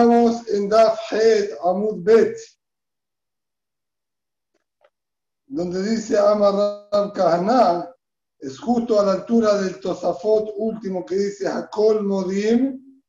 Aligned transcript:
Estamos 0.00 0.48
en 0.48 0.66
Daf 0.70 0.98
Het 1.10 1.58
Amud 1.60 2.02
Bet, 2.02 2.34
donde 5.44 5.82
dice 5.82 6.18
Amar 6.18 7.12
Kahana, 7.12 7.94
es 8.38 8.58
justo 8.58 8.98
a 8.98 9.04
la 9.04 9.12
altura 9.12 9.60
del 9.60 9.78
Tosafot 9.78 10.54
último 10.56 11.04
que 11.04 11.16
dice 11.16 11.46
Hakol 11.48 12.02
Modim, 12.02 13.02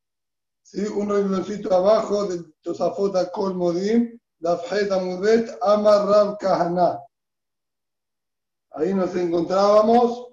¿sí? 0.64 0.82
un 0.82 1.10
rengloncito 1.10 1.74
abajo 1.74 2.25
del 2.25 2.54
Tosafot 2.62 3.16
Hakol 3.16 3.54
Modim, 3.54 4.20
Daf 4.39 4.70
Het 4.70 4.92
Amud 4.92 5.21
Bet, 5.21 5.50
Amar 5.62 6.05
Ram 6.05 6.36
Kahana. 6.42 7.00
Ahí 8.71 8.94
nos 8.94 9.16
encontrábamos. 9.16 10.28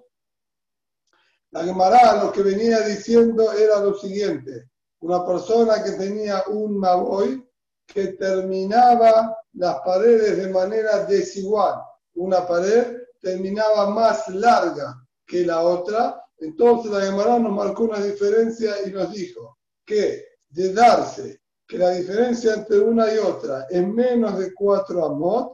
La 1.51 1.63
Gemara 1.63 2.21
lo 2.21 2.33
que 2.33 2.43
venía 2.43 2.81
diciendo 2.81 3.49
era 3.53 3.79
lo 3.79 3.93
siguiente 3.93 4.69
una 5.01 5.25
persona 5.25 5.83
que 5.83 5.91
tenía 5.91 6.43
un 6.47 6.77
maboy 6.77 7.45
que 7.85 8.13
terminaba 8.13 9.37
las 9.53 9.79
paredes 9.79 10.37
de 10.37 10.49
manera 10.49 11.05
desigual. 11.05 11.75
Una 12.15 12.45
pared 12.45 12.97
terminaba 13.21 13.89
más 13.89 14.27
larga 14.29 15.01
que 15.25 15.45
la 15.45 15.61
otra. 15.61 16.23
Entonces 16.37 16.91
la 16.91 17.01
Gemara 17.01 17.39
nos 17.39 17.51
marcó 17.51 17.83
una 17.83 17.99
diferencia 17.99 18.75
y 18.85 18.91
nos 18.91 19.11
dijo 19.11 19.57
que 19.85 20.23
de 20.49 20.73
darse 20.73 21.41
que 21.67 21.77
la 21.77 21.91
diferencia 21.91 22.55
entre 22.55 22.79
una 22.79 23.13
y 23.13 23.17
otra 23.19 23.67
es 23.69 23.87
menos 23.87 24.39
de 24.39 24.53
cuatro 24.53 25.05
amot, 25.05 25.53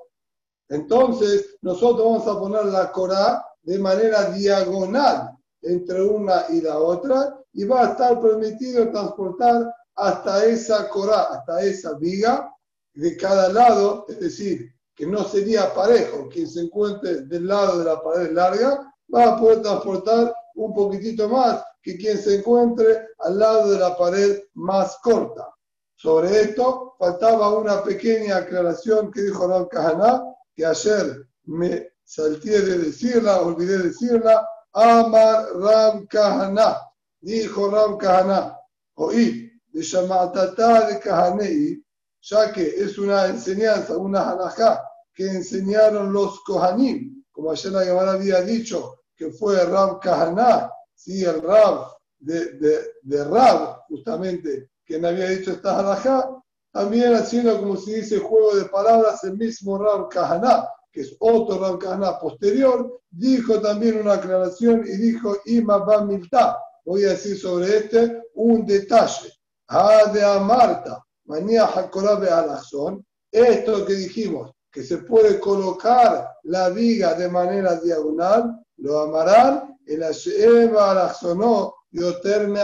entonces 0.69 1.57
nosotros 1.61 2.05
vamos 2.05 2.27
a 2.27 2.39
poner 2.39 2.65
la 2.65 2.91
Corá 2.91 3.45
de 3.61 3.77
manera 3.79 4.29
diagonal 4.31 5.31
entre 5.61 6.01
una 6.01 6.45
y 6.49 6.61
la 6.61 6.79
otra 6.79 7.37
y 7.55 7.63
va 7.63 7.81
a 7.81 7.91
estar 7.91 8.21
permitido 8.21 8.91
transportar 8.91 9.73
hasta 9.95 10.45
esa 10.45 10.89
cora, 10.89 11.21
hasta 11.21 11.61
esa 11.61 11.93
viga 11.93 12.53
de 12.93 13.15
cada 13.15 13.47
lado, 13.49 14.05
es 14.09 14.19
decir, 14.19 14.73
que 14.93 15.07
no 15.07 15.23
sería 15.23 15.73
parejo. 15.73 16.27
Quien 16.29 16.49
se 16.49 16.61
encuentre 16.61 17.21
del 17.21 17.47
lado 17.47 17.79
de 17.79 17.85
la 17.85 18.01
pared 18.01 18.31
larga 18.31 18.93
va 19.13 19.23
a 19.23 19.39
poder 19.39 19.61
transportar 19.61 20.35
un 20.55 20.73
poquitito 20.73 21.29
más 21.29 21.63
que 21.81 21.97
quien 21.97 22.17
se 22.17 22.39
encuentre 22.39 23.07
al 23.19 23.39
lado 23.39 23.71
de 23.71 23.79
la 23.79 23.97
pared 23.97 24.41
más 24.55 24.97
corta. 25.01 25.49
Sobre 25.95 26.41
esto 26.41 26.95
faltaba 26.99 27.57
una 27.57 27.83
pequeña 27.83 28.37
aclaración 28.37 29.11
que 29.11 29.21
dijo 29.21 29.47
Ram 29.47 29.67
Kahaná, 29.69 30.23
que 30.53 30.65
ayer 30.65 31.25
me 31.45 31.89
salté 32.03 32.61
de 32.61 32.77
decirla, 32.79 33.41
olvidé 33.41 33.77
decirla, 33.77 34.45
Amar 34.73 35.45
Ram 35.55 36.05
Kahaná 36.07 36.77
dijo 37.25 37.71
Ram 37.71 37.97
Kahana, 37.97 38.55
oí, 38.95 39.51
de 39.73 39.81
Shamatata 39.81 40.87
de 40.87 40.99
Kahanei, 40.99 41.83
ya 42.21 42.53
que 42.53 42.63
es 42.63 42.99
una 42.99 43.25
enseñanza, 43.25 43.97
una 43.97 44.29
halajá 44.29 44.83
que 45.11 45.25
enseñaron 45.25 46.13
los 46.13 46.41
Kohanim, 46.43 47.23
como 47.31 47.51
ayer 47.51 47.71
la 47.71 47.83
Gemara 47.83 48.11
había 48.11 48.41
dicho, 48.41 48.99
que 49.15 49.31
fue 49.31 49.65
Ram 49.65 49.99
Kahana, 49.99 50.71
sí, 50.93 51.23
el 51.23 51.41
Rab 51.41 51.87
de, 52.19 52.53
de, 52.59 52.79
de 53.01 53.23
Rab, 53.23 53.81
justamente, 53.87 54.69
quien 54.85 55.03
había 55.03 55.29
dicho 55.29 55.51
esta 55.51 55.79
halajá, 55.79 56.29
también 56.71 57.15
haciendo 57.15 57.57
como 57.59 57.75
se 57.75 57.95
dice 57.95 58.19
juego 58.19 58.55
de 58.55 58.65
palabras, 58.65 59.23
el 59.23 59.35
mismo 59.35 59.79
Ram 59.79 60.09
Kahana, 60.09 60.69
que 60.91 61.01
es 61.01 61.15
otro 61.19 61.59
Ram 61.59 61.79
Kahana 61.79 62.19
posterior, 62.19 63.01
dijo 63.09 63.59
también 63.61 63.99
una 63.99 64.13
aclaración 64.13 64.83
y 64.85 64.95
dijo 64.97 65.37
Ima 65.45 65.83
Milta, 66.05 66.59
voy 66.85 67.03
a 67.05 67.09
decir 67.09 67.37
sobre 67.37 67.77
este 67.77 68.23
un 68.35 68.65
detalle. 68.65 69.33
Ah, 69.67 70.11
de 70.13 70.23
Amarta, 70.23 71.03
manía 71.25 71.67
Jacorabe 71.67 72.29
Alazón, 72.29 73.03
esto 73.31 73.85
que 73.85 73.93
dijimos, 73.93 74.51
que 74.71 74.83
se 74.83 74.99
puede 74.99 75.39
colocar 75.39 76.35
la 76.43 76.69
viga 76.69 77.15
de 77.15 77.27
manera 77.27 77.75
diagonal, 77.79 78.63
lo 78.77 78.99
amarán, 78.99 79.77
el 79.85 80.03
Asheba 80.03 80.91
Alazonó, 80.91 81.73
Yoterme 81.91 82.59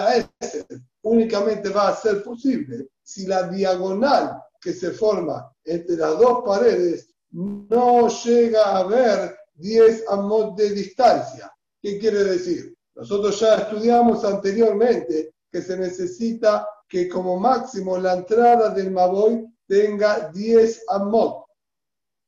Únicamente 1.04 1.70
va 1.70 1.90
a 1.90 1.96
ser 1.96 2.22
posible 2.22 2.90
si 3.02 3.26
la 3.26 3.48
diagonal 3.48 4.44
que 4.60 4.74
se 4.74 4.92
forma 4.92 5.52
entre 5.64 5.96
las 5.96 6.18
dos 6.20 6.44
paredes 6.46 7.08
no 7.32 8.08
llega 8.10 8.64
a 8.66 8.78
haber 8.80 9.36
10 9.56 10.04
amos 10.10 10.56
de 10.56 10.70
distancia. 10.72 11.52
¿Qué 11.82 11.98
quiere 11.98 12.24
decir? 12.24 12.76
Nosotros 12.96 13.40
ya 13.40 13.56
estudiamos 13.56 14.24
anteriormente 14.26 15.34
que 15.52 15.62
se 15.62 15.78
necesita 15.78 16.68
que 16.88 17.08
como 17.08 17.40
máximo 17.40 17.98
la 17.98 18.14
entrada 18.14 18.70
del 18.70 18.92
Maboy 18.92 19.48
tenga 19.68 20.30
10 20.30 20.84
amot. 20.90 21.46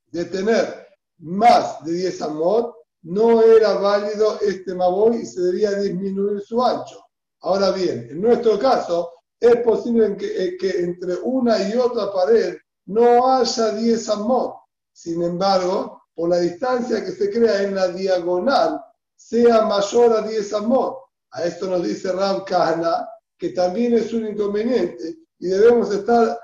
De 0.07 0.25
tener 0.25 0.87
más 1.19 1.83
de 1.83 1.93
10 1.93 2.21
amot, 2.21 2.75
no 3.03 3.41
era 3.41 3.73
válido 3.73 4.39
este 4.41 4.73
Maboy 4.73 5.17
y 5.17 5.25
se 5.25 5.41
debía 5.41 5.71
disminuir 5.71 6.41
su 6.41 6.63
ancho. 6.63 7.05
Ahora 7.41 7.71
bien, 7.71 8.07
en 8.09 8.21
nuestro 8.21 8.57
caso, 8.57 9.11
es 9.39 9.57
posible 9.57 10.15
que, 10.15 10.45
eh, 10.45 10.57
que 10.57 10.69
entre 10.79 11.15
una 11.23 11.67
y 11.67 11.75
otra 11.75 12.13
pared 12.13 12.55
no 12.85 13.33
haya 13.33 13.71
10 13.71 14.09
amot. 14.09 14.55
Sin 14.93 15.21
embargo, 15.23 16.03
por 16.15 16.29
la 16.29 16.39
distancia 16.39 17.03
que 17.03 17.11
se 17.11 17.29
crea 17.29 17.63
en 17.63 17.75
la 17.75 17.89
diagonal 17.89 18.79
sea 19.27 19.63
mayor 19.63 20.13
a 20.17 20.21
10 20.21 20.53
amot. 20.53 20.97
A 21.31 21.43
esto 21.43 21.67
nos 21.67 21.83
dice 21.83 22.11
Ram 22.11 22.43
Kahana, 22.45 23.07
que 23.37 23.49
también 23.49 23.93
es 23.93 24.13
un 24.13 24.27
inconveniente 24.27 25.15
y 25.39 25.47
debemos 25.47 25.93
estar 25.93 26.39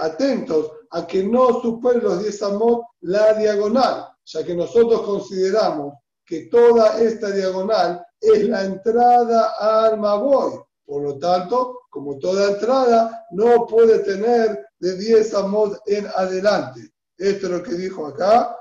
atentos 0.00 0.72
a 0.90 1.06
que 1.06 1.22
no 1.22 1.60
supere 1.60 2.00
los 2.00 2.22
10 2.22 2.42
amot 2.42 2.82
la 3.02 3.34
diagonal, 3.34 4.08
ya 4.24 4.44
que 4.44 4.54
nosotros 4.54 5.02
consideramos 5.02 5.94
que 6.24 6.46
toda 6.46 7.00
esta 7.00 7.30
diagonal 7.30 8.04
es 8.20 8.48
la 8.48 8.64
entrada 8.64 9.54
al 9.58 9.98
Maboy. 9.98 10.60
Por 10.84 11.02
lo 11.02 11.18
tanto, 11.18 11.82
como 11.90 12.18
toda 12.18 12.50
entrada, 12.52 13.26
no 13.30 13.66
puede 13.66 14.00
tener 14.00 14.66
de 14.78 14.96
10 14.96 15.34
amot 15.34 15.80
en 15.86 16.06
adelante. 16.14 16.92
Esto 17.16 17.46
es 17.46 17.52
lo 17.52 17.62
que 17.62 17.74
dijo 17.74 18.06
acá. 18.06 18.56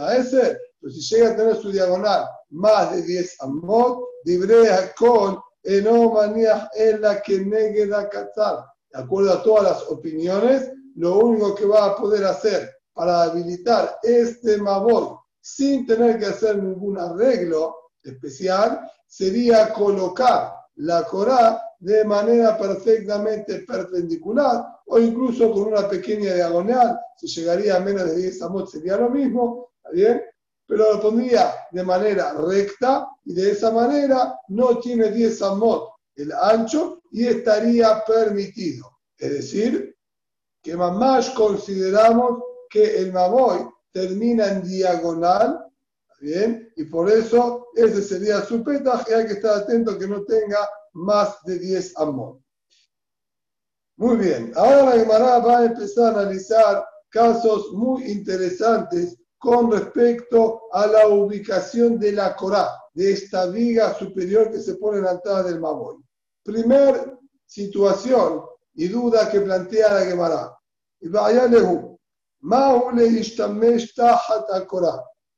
a 0.00 0.16
ese, 0.16 0.58
si 0.90 1.00
llega 1.14 1.30
a 1.30 1.36
tener 1.36 1.56
su 1.56 1.70
diagonal 1.70 2.26
más 2.50 2.94
de 2.94 3.02
10 3.02 3.40
amot, 3.40 4.04
librea 4.24 4.92
con 4.94 5.38
enomanías 5.62 6.68
en 6.76 7.00
la 7.00 7.20
que 7.22 7.40
negue 7.40 7.86
la 7.86 8.08
catzar. 8.08 8.66
De 8.92 9.00
acuerdo 9.00 9.32
a 9.32 9.42
todas 9.42 9.64
las 9.64 9.82
opiniones, 9.90 10.70
lo 10.96 11.18
único 11.18 11.54
que 11.54 11.66
va 11.66 11.86
a 11.86 11.96
poder 11.96 12.24
hacer 12.24 12.70
para 12.92 13.22
habilitar 13.24 13.98
este 14.02 14.58
mabot 14.58 15.20
sin 15.40 15.86
tener 15.86 16.18
que 16.18 16.26
hacer 16.26 16.62
ningún 16.62 16.98
arreglo 16.98 17.76
especial 18.02 18.80
sería 19.06 19.72
colocar 19.72 20.52
la 20.76 21.04
Corá 21.04 21.60
de 21.78 22.04
manera 22.04 22.56
perfectamente 22.56 23.60
perpendicular 23.60 24.64
o 24.86 24.98
incluso 24.98 25.50
con 25.52 25.64
una 25.64 25.88
pequeña 25.88 26.34
diagonal, 26.34 26.98
si 27.16 27.26
llegaría 27.26 27.76
a 27.76 27.80
menos 27.80 28.06
de 28.06 28.16
10 28.16 28.42
amot 28.42 28.68
sería 28.68 28.96
lo 28.96 29.10
mismo, 29.10 29.70
¿está 29.76 29.90
bien? 29.90 30.22
Pero 30.66 30.94
lo 30.94 31.00
pondría 31.00 31.54
de 31.70 31.82
manera 31.82 32.32
recta 32.34 33.08
y 33.24 33.34
de 33.34 33.52
esa 33.52 33.70
manera 33.70 34.38
no 34.48 34.78
tiene 34.78 35.10
10 35.10 35.42
amot 35.42 35.94
el 36.16 36.32
ancho 36.32 37.02
y 37.10 37.26
estaría 37.26 38.04
permitido. 38.04 38.98
Es 39.18 39.32
decir, 39.32 39.96
que 40.62 40.76
más 40.76 41.30
consideramos 41.30 42.42
que 42.70 42.98
el 42.98 43.12
maboy 43.12 43.68
termina 43.92 44.48
en 44.48 44.62
diagonal, 44.62 45.60
¿bien? 46.20 46.72
Y 46.76 46.84
por 46.84 47.10
eso 47.10 47.68
ese 47.74 48.02
sería 48.02 48.42
su 48.42 48.62
petaje, 48.64 49.14
hay 49.14 49.26
que 49.26 49.34
estar 49.34 49.58
atento 49.58 49.98
que 49.98 50.08
no 50.08 50.24
tenga 50.24 50.68
más 50.92 51.42
de 51.44 51.58
10 51.58 51.98
amot. 51.98 52.40
Muy 53.96 54.16
bien, 54.16 54.52
ahora 54.56 54.86
la 54.86 54.92
Gemara 54.92 55.38
va 55.38 55.58
a 55.58 55.64
empezar 55.66 56.06
a 56.16 56.20
analizar 56.20 56.84
casos 57.10 57.72
muy 57.72 58.10
interesantes 58.10 59.16
con 59.44 59.70
respecto 59.70 60.62
a 60.72 60.86
la 60.86 61.06
ubicación 61.06 61.98
de 61.98 62.12
la 62.12 62.34
Corá, 62.34 62.80
de 62.94 63.12
esta 63.12 63.44
viga 63.44 63.92
superior 63.92 64.50
que 64.50 64.58
se 64.58 64.76
pone 64.76 64.96
en 64.98 65.04
la 65.04 65.10
entrada 65.12 65.42
del 65.42 65.60
Maboy. 65.60 65.96
Primer 66.42 67.18
situación 67.44 68.40
y 68.72 68.88
duda 68.88 69.30
que 69.30 69.42
plantea 69.42 69.92
la 69.92 70.06
Gemara. 70.06 70.58
La 71.00 71.26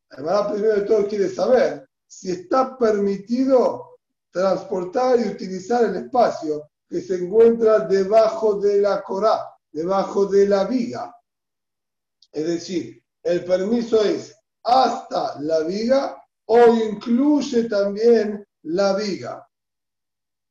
Gemara 0.09 0.53
primero 0.53 0.75
de 0.77 0.83
todo 0.83 1.09
quiere 1.09 1.29
saber 1.29 1.89
si 2.07 2.31
está 2.31 2.79
permitido 2.79 3.99
transportar 4.31 5.19
y 5.19 5.31
utilizar 5.31 5.85
el 5.85 5.97
espacio 5.97 6.71
que 6.89 7.01
se 7.01 7.17
encuentra 7.17 7.81
debajo 7.81 8.61
de 8.61 8.83
la 8.83 9.03
Corá, 9.03 9.51
debajo 9.73 10.27
de 10.27 10.47
la 10.47 10.63
viga. 10.63 11.13
Es 12.31 12.47
decir, 12.47 13.03
el 13.27 13.45
permiso 13.45 14.03
es 14.03 14.35
hasta 14.63 15.41
la 15.41 15.61
viga 15.61 16.23
o 16.47 16.59
incluye 16.69 17.65
también 17.65 18.47
la 18.63 18.95
viga. 18.95 19.47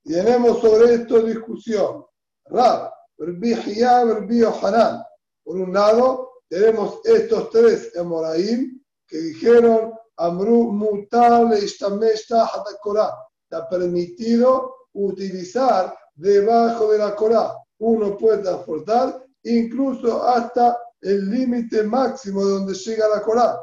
tenemos 0.03 0.59
sobre 0.59 0.95
esto 0.95 1.21
discusión. 1.21 2.05
Rab. 2.45 2.91
Por 3.17 3.39
un 5.55 5.73
lado, 5.73 6.31
tenemos 6.49 6.99
estos 7.05 7.49
tres 7.49 7.95
Emoraim 7.95 8.83
que 9.07 9.17
dijeron, 9.19 9.93
Amru 10.17 10.73
hatakorah. 12.29 13.15
Está 13.43 13.69
permitido 13.69 14.75
utilizar 14.93 15.97
debajo 16.13 16.91
de 16.91 16.97
la 16.97 17.15
Corá. 17.15 17.55
Uno 17.79 18.17
puede 18.17 18.39
transportar 18.39 19.23
incluso 19.43 20.27
hasta 20.27 20.77
el 21.05 21.29
límite 21.29 21.83
máximo 21.83 22.43
de 22.43 22.51
donde 22.51 22.73
llega 22.73 23.07
la 23.07 23.21
Corá. 23.21 23.59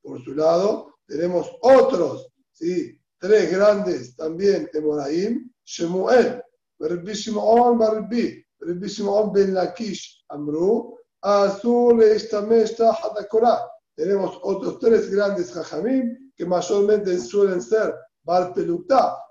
Por 0.00 0.24
su 0.24 0.34
lado, 0.34 0.94
tenemos 1.06 1.50
otros, 1.60 2.28
¿sí? 2.52 2.98
tres 3.18 3.50
grandes 3.50 4.16
también 4.16 4.70
Emoraim, 4.72 5.52
Shemuel, 5.64 6.42
Rabbi 6.78 7.12
Shimon 7.12 7.78
Barbi, 7.78 8.42
Rabbi 8.60 8.88
Ben 9.34 9.54
Lakish 9.54 10.24
Amru, 10.30 10.96
Azul 11.20 12.02
Ishtameshta 12.02 12.92
Hatakorah. 12.92 13.68
Tenemos 13.94 14.38
otros 14.42 14.78
tres 14.78 15.10
grandes 15.10 15.52
Jajamim 15.52 16.32
que 16.36 16.46
mayormente 16.46 17.18
suelen 17.18 17.60
ser 17.60 17.94
Bar 18.22 18.54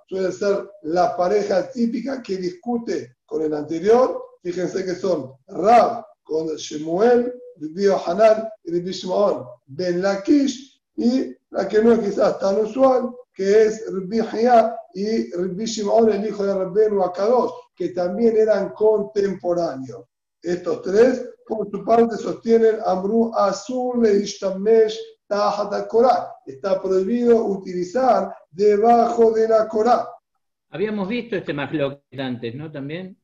suelen 0.10 0.32
ser 0.32 0.70
la 0.84 1.16
pareja 1.16 1.72
típica 1.72 2.22
que 2.22 2.38
discute 2.38 3.18
con 3.26 3.42
el 3.42 3.54
anterior. 3.54 4.22
Fíjense 4.44 4.84
que 4.86 4.96
son 4.96 5.34
Rab 5.48 6.06
con 6.24 6.48
Shemuel, 6.56 7.34
Rabbi 7.60 7.86
Hanan 8.06 8.50
y 8.64 8.72
Rabbi 8.72 8.92
Shimon 8.92 9.46
Ben 9.66 10.02
Lakish 10.02 10.82
y 10.96 11.36
la 11.50 11.68
que 11.68 11.82
no 11.82 11.94
es 11.94 12.00
quizás 12.00 12.40
tan 12.40 12.60
usual, 12.60 13.12
que 13.34 13.64
es 13.64 13.86
Rabbi 13.92 14.20
y 14.94 15.32
Rabbi 15.32 15.66
Shimon, 15.66 16.12
el 16.12 16.28
hijo 16.28 16.44
de 16.46 16.54
Rabbi 16.54 16.82
Akadosh, 17.04 17.52
que 17.76 17.90
también 17.90 18.36
eran 18.38 18.70
contemporáneos. 18.70 20.06
Estos 20.42 20.82
tres, 20.82 21.30
por 21.46 21.70
su 21.70 21.84
parte, 21.84 22.18
sostienen 22.18 22.78
Amru 22.86 23.32
Azul 23.36 24.06
e 24.06 24.20
Ishtamesh 24.20 24.98
Korah. 25.88 26.34
Está 26.46 26.82
prohibido 26.82 27.46
utilizar 27.46 28.34
debajo 28.50 29.32
de 29.32 29.48
la 29.48 29.68
Korah. 29.68 30.08
Habíamos 30.70 31.08
visto 31.08 31.36
este 31.36 31.54
Mahloket 31.54 32.20
antes, 32.20 32.56
¿no? 32.56 32.72
También. 32.72 33.18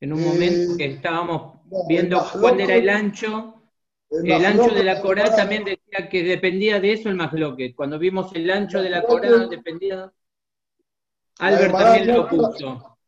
En 0.00 0.12
un 0.12 0.22
momento 0.22 0.76
que 0.76 0.94
estábamos 0.94 1.57
viendo 1.88 2.24
cuál 2.40 2.60
era 2.60 2.74
el 2.74 2.88
ancho. 2.88 3.54
El, 4.10 4.44
ancho 4.44 4.74
de 4.74 4.84
la 4.84 5.02
Corá 5.02 5.34
también 5.34 5.64
decía 5.64 6.08
que 6.08 6.22
dependía 6.22 6.80
de 6.80 6.92
eso 6.92 7.08
el 7.08 7.16
Mahloket. 7.16 7.74
Cuando 7.74 7.98
vimos 7.98 8.32
el 8.34 8.50
ancho 8.50 8.80
de 8.80 8.90
la 8.90 9.02
Corá, 9.02 9.46
dependía. 9.46 10.10
Albert 11.38 11.72
también 11.72 12.16
lo 12.16 12.28
puso. 12.28 12.98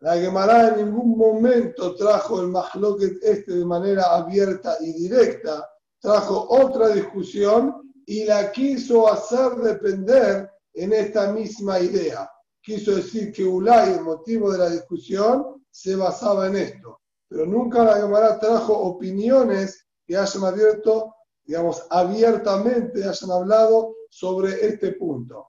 La 0.00 0.16
Gemara 0.16 0.68
en 0.68 0.86
ningún 0.86 1.16
momento 1.16 1.94
trajo 1.94 2.40
el 2.40 2.48
Mahloket 2.48 3.22
este 3.22 3.52
de 3.52 3.64
manera 3.64 4.16
abierta 4.16 4.76
y 4.80 4.92
directa, 4.94 5.68
trajo 6.00 6.46
otra 6.48 6.88
discusión 6.88 7.92
y 8.06 8.24
la 8.24 8.50
quiso 8.50 9.12
hacer 9.12 9.52
depender 9.56 10.50
en 10.74 10.92
esta 10.92 11.32
misma 11.32 11.78
idea. 11.78 12.28
Quiso 12.60 12.96
decir 12.96 13.32
que 13.32 13.44
Ulay, 13.44 13.92
el 13.92 14.02
motivo 14.02 14.50
de 14.50 14.58
la 14.58 14.70
discusión, 14.70 15.64
se 15.70 15.94
basaba 15.94 16.48
en 16.48 16.56
esto. 16.56 17.01
Pero 17.32 17.46
nunca 17.46 17.82
la 17.82 17.96
Gemara 17.96 18.38
trajo 18.38 18.74
opiniones 18.74 19.86
que 20.06 20.18
hayan 20.18 20.44
abierto, 20.44 21.14
digamos, 21.42 21.82
abiertamente, 21.88 23.08
hayan 23.08 23.30
hablado 23.30 23.94
sobre 24.10 24.66
este 24.66 24.92
punto. 24.92 25.48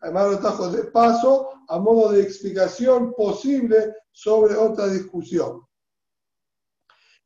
Además 0.00 0.32
lo 0.32 0.38
trajo 0.38 0.70
de 0.70 0.84
paso 0.84 1.50
a 1.68 1.78
modo 1.78 2.12
de 2.12 2.22
explicación 2.22 3.12
posible 3.12 3.94
sobre 4.10 4.56
otra 4.56 4.86
discusión. 4.88 5.66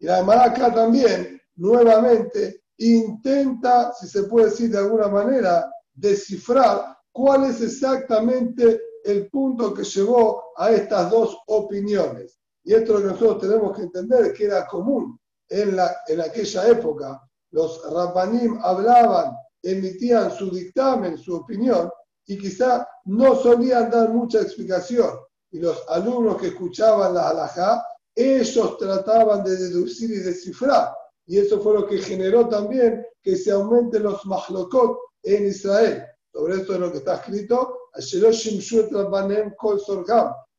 Y 0.01 0.07
la 0.07 0.19
acá 0.19 0.75
también, 0.75 1.41
nuevamente, 1.55 2.65
intenta, 2.79 3.93
si 3.93 4.09
se 4.09 4.25
puede 4.25 4.47
decir 4.47 4.71
de 4.71 4.79
alguna 4.79 5.07
manera, 5.07 5.73
descifrar 5.95 6.99
cuál 7.13 7.45
es 7.45 7.61
exactamente 7.61 8.81
el 9.05 9.31
punto 9.31 9.73
que 9.73 9.85
llevó 9.85 10.43
a 10.57 10.73
estas 10.73 11.09
dos 11.09 11.39
opiniones. 11.47 12.40
Y 12.71 12.75
esto 12.75 12.99
que 12.99 13.03
nosotros 13.03 13.41
tenemos 13.41 13.77
que 13.77 13.83
entender 13.83 14.33
que 14.33 14.45
era 14.45 14.65
común 14.65 15.19
en, 15.49 15.75
la, 15.75 16.03
en 16.07 16.21
aquella 16.21 16.69
época. 16.69 17.21
Los 17.51 17.83
rabbanim 17.83 18.61
hablaban, 18.63 19.35
emitían 19.61 20.31
su 20.31 20.53
dictamen, 20.53 21.19
su 21.19 21.35
opinión, 21.35 21.91
y 22.29 22.39
quizá 22.39 22.87
no 23.07 23.35
solían 23.35 23.91
dar 23.91 24.11
mucha 24.11 24.41
explicación. 24.41 25.11
Y 25.51 25.59
los 25.59 25.83
alumnos 25.89 26.41
que 26.41 26.47
escuchaban 26.47 27.13
la 27.13 27.31
halajá, 27.31 27.85
ellos 28.15 28.79
trataban 28.79 29.43
de 29.43 29.57
deducir 29.57 30.09
y 30.13 30.19
descifrar. 30.19 30.95
Y 31.27 31.39
eso 31.39 31.61
fue 31.61 31.75
lo 31.75 31.89
que 31.89 31.99
generó 31.99 32.49
también 32.49 33.05
que 33.21 33.35
se 33.35 33.51
aumenten 33.51 34.05
los 34.05 34.25
mahlokot 34.27 34.97
en 35.25 35.49
Israel. 35.49 36.05
Sobre 36.33 36.55
esto 36.55 36.75
es 36.75 36.79
lo 36.79 36.93
que 36.93 36.99
está 36.99 37.17
escrito, 37.17 37.91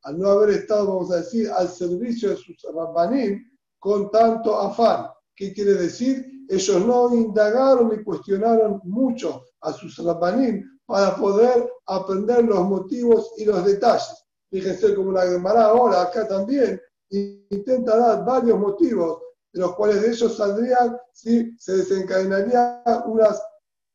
al 0.02 0.18
no 0.18 0.30
haber 0.30 0.50
estado, 0.50 0.86
vamos 0.86 1.10
a 1.12 1.16
decir, 1.16 1.50
al 1.50 1.68
servicio 1.68 2.30
de 2.30 2.36
sus 2.36 2.56
rabbanim 2.74 3.42
con 3.78 4.10
tanto 4.10 4.56
afán. 4.58 5.06
¿Qué 5.34 5.52
quiere 5.52 5.74
decir? 5.74 6.26
Ellos 6.48 6.84
no 6.84 7.14
indagaron 7.14 7.88
ni 7.88 8.02
cuestionaron 8.02 8.80
mucho 8.84 9.44
a 9.60 9.72
sus 9.72 9.96
rabbanim 9.98 10.62
para 10.86 11.16
poder 11.16 11.70
aprender 11.86 12.44
los 12.44 12.68
motivos 12.68 13.32
y 13.38 13.44
los 13.44 13.64
detalles. 13.64 14.24
Fíjense 14.50 14.94
como 14.94 15.12
la 15.12 15.22
Gemara 15.22 15.64
ahora, 15.64 16.02
acá 16.02 16.28
también, 16.28 16.80
intenta 17.08 17.96
dar 17.96 18.24
varios 18.24 18.58
motivos, 18.58 19.20
de 19.52 19.60
los 19.60 19.74
cuales 19.74 20.02
de 20.02 20.10
ellos 20.10 20.36
saldrían, 20.36 20.98
si 21.12 21.56
se 21.58 21.76
desencadenarían 21.78 22.82
unas 23.06 23.40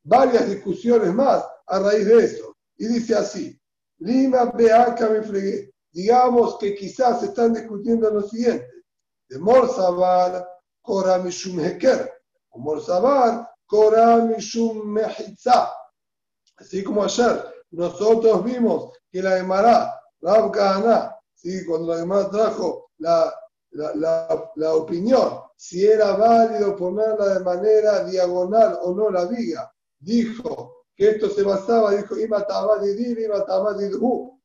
varias 0.03 0.49
discusiones 0.49 1.13
más 1.13 1.45
a 1.67 1.79
raíz 1.79 2.05
de 2.05 2.25
eso. 2.25 2.55
Y 2.77 2.87
dice 2.87 3.15
así, 3.15 3.59
Lima 3.99 4.45
Beaca 4.45 5.09
me 5.09 5.21
fregué. 5.21 5.71
Digamos 5.97 6.59
que 6.59 6.75
quizás 6.75 7.23
están 7.23 7.53
discutiendo 7.53 8.11
lo 8.11 8.21
siguiente. 8.21 8.69
De 9.27 9.39
Morsabar, 9.39 10.47
Koramishum 10.83 11.59
Heker. 11.59 12.13
Morsabar, 12.53 13.49
Koramishum 13.65 14.93
Mehitza. 14.93 15.73
Así 16.57 16.83
como 16.83 17.03
ayer 17.03 17.43
nosotros 17.71 18.43
vimos 18.43 18.95
que 19.11 19.23
la 19.23 19.37
Gemara, 19.37 19.99
Rab 20.21 20.51
Kahana, 20.51 21.17
¿sí? 21.33 21.65
cuando 21.65 21.95
la 21.95 22.01
Gemara 22.01 22.29
trajo 22.29 22.91
la, 22.99 23.33
la, 23.71 24.75
opinión, 24.75 25.39
si 25.55 25.83
era 25.83 26.15
válido 26.15 26.75
ponerla 26.75 27.39
de 27.39 27.39
manera 27.39 28.03
diagonal 28.03 28.77
o 28.83 28.93
no 28.93 29.09
la 29.09 29.25
viga, 29.25 29.73
dijo 29.97 30.85
que 30.95 31.09
esto 31.09 31.27
se 31.27 31.41
basaba, 31.41 31.89
dijo, 31.95 32.15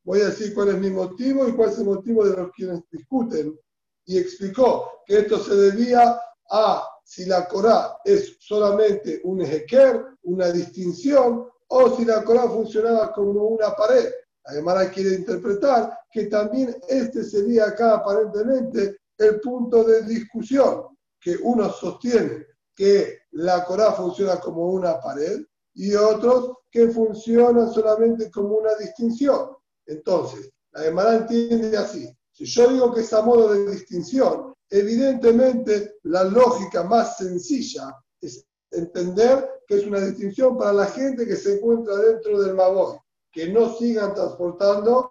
voy 0.05 0.21
a 0.21 0.27
decir 0.27 0.55
cuál 0.55 0.69
es 0.69 0.79
mi 0.79 0.91
motivo 0.91 1.47
y 1.47 1.53
cuál 1.53 1.71
es 1.71 1.79
el 1.79 1.85
motivo 1.85 2.25
de 2.27 2.37
los 2.37 2.53
quienes 2.53 2.83
discuten. 2.91 3.59
Y 4.05 4.19
explicó 4.19 5.03
que 5.07 5.19
esto 5.19 5.39
se 5.39 5.55
debía 5.55 6.21
a 6.51 6.89
si 7.05 7.25
la 7.25 7.47
Corá 7.47 7.99
es 8.05 8.37
solamente 8.41 9.21
un 9.25 9.43
ejequer, 9.43 10.05
una 10.23 10.51
distinción, 10.51 11.49
o 11.69 11.97
si 11.97 12.05
la 12.05 12.23
Corán 12.25 12.51
funcionaba 12.51 13.13
como 13.13 13.45
una 13.45 13.75
pared. 13.75 14.13
Gemara 14.47 14.91
quiere 14.91 15.15
interpretar 15.15 15.99
que 16.11 16.27
también 16.27 16.77
este 16.89 17.23
sería 17.25 17.67
acá 17.67 17.95
aparentemente 17.95 18.99
el 19.19 19.41
punto 19.41 19.85
de 19.85 20.03
discusión, 20.03 20.97
que 21.21 21.37
unos 21.43 21.79
sostienen 21.79 22.45
que 22.75 23.21
la 23.33 23.65
Corán 23.65 23.95
funciona 23.95 24.41
como 24.41 24.67
una 24.69 25.01
pared 25.01 25.43
y 25.75 25.95
otros 25.95 26.53
que 26.71 26.89
funciona 26.89 27.69
solamente 27.69 28.31
como 28.31 28.57
una 28.57 28.75
distinción. 28.75 29.57
Entonces, 29.93 30.51
la 30.73 30.83
Gemara 30.83 31.17
entiende 31.17 31.77
así. 31.77 32.09
Si 32.33 32.47
yo 32.47 32.69
digo 32.69 32.95
que 32.95 33.03
es 33.03 33.13
a 33.13 33.21
modo 33.23 33.53
de 33.53 33.73
distinción, 33.73 34.55
evidentemente 34.71 35.97
la 36.05 36.25
lógica 36.25 36.83
más 36.83 37.19
sencilla 37.19 37.95
es 38.21 38.45
entender 38.71 39.49
que 39.67 39.77
es 39.77 39.87
una 39.87 40.01
distinción 40.01 40.57
para 40.57 40.73
la 40.73 40.87
gente 40.87 41.27
que 41.27 41.37
se 41.37 41.57
encuentra 41.57 41.97
dentro 41.97 42.41
del 42.41 42.55
Maboy, 42.55 42.97
que 43.31 43.49
no 43.49 43.75
sigan 43.77 44.15
transportando 44.15 45.11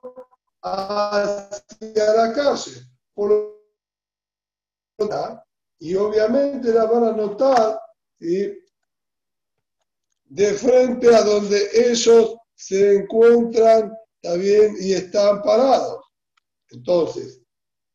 hacia 0.63 2.13
la 2.15 2.33
calle. 2.33 2.81
y 5.79 5.95
obviamente 5.95 6.73
la 6.73 6.85
van 6.85 7.03
a 7.03 7.11
notar 7.11 7.79
de 10.25 10.53
frente 10.53 11.15
a 11.15 11.23
donde 11.23 11.69
ellos 11.73 12.35
se 12.55 12.95
encuentran 12.95 13.91
también 14.21 14.75
y 14.79 14.93
están 14.93 15.41
parados. 15.41 16.03
Entonces, 16.69 17.41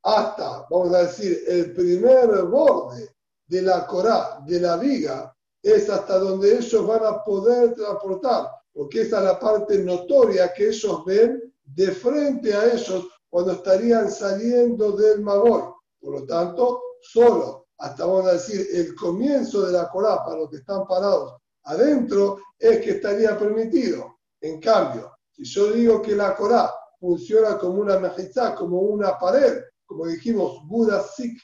hasta, 0.02 0.66
vamos 0.70 0.94
a 0.94 1.02
decir, 1.02 1.42
el 1.48 1.72
primer 1.72 2.44
borde 2.44 3.10
de 3.46 3.62
la 3.62 3.86
corá, 3.86 4.40
de 4.46 4.60
la 4.60 4.76
viga, 4.76 5.34
es 5.62 5.88
hasta 5.90 6.18
donde 6.18 6.58
ellos 6.58 6.86
van 6.86 7.04
a 7.04 7.22
poder 7.24 7.74
transportar, 7.74 8.48
porque 8.72 9.02
esa 9.02 9.18
es 9.18 9.24
la 9.24 9.40
parte 9.40 9.78
notoria 9.78 10.52
que 10.52 10.68
ellos 10.68 11.04
ven 11.04 11.52
de 11.64 11.90
frente 11.90 12.54
a 12.54 12.72
ellos 12.72 13.08
cuando 13.28 13.52
estarían 13.52 14.10
saliendo 14.10 14.92
del 14.92 15.22
Maboy. 15.22 15.62
Por 16.00 16.20
lo 16.20 16.26
tanto, 16.26 16.80
solo 17.00 17.66
hasta 17.78 18.06
vamos 18.06 18.26
a 18.26 18.32
decir 18.34 18.66
el 18.72 18.94
comienzo 18.94 19.66
de 19.66 19.72
la 19.72 19.88
Corá 19.88 20.24
para 20.24 20.38
los 20.38 20.50
que 20.50 20.56
están 20.56 20.86
parados 20.86 21.34
adentro 21.66 22.38
es 22.58 22.80
que 22.80 22.92
estaría 22.92 23.36
permitido. 23.38 24.18
En 24.40 24.60
cambio, 24.60 25.15
si 25.36 25.44
yo 25.44 25.70
digo 25.70 26.00
que 26.00 26.16
la 26.16 26.34
Corá 26.34 26.72
funciona 26.98 27.58
como 27.58 27.82
una 27.82 27.98
mejizá, 27.98 28.54
como 28.54 28.80
una 28.80 29.18
pared, 29.18 29.60
como 29.84 30.06
dijimos, 30.06 30.62
Buda 30.66 31.02
Sik 31.02 31.38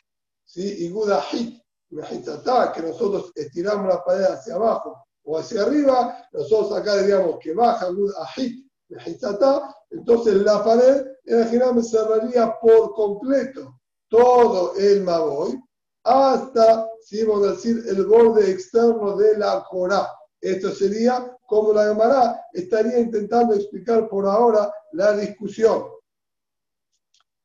¿sí? 0.47 0.87
y 0.87 0.91
Buda 0.91 1.21
Hit, 1.21 1.63
mejizatá, 1.91 2.73
que 2.73 2.81
nosotros 2.81 3.33
estiramos 3.35 3.87
la 3.87 4.03
pared 4.03 4.25
hacia 4.25 4.55
abajo 4.55 4.97
o 5.25 5.39
hacia 5.39 5.63
arriba, 5.63 6.27
nosotros 6.33 6.73
acá 6.73 6.97
diríamos 6.97 7.37
que 7.39 7.53
baja 7.53 7.91
Buda 7.91 8.27
Hit, 8.35 8.67
mejizatá, 8.89 9.77
entonces 9.91 10.37
la 10.37 10.65
pared 10.65 11.07
en 11.27 11.49
general 11.49 11.75
me 11.75 11.83
cerraría 11.83 12.57
por 12.63 12.95
completo 12.95 13.79
todo 14.09 14.75
el 14.77 15.03
Maboy 15.03 15.63
hasta, 16.05 16.89
si 17.03 17.25
vamos 17.25 17.47
a 17.47 17.51
decir, 17.53 17.85
el 17.89 18.07
borde 18.07 18.51
externo 18.51 19.17
de 19.17 19.37
la 19.37 19.65
Corá. 19.69 20.09
Esto 20.43 20.73
sería 20.73 21.37
como 21.47 21.73
la 21.73 21.87
Gemara 21.87 22.47
estaría 22.53 22.99
intentando 22.99 23.55
explicar 23.55 24.09
por 24.09 24.27
ahora 24.27 24.73
la 24.93 25.17
discusión. 25.17 25.85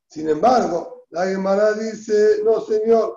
Sin 0.09 0.27
embargo, 0.27 1.05
la 1.11 1.27
Gemara 1.27 1.73
dice, 1.73 2.41
no 2.43 2.59
señor, 2.61 3.15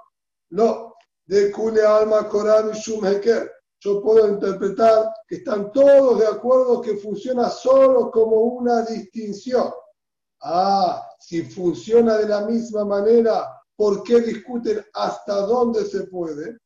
no, 0.50 0.94
de 1.24 1.50
Kule 1.50 1.82
Alma 1.82 2.28
Corán 2.28 2.70
y 2.74 2.78
Shumheker. 2.78 3.50
Yo 3.80 4.02
puedo 4.02 4.28
interpretar 4.28 5.10
que 5.26 5.36
están 5.36 5.72
todos 5.72 6.18
de 6.18 6.26
acuerdo 6.26 6.82
que 6.82 6.98
funciona 6.98 7.48
solo 7.48 8.10
como 8.10 8.36
una 8.36 8.82
distinción. 8.82 9.72
Ah, 10.42 11.08
si 11.18 11.42
funciona 11.44 12.18
de 12.18 12.28
la 12.28 12.44
misma 12.44 12.84
manera, 12.84 13.48
¿por 13.76 14.02
qué 14.02 14.20
discuten 14.20 14.84
hasta 14.92 15.36
dónde 15.46 15.86
se 15.86 16.02
puede? 16.02 16.58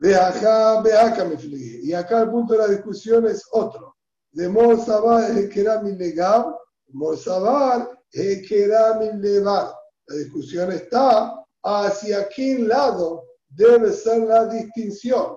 De 0.00 0.16
acá, 0.16 0.80
de 0.80 0.96
acá 0.96 1.24
me 1.26 1.36
Y 1.44 1.92
acá 1.92 2.22
el 2.22 2.30
punto 2.30 2.54
de 2.54 2.60
la 2.60 2.68
discusión 2.68 3.26
es 3.26 3.44
otro. 3.52 3.96
De 4.32 4.48
Morsabar 4.48 5.30
es 5.36 5.50
que 5.50 5.60
era 5.60 5.82
mi 5.82 5.92
legal, 5.92 6.56
Morsabar 6.88 7.86
es 8.10 8.48
que 8.48 8.64
era 8.64 8.94
mi 8.94 9.12
legal. 9.20 9.70
La 10.06 10.16
discusión 10.16 10.72
está 10.72 11.44
hacia 11.62 12.28
qué 12.30 12.60
lado 12.60 13.24
debe 13.50 13.92
ser 13.92 14.20
la 14.20 14.46
distinción. 14.46 15.36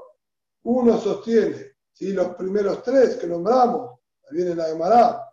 Uno 0.64 0.98
sostiene, 0.98 1.74
si 1.92 2.14
los 2.14 2.30
primeros 2.36 2.84
tres 2.84 3.18
que 3.18 3.28
nombramos, 3.28 4.00
viene 4.32 4.56
la 4.56 4.68
Gemara, 4.68 5.30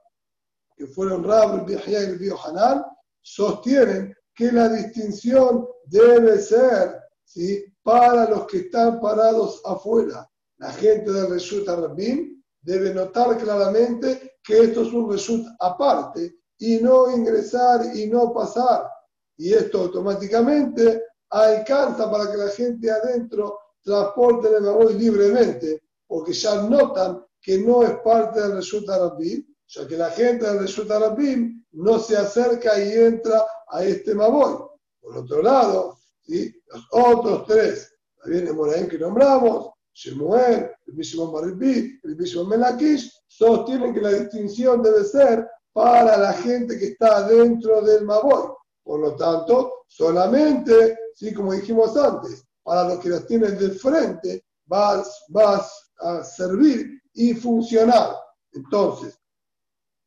que 0.77 0.89
fueron 0.89 1.23
Rab, 1.23 1.69
el 1.69 2.21
y 2.21 2.27
el 2.27 2.35
Hanan, 2.45 2.85
sostienen 3.21 4.13
que 4.35 4.51
la 4.51 4.69
distinción 4.71 5.69
debe 5.85 6.41
ser 6.41 7.00
¿sí? 7.31 7.65
para 7.83 8.29
los 8.29 8.47
que 8.47 8.59
están 8.59 9.01
parados 9.01 9.63
afuera. 9.65 10.29
La 10.59 10.73
gente 10.73 11.13
del 11.13 11.31
Reshut 11.31 11.69
Arabim 11.69 12.43
debe 12.61 12.93
notar 12.93 13.39
claramente 13.39 14.39
que 14.43 14.65
esto 14.65 14.83
es 14.83 14.93
un 14.93 15.11
Reshut 15.11 15.47
aparte 15.61 16.35
y 16.59 16.79
no 16.79 17.11
ingresar 17.17 17.97
y 17.97 18.07
no 18.09 18.33
pasar. 18.33 18.91
Y 19.37 19.55
esto 19.55 19.83
automáticamente 19.83 21.03
alcanza 21.31 22.11
para 22.11 22.31
que 22.31 22.37
la 22.37 22.49
gente 22.49 22.91
adentro 22.91 23.59
transporte 23.83 24.49
el 24.55 24.63
Maboy 24.63 24.95
libremente, 24.95 25.85
porque 26.07 26.33
ya 26.33 26.63
notan 26.63 27.25
que 27.41 27.59
no 27.59 27.83
es 27.83 27.93
parte 28.01 28.41
del 28.41 28.57
Reshut 28.57 28.89
Arabim, 28.91 29.47
ya 29.67 29.87
que 29.87 29.97
la 29.97 30.11
gente 30.11 30.47
del 30.47 30.59
Reshut 30.59 30.91
Arabim 30.91 31.65
no 31.73 31.99
se 31.99 32.17
acerca 32.17 32.79
y 32.79 32.93
entra 32.93 33.47
a 33.69 33.85
este 33.85 34.15
Maboy. 34.15 34.67
Por 35.01 35.17
otro 35.17 35.41
lado, 35.43 36.00
¿sí? 36.31 36.63
los 36.69 36.87
otros 36.93 37.47
tres, 37.47 37.93
también 38.23 38.47
el 38.47 38.55
Moraim 38.55 38.89
que 38.89 38.99
nombramos, 38.99 39.71
Shemuel, 39.93 40.71
el 40.87 40.95
mismo 40.95 41.33
Maribí, 41.33 41.99
el 42.05 42.17
mismo 42.17 42.45
Melakish, 42.45 43.13
sostienen 43.27 43.93
que 43.93 44.01
la 44.01 44.11
distinción 44.11 44.83
debe 44.83 45.05
ser 45.05 45.49
para 45.73 46.17
la 46.17 46.33
gente 46.33 46.79
que 46.79 46.87
está 46.87 47.27
dentro 47.27 47.83
del 47.83 48.05
Maboy. 48.05 48.53
Por 48.83 49.01
lo 49.01 49.17
tanto, 49.17 49.85
solamente, 49.89 50.99
¿sí? 51.15 51.35
como 51.35 51.53
dijimos 51.53 51.97
antes, 51.97 52.45
para 52.63 52.85
los 52.85 52.99
que 53.01 53.09
las 53.09 53.27
tienen 53.27 53.59
de 53.59 53.71
frente, 53.71 54.45
vas, 54.67 55.25
vas 55.29 55.93
a 55.99 56.23
servir 56.23 57.03
y 57.15 57.35
funcionar. 57.35 58.17
Entonces, 58.53 59.19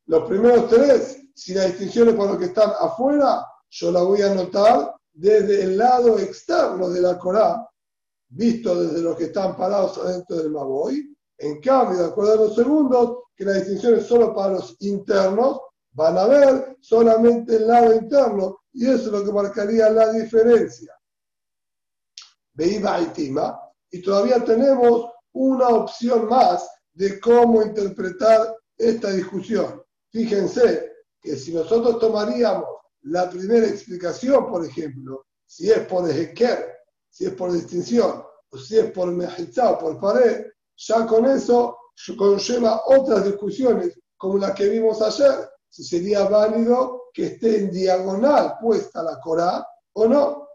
los 0.05 0.27
primeros 0.27 0.69
tres, 0.69 1.21
si 1.35 1.53
la 1.53 1.65
distinción 1.65 2.09
es 2.09 2.15
para 2.15 2.31
los 2.31 2.39
que 2.39 2.45
están 2.45 2.71
afuera, 2.79 3.45
yo 3.69 3.91
la 3.91 4.03
voy 4.03 4.21
a 4.21 4.31
anotar 4.31 4.93
desde 5.13 5.63
el 5.63 5.77
lado 5.77 6.19
externo 6.19 6.89
de 6.89 7.01
la 7.01 7.17
Corá, 7.17 7.69
visto 8.29 8.83
desde 8.83 9.01
los 9.01 9.15
que 9.15 9.25
están 9.25 9.55
parados 9.55 9.97
adentro 9.99 10.37
del 10.37 10.51
Maboy. 10.51 11.15
En 11.37 11.61
cambio, 11.61 11.99
de 11.99 12.05
acuerdo 12.05 12.33
a 12.33 12.47
los 12.47 12.55
segundos, 12.55 13.19
que 13.35 13.45
la 13.45 13.53
distinción 13.53 13.95
es 13.95 14.05
solo 14.05 14.33
para 14.33 14.53
los 14.53 14.75
internos, 14.81 15.59
van 15.91 16.17
a 16.17 16.25
ver 16.25 16.77
solamente 16.81 17.55
el 17.55 17.67
lado 17.67 17.93
interno 17.93 18.59
y 18.71 18.85
eso 18.85 19.05
es 19.05 19.07
lo 19.07 19.23
que 19.23 19.31
marcaría 19.31 19.89
la 19.89 20.11
diferencia. 20.11 20.93
Veíba 22.53 22.99
y 23.01 23.05
Tima, 23.07 23.59
y 23.91 24.01
todavía 24.01 24.43
tenemos 24.43 25.11
una 25.33 25.67
opción 25.69 26.27
más 26.27 26.67
de 26.93 27.19
cómo 27.19 27.61
interpretar 27.61 28.55
esta 28.77 29.11
discusión. 29.11 29.83
Fíjense 30.11 30.91
que 31.21 31.35
si 31.35 31.53
nosotros 31.53 31.99
tomaríamos 31.99 32.67
la 33.03 33.29
primera 33.29 33.67
explicación, 33.67 34.47
por 34.49 34.65
ejemplo, 34.65 35.25
si 35.45 35.69
es 35.69 35.79
por 35.87 36.09
Ezequiel, 36.09 36.59
si 37.09 37.25
es 37.25 37.33
por 37.33 37.51
distinción, 37.51 38.23
o 38.49 38.57
si 38.57 38.79
es 38.79 38.91
por 38.91 39.11
Mejizá 39.11 39.71
o 39.71 39.79
por 39.79 39.99
pared, 39.99 40.45
ya 40.75 41.05
con 41.05 41.25
eso 41.25 41.77
conlleva 42.17 42.81
otras 42.85 43.25
discusiones, 43.25 43.99
como 44.17 44.37
la 44.37 44.53
que 44.53 44.69
vimos 44.69 45.01
ayer, 45.01 45.49
si 45.69 45.83
sería 45.83 46.25
válido 46.25 47.09
que 47.13 47.25
esté 47.27 47.59
en 47.59 47.71
diagonal 47.71 48.55
puesta 48.61 49.03
la 49.03 49.19
Corá 49.19 49.65
o 49.93 50.07
no. 50.07 50.47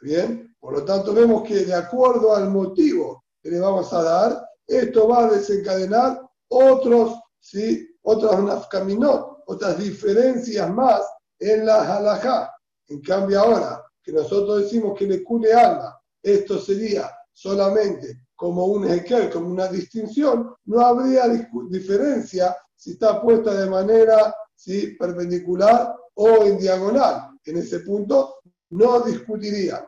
bien? 0.00 0.54
Por 0.60 0.74
lo 0.74 0.84
tanto, 0.84 1.12
vemos 1.12 1.42
que 1.42 1.64
de 1.64 1.74
acuerdo 1.74 2.34
al 2.34 2.50
motivo 2.50 3.24
que 3.42 3.50
le 3.50 3.60
vamos 3.60 3.92
a 3.92 4.02
dar, 4.02 4.48
esto 4.66 5.08
va 5.08 5.26
a 5.26 5.30
desencadenar 5.30 6.22
otros, 6.48 7.18
¿sí? 7.40 7.88
otras 8.02 8.42
nafkaminot, 8.42 9.44
otras 9.46 9.78
diferencias 9.78 10.70
más 10.70 11.02
en 11.38 11.66
la 11.66 11.96
halajá. 11.96 12.54
En 12.88 13.00
cambio 13.00 13.40
ahora, 13.40 13.84
que 14.02 14.12
nosotros 14.12 14.62
decimos 14.62 14.98
que 14.98 15.06
le 15.06 15.22
cule 15.22 15.52
alma, 15.52 16.00
esto 16.22 16.58
sería 16.58 17.10
solamente 17.32 18.26
como 18.34 18.66
un 18.66 18.86
ejequel, 18.86 19.30
como 19.30 19.48
una 19.48 19.68
distinción, 19.68 20.54
no 20.66 20.80
habría 20.80 21.24
diferencia 21.68 22.56
si 22.74 22.92
está 22.92 23.20
puesta 23.20 23.52
de 23.54 23.68
manera 23.68 24.34
¿sí? 24.54 24.96
perpendicular 24.98 25.94
o 26.14 26.44
en 26.44 26.58
diagonal. 26.58 27.38
En 27.44 27.56
ese 27.58 27.80
punto 27.80 28.36
no 28.70 29.00
discutiría. 29.00 29.86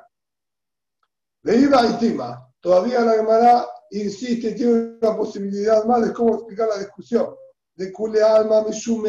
Veíba 1.42 1.86
y 1.86 1.92
Tima, 1.98 2.52
todavía 2.60 3.00
la 3.00 3.12
Gemara 3.12 3.66
insiste, 3.90 4.52
tiene 4.52 4.98
una 5.00 5.16
posibilidad 5.16 5.84
más 5.84 6.06
de 6.06 6.12
cómo 6.12 6.34
explicar 6.34 6.68
la 6.68 6.78
discusión. 6.78 7.34
De 7.74 7.92
Kule 7.92 8.22
Alma 8.22 8.62
Mishum 8.62 9.04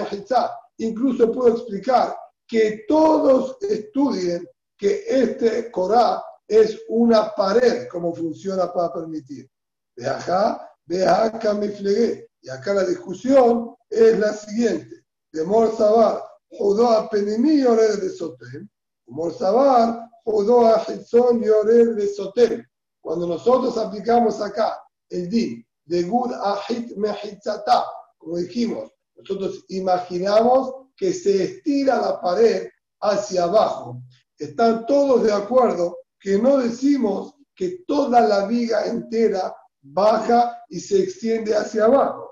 Incluso 0.78 1.32
puedo 1.32 1.56
explicar 1.56 2.16
que 2.52 2.84
todos 2.86 3.56
estudien 3.62 4.46
que 4.78 5.06
este 5.08 5.72
Corá 5.72 6.22
es 6.46 6.82
una 6.90 7.34
pared, 7.34 7.88
como 7.88 8.14
funciona 8.14 8.74
para 8.74 8.92
permitir. 8.92 9.50
De 9.96 10.06
acá, 10.06 10.70
de 10.86 11.08
acá 11.08 11.54
me 11.54 11.70
flegué. 11.70 12.28
Y 12.42 12.50
acá 12.50 12.74
la 12.74 12.84
discusión 12.84 13.74
es 13.90 14.20
la 14.20 14.34
siguiente. 14.34 15.06
De 15.32 15.46
Morzabar, 15.46 16.22
judó 16.50 16.90
a 16.90 17.10
Penimí 17.10 17.52
y 17.52 17.62
de 17.62 18.10
Sotem. 18.10 18.68
Morzabar, 19.08 20.10
judó 20.26 20.66
a 20.66 20.84
Hitzón 20.86 21.42
y 21.42 21.96
de 21.96 22.08
Sotem. 22.10 22.66
Cuando 23.00 23.28
nosotros 23.28 23.78
aplicamos 23.78 24.42
acá 24.42 24.78
el 25.10 25.30
din 25.30 25.66
de 25.86 26.04
Gud 26.04 26.34
Ahit 26.34 26.98
Mehitzata, 26.98 27.86
como 28.18 28.38
dijimos, 28.38 28.92
nosotros 29.16 29.64
imaginamos 29.70 30.82
que 31.02 31.16
se 31.16 31.44
estira 31.46 32.00
la 32.00 32.22
pared 32.22 32.70
hacia 33.02 33.46
abajo. 33.46 34.04
Están 34.38 34.86
todos 34.86 35.24
de 35.24 35.34
acuerdo 35.34 35.98
que 36.20 36.38
no 36.38 36.60
decimos 36.60 37.34
que 37.56 37.84
toda 37.88 38.22
la 38.22 38.46
viga 38.46 38.86
entera 38.86 39.52
baja 39.82 40.64
y 40.70 40.80
se 40.80 41.02
extiende 41.02 41.56
hacia 41.56 41.86
abajo. 41.86 42.30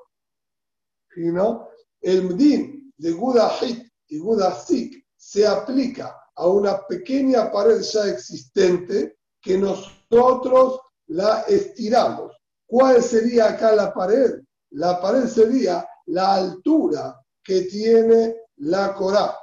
¿No? 1.15 1.67
El 1.99 2.25
Mdin 2.25 2.93
de 2.95 3.11
Gudahit 3.11 3.91
y 4.07 4.19
Gudasik 4.19 5.03
se 5.17 5.47
aplica 5.47 6.15
a 6.35 6.47
una 6.47 6.85
pequeña 6.85 7.51
pared 7.51 7.81
ya 7.81 8.05
existente 8.05 9.17
que 9.41 9.57
nosotros 9.57 10.79
la 11.07 11.41
estiramos. 11.47 12.37
¿Cuál 12.67 13.01
sería 13.01 13.49
acá 13.49 13.71
la 13.71 13.91
pared? 13.91 14.41
La 14.73 15.01
pared 15.01 15.25
sería 15.25 15.89
la 16.05 16.35
altura 16.35 17.19
que 17.43 17.63
tiene 17.63 18.35
la 18.59 18.93
Corá. 18.93 19.35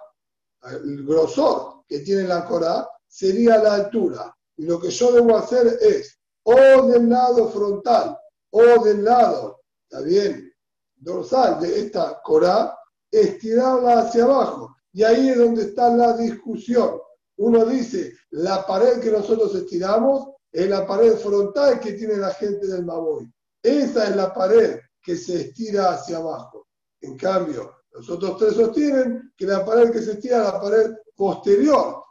el 0.70 1.06
grosor 1.06 1.84
que 1.86 2.00
tiene 2.00 2.24
la 2.24 2.44
Corá 2.44 2.88
sería 3.06 3.58
la 3.58 3.74
altura. 3.74 4.34
Y 4.56 4.64
lo 4.64 4.80
que 4.80 4.90
yo 4.90 5.12
debo 5.12 5.36
hacer 5.36 5.78
es, 5.80 6.18
o 6.44 6.54
del 6.86 7.08
lado 7.08 7.48
frontal, 7.50 8.16
o 8.50 8.84
del 8.84 9.04
lado, 9.04 9.60
está 9.88 10.02
bien, 10.02 10.52
dorsal 10.94 11.60
de 11.60 11.80
esta 11.80 12.20
Corá, 12.22 12.76
estirarla 13.10 14.00
hacia 14.00 14.24
abajo. 14.24 14.74
Y 14.92 15.02
ahí 15.02 15.28
es 15.30 15.38
donde 15.38 15.62
está 15.64 15.94
la 15.94 16.16
discusión. 16.16 16.98
Uno 17.36 17.64
dice, 17.66 18.14
la 18.30 18.66
pared 18.66 19.00
que 19.00 19.10
nosotros 19.10 19.54
estiramos 19.54 20.28
es 20.50 20.68
la 20.68 20.86
pared 20.86 21.16
frontal 21.16 21.80
que 21.80 21.92
tiene 21.92 22.16
la 22.16 22.32
gente 22.32 22.66
del 22.66 22.84
Maboy. 22.84 23.30
Esa 23.62 24.08
es 24.08 24.16
la 24.16 24.32
pared 24.32 24.80
que 25.02 25.16
se 25.16 25.42
estira 25.42 25.90
hacia 25.90 26.16
abajo. 26.16 26.66
En 27.00 27.16
cambio, 27.16 27.74
los 27.96 28.10
otros 28.10 28.36
tres 28.36 28.54
sostienen 28.54 29.32
que 29.36 29.46
la 29.46 29.64
pared 29.64 29.90
que 29.90 30.02
se 30.02 30.12
estira 30.12 30.38
es 30.38 30.52
la 30.52 30.60
pared 30.60 30.94
posterior 31.14 32.02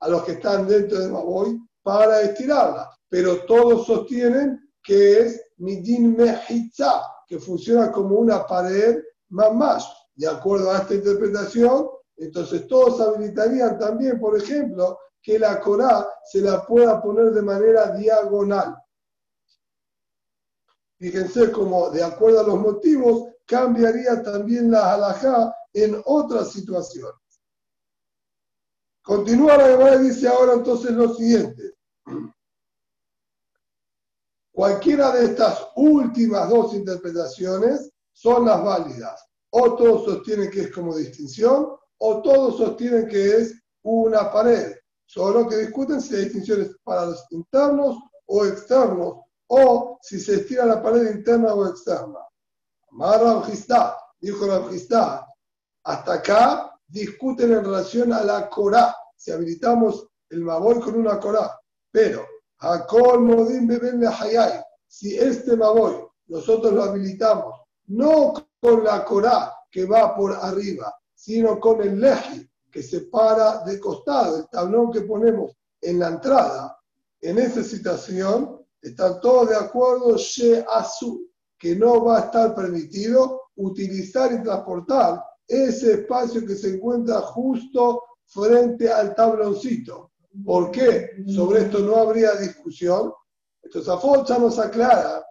a 0.00 0.08
los 0.08 0.22
que 0.22 0.32
están 0.32 0.68
dentro 0.68 1.00
del 1.00 1.10
Maboy 1.10 1.58
para 1.82 2.22
estirarla. 2.22 2.88
Pero 3.08 3.44
todos 3.44 3.86
sostienen 3.86 4.70
que 4.82 5.20
es 5.20 5.42
Midin 5.56 6.16
Mehitza, 6.16 7.02
que 7.26 7.40
funciona 7.40 7.90
como 7.90 8.16
una 8.16 8.46
pared 8.46 9.02
más 9.30 9.52
más. 9.54 9.92
De 10.14 10.28
acuerdo 10.28 10.70
a 10.70 10.78
esta 10.78 10.94
interpretación, 10.94 11.88
entonces 12.16 12.68
todos 12.68 13.00
habilitarían 13.00 13.76
también, 13.76 14.20
por 14.20 14.36
ejemplo, 14.36 14.98
que 15.20 15.38
la 15.38 15.60
Corá 15.60 16.08
se 16.24 16.40
la 16.40 16.64
pueda 16.64 17.02
poner 17.02 17.32
de 17.32 17.42
manera 17.42 17.90
diagonal. 17.96 18.76
Fíjense 20.98 21.50
cómo, 21.50 21.90
de 21.90 22.02
acuerdo 22.04 22.40
a 22.40 22.44
los 22.44 22.58
motivos, 22.58 23.28
cambiaría 23.48 24.22
también 24.22 24.70
la 24.70 24.92
halajá 24.92 25.54
en 25.72 26.00
otras 26.04 26.52
situaciones. 26.52 27.14
Continúa 29.02 29.56
la 29.56 29.68
Gemara 29.68 29.94
y 29.96 30.08
dice 30.08 30.28
ahora 30.28 30.52
entonces 30.52 30.90
lo 30.92 31.14
siguiente. 31.14 31.74
Cualquiera 34.52 35.12
de 35.12 35.24
estas 35.24 35.66
últimas 35.76 36.50
dos 36.50 36.74
interpretaciones 36.74 37.90
son 38.12 38.44
las 38.44 38.62
válidas. 38.62 39.24
O 39.50 39.76
todos 39.76 40.04
sostienen 40.04 40.50
que 40.50 40.62
es 40.62 40.72
como 40.72 40.94
distinción, 40.94 41.68
o 41.98 42.20
todos 42.20 42.58
sostienen 42.58 43.08
que 43.08 43.36
es 43.36 43.54
una 43.82 44.30
pared. 44.30 44.76
Solo 45.06 45.48
que 45.48 45.56
discuten 45.56 46.02
si 46.02 46.14
hay 46.14 46.24
distinciones 46.24 46.76
para 46.84 47.06
los 47.06 47.24
internos 47.30 47.96
o 48.26 48.44
externos, 48.44 49.20
o 49.46 49.98
si 50.02 50.20
se 50.20 50.34
estira 50.34 50.66
la 50.66 50.82
pared 50.82 51.16
interna 51.16 51.54
o 51.54 51.66
externa. 51.66 52.27
Amar 52.90 53.46
dijo 54.20 54.46
Rabjistá, 54.46 55.26
hasta 55.84 56.12
acá 56.12 56.78
discuten 56.86 57.52
en 57.52 57.64
relación 57.64 58.12
a 58.12 58.22
la 58.24 58.48
Corá, 58.48 58.96
si 59.16 59.30
habilitamos 59.30 60.06
el 60.30 60.42
Mabol 60.42 60.80
con 60.80 60.96
una 60.96 61.18
Corá, 61.20 61.58
pero 61.90 62.26
Hakol 62.58 63.20
Modim 63.20 63.66
Beben 63.66 64.06
Hayay, 64.06 64.62
si 64.86 65.16
este 65.16 65.56
Mabol 65.56 66.10
nosotros 66.26 66.72
lo 66.72 66.82
habilitamos 66.84 67.60
no 67.86 68.34
con 68.60 68.84
la 68.84 69.04
Corá 69.04 69.54
que 69.70 69.84
va 69.84 70.14
por 70.14 70.32
arriba, 70.32 70.94
sino 71.14 71.60
con 71.60 71.82
el 71.82 72.00
Leji, 72.00 72.48
que 72.70 72.82
se 72.82 73.02
para 73.02 73.64
de 73.64 73.78
costado, 73.80 74.38
el 74.38 74.48
tablón 74.48 74.90
que 74.90 75.02
ponemos 75.02 75.52
en 75.80 75.98
la 75.98 76.08
entrada, 76.08 76.78
en 77.20 77.38
esa 77.38 77.62
situación 77.62 78.64
están 78.80 79.20
todos 79.20 79.48
de 79.48 79.56
acuerdo, 79.56 80.16
que 81.58 81.74
no 81.74 82.04
va 82.04 82.18
a 82.18 82.24
estar 82.26 82.54
permitido 82.54 83.42
utilizar 83.56 84.32
y 84.32 84.42
transportar 84.42 85.22
ese 85.46 85.94
espacio 85.94 86.46
que 86.46 86.54
se 86.54 86.74
encuentra 86.74 87.20
justo 87.20 88.02
frente 88.26 88.90
al 88.90 89.14
tabloncito. 89.14 90.12
¿Por 90.44 90.70
qué? 90.70 91.10
Sobre 91.26 91.62
esto 91.62 91.80
no 91.80 91.96
habría 91.96 92.34
discusión. 92.36 93.12
Entonces, 93.62 93.88
Afonso 93.90 94.38
nos 94.38 94.58
aclara 94.58 95.24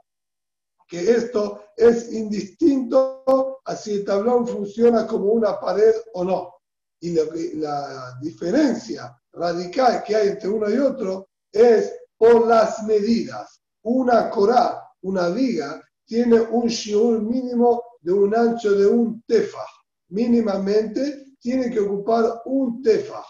que 0.87 1.11
esto 1.11 1.61
es 1.75 2.11
indistinto 2.11 3.61
a 3.63 3.75
si 3.75 3.93
el 3.93 4.05
tablón 4.05 4.47
funciona 4.47 5.05
como 5.05 5.31
una 5.31 5.59
pared 5.59 5.93
o 6.13 6.23
no 6.23 6.57
y 6.99 7.11
la, 7.55 8.17
diferencia 8.21 9.15
radical 9.33 10.03
que 10.03 10.15
hay 10.15 10.29
entre 10.29 10.49
uno 10.49 10.69
y 10.69 10.77
otro 10.77 11.29
es 11.51 11.93
por 12.17 12.47
las 12.47 12.83
medidas. 12.83 13.61
Una 13.83 14.29
corá, 14.29 14.83
una 15.01 15.29
viga, 15.29 15.81
tiene 16.07 16.39
un 16.39 16.67
shiur 16.67 17.21
mínimo 17.21 17.83
de 18.01 18.13
un 18.13 18.35
ancho 18.35 18.71
de 18.71 18.87
un 18.87 19.21
tefaj. 19.27 19.67
Mínimamente 20.09 21.33
tiene 21.39 21.69
que 21.69 21.81
ocupar 21.81 22.41
un 22.45 22.81
tefaj. 22.81 23.25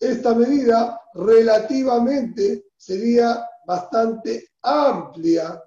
Esta 0.00 0.34
medida 0.34 1.00
relativamente 1.14 2.66
sería 2.76 3.46
bastante 3.66 4.48
amplia 4.62 5.62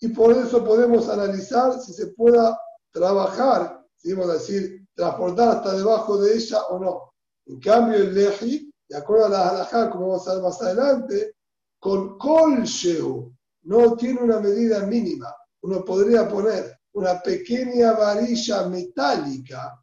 y 0.00 0.08
por 0.08 0.36
eso 0.36 0.64
podemos 0.64 1.08
analizar 1.08 1.80
si 1.80 1.92
se 1.92 2.08
pueda 2.08 2.60
trabajar, 2.90 3.84
si 3.96 4.12
vamos 4.12 4.30
a 4.30 4.34
decir, 4.34 4.84
transportar 4.94 5.56
hasta 5.56 5.74
debajo 5.74 6.18
de 6.18 6.34
ella 6.34 6.62
o 6.64 6.78
no. 6.80 7.12
En 7.46 7.60
cambio, 7.60 7.98
el 7.98 8.12
leji, 8.12 8.72
de 8.88 8.96
acuerdo 8.96 9.26
a 9.26 9.28
la 9.28 9.48
halajá, 9.48 9.90
como 9.90 10.08
vamos 10.08 10.26
a 10.26 10.34
ver 10.34 10.42
más 10.42 10.60
adelante, 10.60 11.36
con 11.78 12.18
kol 12.18 12.64
no 13.62 13.96
tiene 13.96 14.20
una 14.20 14.40
medida 14.40 14.80
mínima. 14.80 15.32
Uno 15.62 15.84
podría 15.84 16.28
poner 16.28 16.78
una 16.92 17.20
pequeña 17.20 17.92
varilla 17.92 18.68
metálica 18.68 19.82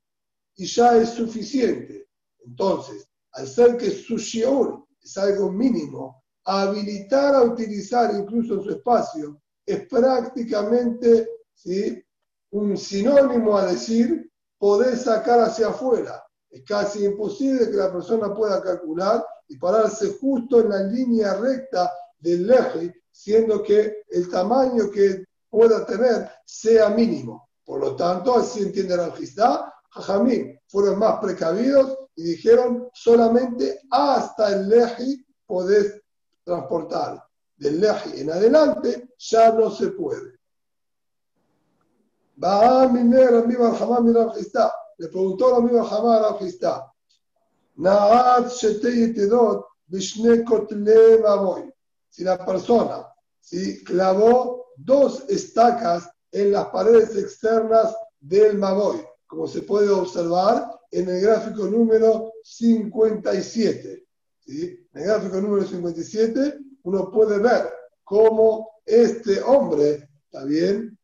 y 0.56 0.66
ya 0.66 0.98
es 0.98 1.10
suficiente. 1.10 2.10
Entonces, 2.46 3.08
al 3.32 3.48
ser 3.48 3.78
que 3.78 3.90
su 3.90 4.18
shiur 4.18 4.86
es 5.02 5.18
algo 5.18 5.52
mínimo, 5.52 6.24
habilitar 6.46 7.36
a 7.36 7.44
utilizar 7.44 8.14
incluso 8.16 8.62
su 8.64 8.72
espacio 8.72 9.42
es 9.66 9.88
prácticamente 9.88 11.30
¿sí? 11.54 12.04
un 12.52 12.76
sinónimo 12.76 13.56
a 13.58 13.68
decir 13.68 14.32
poder 14.58 14.98
sacar 14.98 15.40
hacia 15.42 15.68
afuera. 15.68 16.24
Es 16.50 16.64
casi 16.66 17.06
imposible 17.06 17.70
que 17.70 17.78
la 17.78 17.92
persona 17.92 18.34
pueda 18.34 18.62
calcular 18.62 19.24
y 19.48 19.58
pararse 19.58 20.18
justo 20.20 20.62
en 20.62 20.70
la 20.70 20.84
línea 20.84 21.36
recta 21.36 21.92
del 22.18 22.50
eje, 22.50 23.04
siendo 23.12 23.62
que 23.62 24.04
el 24.10 24.30
tamaño 24.30 24.90
que 24.90 25.24
pueda 25.50 25.86
tener 25.86 26.30
sea 26.46 26.90
mínimo. 26.90 27.50
Por 27.66 27.80
lo 27.80 27.96
tanto, 27.96 28.38
así 28.38 28.64
entiende 28.64 28.98
la 28.98 29.12
Jistá, 29.12 29.74
Jajamín 29.92 30.60
fueron 30.68 31.00
más 31.00 31.20
precavidos 31.20 31.98
y 32.16 32.24
dijeron 32.24 32.90
solamente 32.94 33.82
hasta 33.90 34.54
el 34.54 34.70
leji 34.70 35.26
podés 35.46 36.02
transportar. 36.44 37.24
Del 37.58 37.80
leji 37.82 38.22
en 38.22 38.32
adelante 38.32 39.10
ya 39.18 39.52
no 39.52 39.72
se 39.72 39.90
puede. 39.90 40.40
Le 44.98 45.08
preguntó 45.08 45.48
a 45.48 45.60
Rami 45.60 45.72
Barhamá 45.72 46.18
a 46.18 46.32
Rafistá. 46.32 46.94
Naat. 47.76 48.50
Si 52.12 52.24
la 52.24 52.46
persona 52.46 53.08
si 53.50 53.84
clavó 53.84 54.69
dos 54.84 55.26
estacas 55.30 56.10
en 56.32 56.52
las 56.52 56.68
paredes 56.68 57.16
externas 57.16 57.96
del 58.20 58.58
Maboy, 58.58 59.04
como 59.28 59.48
se 59.48 59.62
puede 59.62 59.90
observar 59.90 60.80
en 60.92 61.10
el 61.10 61.22
gráfico 61.22 61.66
número 61.66 62.34
57. 62.44 64.06
¿sí? 64.46 64.88
En 64.94 65.02
el 65.02 65.08
gráfico 65.08 65.42
número 65.42 65.66
57 65.66 66.58
uno 66.84 67.12
puede 67.12 67.40
ver 67.40 67.70
cómo 68.04 68.82
este 68.86 69.42
hombre, 69.42 70.10
¿está 70.26 70.44
bien? 70.46 70.98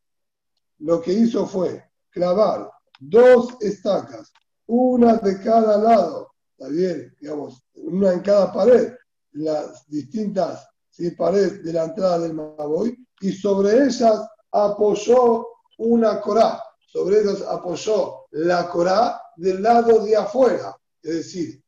lo 0.78 1.00
que 1.00 1.12
hizo 1.12 1.46
fue 1.46 1.84
clavar 2.10 2.70
dos 3.00 3.56
estacas, 3.60 4.32
una 4.66 5.16
de 5.16 5.40
cada 5.40 5.78
lado, 5.78 6.32
está 6.56 6.68
bien, 6.68 7.14
digamos, 7.20 7.62
una 7.74 8.12
en 8.12 8.20
cada 8.20 8.52
pared, 8.52 8.94
las 9.32 9.86
distintas 9.86 10.66
paredes 11.16 11.62
de 11.62 11.72
la 11.72 11.84
entrada 11.84 12.20
del 12.20 12.34
Maboy, 12.34 13.05
y 13.20 13.32
sobre 13.32 13.84
ellas 13.84 14.28
apoyó 14.52 15.46
una 15.78 16.20
corá, 16.20 16.62
sobre 16.78 17.20
ellas 17.20 17.42
apoyó 17.42 18.26
la 18.32 18.68
corá 18.68 19.20
del 19.36 19.62
lado 19.62 20.04
de 20.04 20.16
afuera, 20.16 20.76
es 21.02 21.14
decir, 21.14 21.62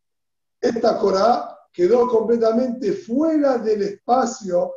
esta 0.61 0.99
corá 0.99 1.57
quedó 1.73 2.09
completamente 2.09 2.93
fuera 2.93 3.59
del 3.59 3.83
espacio 3.83 4.73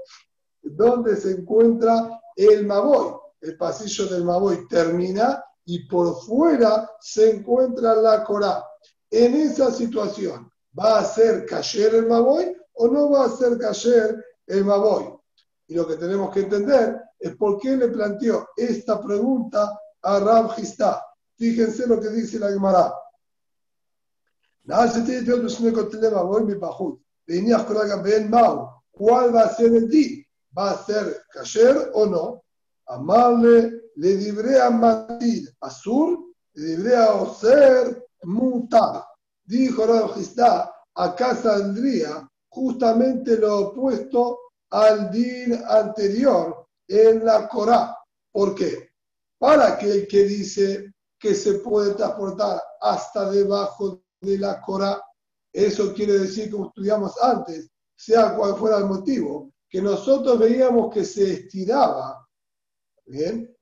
donde 0.62 1.16
se 1.16 1.32
encuentra 1.32 2.22
el 2.36 2.66
Maboy 2.66 3.22
el 3.42 3.58
pasillo 3.58 4.06
del 4.06 4.24
Maboy 4.24 4.68
termina 4.68 5.44
y 5.66 5.88
por 5.88 6.22
fuera 6.22 6.90
se 7.00 7.32
encuentra 7.32 7.96
la 7.96 8.24
Corá. 8.24 8.64
En 9.10 9.34
esa 9.34 9.72
situación, 9.72 10.52
¿va 10.78 11.00
a 11.00 11.06
ser 11.06 11.46
cayer 11.46 11.96
el 11.96 12.08
Maboy 12.08 12.56
o 12.74 12.88
no 12.88 13.10
va 13.10 13.26
a 13.26 13.30
ser 13.30 13.58
cayer 13.58 14.24
el 14.48 14.64
Maboy? 14.64 15.18
Y 15.72 15.74
lo 15.74 15.88
que 15.88 15.96
tenemos 15.96 16.34
que 16.34 16.42
entender 16.42 17.02
es 17.18 17.34
por 17.38 17.58
qué 17.58 17.78
le 17.78 17.88
planteó 17.88 18.50
esta 18.58 19.02
pregunta 19.02 19.80
a 20.02 20.20
Rab 20.20 20.54
Fíjense 21.38 21.88
lo 21.88 21.98
que 21.98 22.10
dice 22.10 22.38
la 22.38 22.50
Gemara. 22.50 22.94
¿Cuál 28.92 29.34
va 29.34 29.42
a 29.44 29.56
ser 29.56 29.74
el 29.74 29.90
di? 29.90 30.26
¿Va 30.58 30.72
a 30.72 30.84
ser 30.84 31.24
kasher 31.32 31.92
o 31.94 32.06
no? 32.06 32.44
Amarle 32.88 33.92
le 33.96 34.16
libre 34.16 34.62
a 34.62 34.70
matir 34.70 35.56
azur, 35.62 36.34
le 36.56 36.76
libre 36.76 36.98
a 36.98 37.14
oser 37.14 38.10
mutar. 38.24 39.06
Dijo 39.46 39.86
Rajistá, 39.86 40.70
acá 40.96 41.34
saldría 41.34 42.30
justamente 42.50 43.38
lo 43.38 43.70
opuesto 43.70 44.51
al 44.72 45.12
din 45.12 45.62
anterior 45.68 46.68
en 46.88 47.26
la 47.26 47.48
Corá. 47.48 47.98
¿Por 48.32 48.56
qué? 48.56 48.90
Para 49.38 49.78
que 49.78 49.92
el 49.92 50.08
que 50.08 50.24
dice 50.24 50.94
que 51.20 51.36
se 51.36 51.56
puede 51.56 51.94
transportar 51.94 52.62
hasta 52.82 53.30
debajo 53.30 54.02
de 54.22 54.38
la 54.38 54.62
Corá, 54.62 55.02
eso 55.54 55.94
quiere 55.94 56.20
decir, 56.20 56.50
como 56.50 56.68
estudiamos 56.68 57.14
antes, 57.22 57.70
sea 57.96 58.36
cual 58.36 58.56
fuera 58.56 58.78
el 58.78 58.86
motivo, 58.86 59.52
que 59.70 59.82
nosotros 59.82 60.40
veíamos 60.40 60.94
que 60.94 61.04
se 61.04 61.32
estiraba, 61.34 62.28
¿bien? 63.06 63.56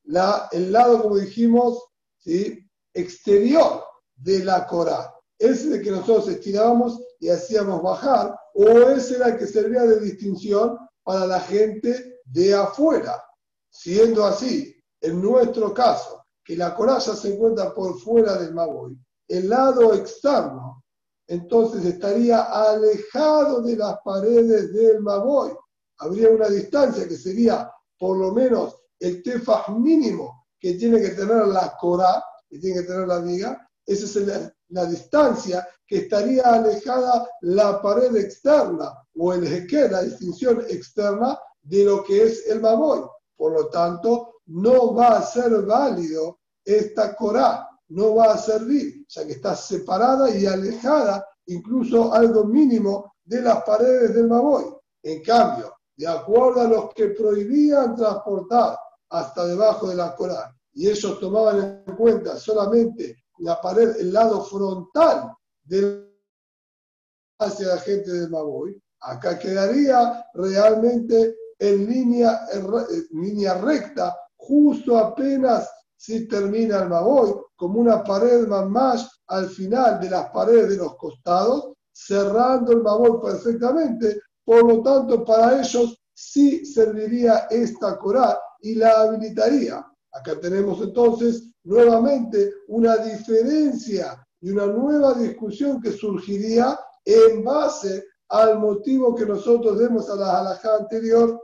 El 0.51 0.71
lado, 0.71 1.03
como 1.03 1.17
dijimos, 1.17 1.83
¿sí? 2.17 2.65
exterior 2.93 3.83
de 4.15 4.43
la 4.43 4.65
Corá. 4.65 5.13
Ese 5.37 5.69
de 5.69 5.81
que 5.81 5.91
nosotros 5.91 6.27
estirábamos 6.27 7.01
y 7.19 7.29
hacíamos 7.29 7.81
bajar, 7.81 8.35
o 8.53 8.65
ese 8.89 9.15
era 9.15 9.29
el 9.29 9.37
que 9.37 9.47
servía 9.47 9.83
de 9.83 9.99
distinción 9.99 10.77
para 11.09 11.25
la 11.25 11.39
gente 11.39 12.19
de 12.23 12.53
afuera. 12.53 13.19
Siendo 13.67 14.25
así, 14.25 14.75
en 15.01 15.19
nuestro 15.19 15.73
caso, 15.73 16.23
que 16.45 16.55
la 16.55 16.75
coralla 16.75 17.15
se 17.15 17.33
encuentra 17.33 17.73
por 17.73 17.99
fuera 17.99 18.37
del 18.37 18.53
Maboy, 18.53 18.95
el 19.27 19.49
lado 19.49 19.95
externo, 19.95 20.83
entonces 21.25 21.83
estaría 21.83 22.43
alejado 22.43 23.63
de 23.63 23.75
las 23.75 23.97
paredes 24.05 24.71
del 24.71 25.01
Maboy. 25.01 25.51
Habría 25.97 26.29
una 26.29 26.47
distancia 26.47 27.07
que 27.07 27.17
sería 27.17 27.71
por 27.97 28.15
lo 28.15 28.31
menos 28.31 28.75
el 28.99 29.23
tefaj 29.23 29.69
mínimo 29.69 30.45
que 30.59 30.75
tiene 30.75 31.01
que 31.01 31.09
tener 31.09 31.47
la 31.47 31.75
corá, 31.75 32.23
que 32.47 32.59
tiene 32.59 32.81
que 32.81 32.87
tener 32.87 33.07
la 33.07 33.17
viga, 33.17 33.67
esa 33.83 34.19
es 34.19 34.53
la, 34.67 34.85
distancia 34.85 35.67
que 35.87 36.01
estaría 36.01 36.43
alejada 36.43 37.27
la 37.41 37.81
pared 37.81 38.15
externa 38.15 38.93
o 39.19 39.33
el 39.33 39.45
jeque, 39.45 39.89
la 39.89 40.03
distinción 40.03 40.61
externa 40.69 41.37
de 41.61 41.83
lo 41.83 42.03
que 42.03 42.23
es 42.23 42.47
el 42.47 42.61
maboy. 42.61 43.01
Por 43.35 43.51
lo 43.53 43.67
tanto, 43.67 44.35
no 44.47 44.93
va 44.95 45.17
a 45.17 45.21
ser 45.21 45.61
válido 45.65 46.39
esta 46.63 47.15
corá, 47.15 47.67
no 47.89 48.15
va 48.15 48.33
a 48.33 48.37
servir, 48.37 49.05
ya 49.09 49.25
que 49.25 49.33
está 49.33 49.55
separada 49.55 50.33
y 50.33 50.45
alejada, 50.45 51.25
incluso 51.47 52.13
algo 52.13 52.45
mínimo, 52.45 53.13
de 53.25 53.41
las 53.41 53.63
paredes 53.63 54.15
del 54.15 54.27
maboy. 54.27 54.65
En 55.03 55.21
cambio, 55.21 55.73
de 55.97 56.07
acuerdo 56.07 56.61
a 56.61 56.67
los 56.67 56.93
que 56.93 57.09
prohibían 57.09 57.95
transportar 57.95 58.77
hasta 59.09 59.45
debajo 59.45 59.89
de 59.89 59.95
la 59.95 60.15
corá, 60.15 60.55
y 60.73 60.87
ellos 60.87 61.19
tomaban 61.19 61.83
en 61.85 61.95
cuenta 61.95 62.37
solamente 62.37 63.17
la 63.39 63.59
pared, 63.59 63.97
el 63.99 64.13
lado 64.13 64.43
frontal 64.45 65.33
de 65.63 66.07
hacia 67.39 67.67
la 67.67 67.77
gente 67.77 68.11
de 68.11 68.27
Maboy, 68.27 68.81
acá 69.01 69.37
quedaría 69.37 70.25
realmente 70.33 71.35
en 71.59 71.85
línea, 71.87 72.41
línea 73.11 73.55
recta, 73.55 74.15
justo 74.37 74.97
apenas 74.97 75.69
si 75.95 76.27
termina 76.27 76.83
el 76.83 76.89
Maboy, 76.89 77.35
como 77.55 77.81
una 77.81 78.03
pared 78.03 78.47
más 78.47 79.21
al 79.27 79.49
final 79.49 79.99
de 79.99 80.09
las 80.09 80.29
paredes 80.29 80.69
de 80.69 80.77
los 80.77 80.95
costados, 80.95 81.73
cerrando 81.91 82.71
el 82.71 82.81
Maboy 82.81 83.21
perfectamente. 83.21 84.21
Por 84.45 84.65
lo 84.65 84.81
tanto, 84.81 85.25
para 85.25 85.61
ellos 85.61 86.01
sí 86.13 86.65
serviría 86.65 87.47
esta 87.49 87.97
Corá 87.97 88.39
y 88.61 88.75
la 88.75 89.01
habilitaría. 89.01 89.85
Acá 90.13 90.39
tenemos 90.39 90.81
entonces 90.81 91.51
nuevamente 91.63 92.53
una 92.69 92.97
diferencia 92.97 94.25
y 94.41 94.51
una 94.51 94.67
nueva 94.67 95.13
discusión 95.13 95.81
que 95.81 95.91
surgiría 95.91 96.79
en 97.05 97.43
base 97.43 98.05
al 98.29 98.59
motivo 98.59 99.15
que 99.15 99.25
nosotros 99.25 99.77
demos 99.79 100.09
a 100.09 100.15
la 100.15 100.39
halajá 100.39 100.75
anterior. 100.77 101.41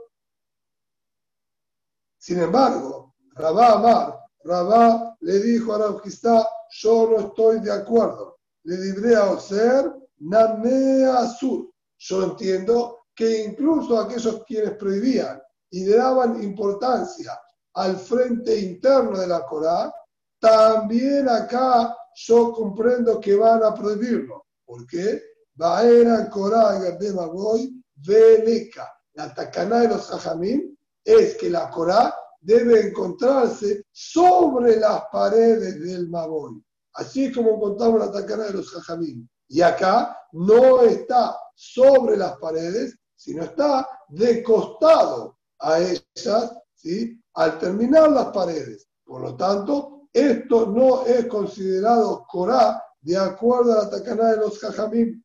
Sin 2.18 2.40
embargo, 2.40 3.14
Rabá 3.34 3.72
Amar, 3.72 4.20
Rabá 4.44 5.16
le 5.20 5.40
dijo 5.40 5.74
a 5.74 5.78
Rabjistá, 5.78 6.48
yo 6.70 7.08
no 7.10 7.28
estoy 7.28 7.60
de 7.60 7.72
acuerdo. 7.72 8.38
Le 8.64 8.78
libré 8.78 9.16
a 9.16 9.30
Oser, 9.30 9.92
Namea 10.18 11.26
Sur. 11.28 11.70
Yo 11.98 12.22
entiendo 12.22 13.06
que 13.14 13.44
incluso 13.44 13.98
aquellos 13.98 14.44
quienes 14.44 14.76
prohibían 14.76 15.40
y 15.70 15.84
le 15.84 15.96
daban 15.96 16.42
importancia 16.42 17.40
al 17.74 17.96
frente 17.96 18.58
interno 18.58 19.18
de 19.18 19.26
la 19.26 19.44
Corá, 19.44 19.92
también 20.38 21.28
acá 21.28 21.96
yo 22.14 22.52
comprendo 22.52 23.20
que 23.20 23.34
van 23.34 23.62
a 23.64 23.74
prohibirlo. 23.74 24.46
¿Por 24.64 24.86
qué? 24.86 25.20
Baera 25.56 26.28
Corá 26.28 26.78
de 26.78 27.12
Magoy, 27.12 27.82
Veleca. 27.96 28.92
La 29.14 29.32
tacaná 29.34 29.80
de 29.80 29.88
los 29.88 30.06
Jajamín 30.06 30.78
es 31.02 31.36
que 31.36 31.48
la 31.48 31.70
Corá 31.70 32.14
debe 32.40 32.88
encontrarse 32.88 33.84
sobre 33.90 34.76
las 34.76 35.04
paredes 35.10 35.80
del 35.80 36.08
Magoy. 36.08 36.62
Así 36.92 37.26
es 37.26 37.34
como 37.34 37.54
encontramos 37.54 38.00
la 38.00 38.12
tacaná 38.12 38.44
de 38.44 38.52
los 38.54 38.70
Jajamín. 38.70 39.28
Y 39.48 39.62
acá 39.62 40.18
no 40.32 40.82
está 40.82 41.38
sobre 41.54 42.16
las 42.16 42.36
paredes, 42.36 42.98
sino 43.16 43.44
está 43.44 43.88
de 44.08 44.42
costado 44.42 45.38
a 45.60 45.78
ellas, 45.80 46.52
¿sí? 46.74 47.18
al 47.34 47.58
terminar 47.58 48.12
las 48.12 48.26
paredes. 48.26 48.86
Por 49.04 49.22
lo 49.22 49.36
tanto, 49.36 50.08
esto 50.12 50.66
no 50.66 51.06
es 51.06 51.26
considerado 51.26 52.26
Corá 52.28 52.82
de 53.00 53.16
acuerdo 53.16 53.72
a 53.72 53.84
la 53.84 53.90
tacaná 53.90 54.32
de 54.32 54.36
los 54.38 54.58
Jajamim. 54.58 55.22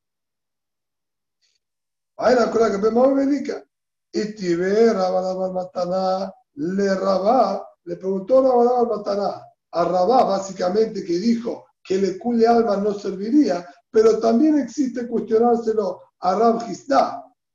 Hay 2.23 2.35
la 2.35 2.51
Corá 2.51 2.69
que 2.69 2.77
vemos 2.77 3.13
médica. 3.13 3.63
Y 4.13 4.35
Tibé 4.35 4.93
Rabadabal 4.93 5.53
Mataná 5.53 6.31
le 6.53 6.93
Rabá, 6.93 7.67
le 7.85 7.95
preguntó 7.95 8.43
Rabadabal 8.43 8.97
Mataná 8.97 9.43
a 9.71 9.85
Rabá, 9.85 10.25
básicamente, 10.25 11.03
que 11.03 11.13
dijo 11.13 11.65
que 11.83 11.95
el 11.95 12.19
cule 12.19 12.45
alma 12.45 12.77
no 12.77 12.93
serviría, 12.93 13.67
pero 13.89 14.19
también 14.19 14.59
existe 14.59 15.07
cuestionárselo 15.07 15.99
a 16.19 16.35
Rab 16.35 16.61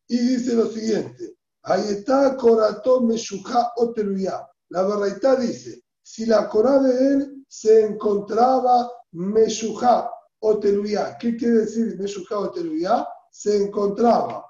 Y 0.09 0.19
dice 0.19 0.55
lo 0.55 0.67
siguiente: 0.67 1.37
Ahí 1.63 1.89
está 1.89 2.37
Coratón 2.37 3.07
Meshuja 3.07 3.73
Oteruya. 3.77 4.49
La 4.71 4.83
verdad 4.83 5.39
dice 5.39 5.81
si 6.03 6.27
la 6.27 6.49
Corá 6.49 6.81
de 6.81 7.15
él 7.15 7.45
se 7.49 7.87
encontraba 7.87 8.91
Meshujá 9.13 10.11
o 10.41 10.59
Teluyá. 10.59 11.17
¿Qué 11.19 11.37
quiere 11.37 11.59
decir 11.59 11.97
Meshujá 11.99 12.39
o 12.39 12.51
Teluyá? 12.51 13.07
Se 13.31 13.65
encontraba 13.65 14.45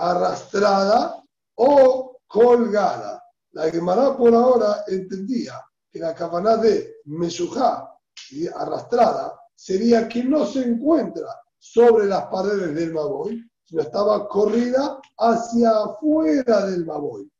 arrastrada 0.00 1.22
o 1.56 2.18
colgada. 2.26 3.22
La 3.52 3.70
Gemara 3.70 4.16
por 4.16 4.34
ahora 4.34 4.84
entendía 4.86 5.60
que 5.90 5.98
la 5.98 6.14
cabana 6.14 6.56
de 6.56 6.96
Meshujá 7.06 7.92
y 8.30 8.46
arrastrada 8.46 9.34
sería 9.54 10.08
que 10.08 10.22
no 10.24 10.46
se 10.46 10.62
encuentra 10.62 11.26
sobre 11.58 12.06
las 12.06 12.26
paredes 12.26 12.74
del 12.74 12.92
Maboy, 12.92 13.44
sino 13.64 13.82
estaba 13.82 14.28
corrida 14.28 15.00
hacia 15.18 15.70
afuera 15.70 16.66
del 16.66 16.86
Maboy. 16.86 17.30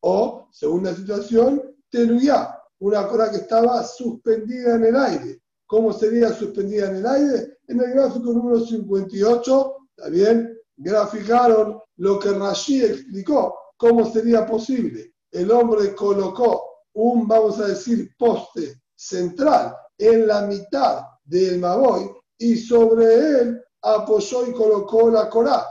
O, 0.00 0.48
segunda 0.50 0.94
situación, 0.94 1.62
Teluyá, 1.90 2.58
una 2.80 3.06
Corá 3.08 3.30
que 3.30 3.38
estaba 3.38 3.82
suspendida 3.84 4.76
en 4.76 4.84
el 4.86 4.96
aire. 4.96 5.42
¿Cómo 5.66 5.92
sería 5.92 6.32
suspendida 6.32 6.88
en 6.88 6.96
el 6.96 7.06
aire? 7.06 7.58
En 7.66 7.80
el 7.80 7.90
gráfico 7.90 8.32
número 8.32 8.60
58, 8.60 9.76
también 9.96 10.57
graficaron 10.78 11.80
lo 11.96 12.18
que 12.18 12.30
Rashi 12.30 12.84
explicó, 12.84 13.58
cómo 13.76 14.10
sería 14.10 14.46
posible. 14.46 15.14
El 15.30 15.50
hombre 15.50 15.94
colocó 15.94 16.84
un, 16.94 17.26
vamos 17.26 17.60
a 17.60 17.68
decir, 17.68 18.14
poste 18.16 18.80
central 18.94 19.76
en 19.98 20.26
la 20.26 20.42
mitad 20.42 21.02
del 21.24 21.58
Maboy 21.58 22.10
y 22.38 22.56
sobre 22.56 23.04
él 23.04 23.62
apoyó 23.82 24.46
y 24.46 24.52
colocó 24.52 25.10
la 25.10 25.28
Corá, 25.28 25.66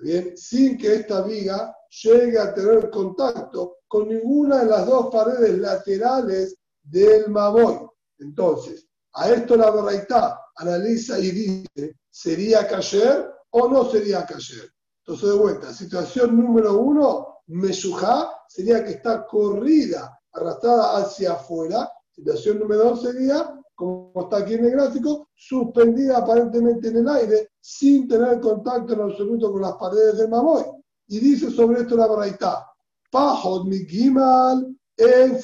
bien, 0.00 0.36
sin 0.36 0.76
que 0.76 0.96
esta 0.96 1.22
viga 1.22 1.74
llegue 2.02 2.38
a 2.38 2.52
tener 2.52 2.90
contacto 2.90 3.78
con 3.86 4.08
ninguna 4.08 4.64
de 4.64 4.70
las 4.70 4.86
dos 4.86 5.08
paredes 5.12 5.58
laterales 5.58 6.56
del 6.82 7.28
Maboy. 7.30 7.78
Entonces, 8.18 8.86
a 9.12 9.30
esto 9.30 9.56
la 9.56 9.70
Baraitá 9.70 10.40
analiza 10.56 11.18
y 11.18 11.30
dice, 11.30 11.96
¿sería 12.10 12.66
cayer 12.66 13.35
o 13.50 13.68
no 13.68 13.90
sería 13.90 14.26
cayer? 14.26 14.70
Entonces, 14.98 15.28
de 15.28 15.36
vuelta, 15.36 15.72
situación 15.72 16.36
número 16.36 16.78
uno, 16.78 17.42
Meshujá 17.46 18.30
sería 18.48 18.84
que 18.84 18.92
está 18.92 19.24
corrida, 19.24 20.18
arrastrada 20.32 20.98
hacia 20.98 21.32
afuera. 21.32 21.90
Situación 22.10 22.58
número 22.58 22.84
dos 22.84 23.02
sería 23.02 23.56
como 23.76 24.10
está 24.22 24.38
aquí 24.38 24.54
en 24.54 24.64
el 24.64 24.70
gráfico, 24.72 25.28
suspendida 25.34 26.18
aparentemente 26.18 26.88
en 26.88 26.96
el 26.96 27.08
aire, 27.08 27.50
sin 27.60 28.08
tener 28.08 28.40
contacto 28.40 28.94
en 28.94 29.02
absoluto 29.02 29.52
con 29.52 29.60
las 29.60 29.74
paredes 29.74 30.16
del 30.16 30.30
Mamoy. 30.30 30.64
Y 31.08 31.20
dice 31.20 31.50
sobre 31.50 31.82
esto 31.82 31.96
la 31.96 32.06
Baraita, 32.06 32.66
Pajot 33.10 33.66
mi 33.66 33.84
gimal 33.86 34.74
en 34.96 35.38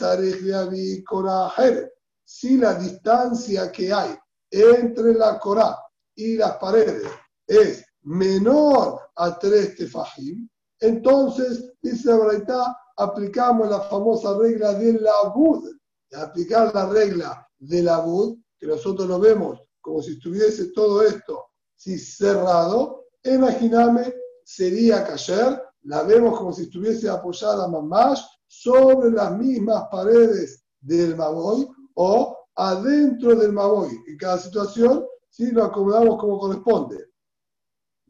Si 2.24 2.56
la 2.56 2.74
distancia 2.74 3.70
que 3.70 3.92
hay 3.92 4.16
entre 4.50 5.14
la 5.14 5.38
Corá 5.38 5.78
y 6.14 6.36
las 6.36 6.56
paredes 6.56 7.06
es 7.46 7.84
menor 8.02 9.00
a 9.16 9.38
tres 9.38 9.76
tefajim, 9.76 10.48
entonces, 10.80 11.72
dice 11.80 12.08
la 12.08 12.16
Baraita, 12.16 12.76
aplicamos 12.96 13.68
la 13.70 13.80
famosa 13.82 14.36
regla 14.36 14.74
del 14.74 15.02
labud. 15.02 15.70
De 16.10 16.20
aplicar 16.20 16.74
la 16.74 16.88
regla 16.88 17.48
del 17.58 17.84
labud, 17.84 18.36
que 18.58 18.66
nosotros 18.66 19.08
lo 19.08 19.20
vemos 19.20 19.60
como 19.80 20.02
si 20.02 20.12
estuviese 20.12 20.72
todo 20.72 21.02
esto 21.02 21.46
si 21.82 21.98
cerrado, 21.98 23.06
imaginame, 23.24 24.14
sería 24.44 25.04
cayer, 25.04 25.60
la 25.82 26.04
vemos 26.04 26.38
como 26.38 26.52
si 26.52 26.62
estuviese 26.62 27.08
apoyada 27.08 27.66
más 27.66 28.24
sobre 28.46 29.10
las 29.10 29.36
mismas 29.36 29.88
paredes 29.90 30.62
del 30.80 31.16
Maboy 31.16 31.68
o 31.94 32.38
adentro 32.54 33.34
del 33.34 33.52
Maboy. 33.52 33.98
En 34.06 34.16
cada 34.16 34.38
situación, 34.38 35.04
si 35.28 35.50
lo 35.50 35.64
acomodamos 35.64 36.20
como 36.20 36.38
corresponde. 36.38 37.11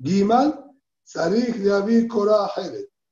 Gimal, 0.00 0.72
Sarich 1.04 1.56
de 1.56 1.72
Abir 1.72 2.08
Korah 2.08 2.50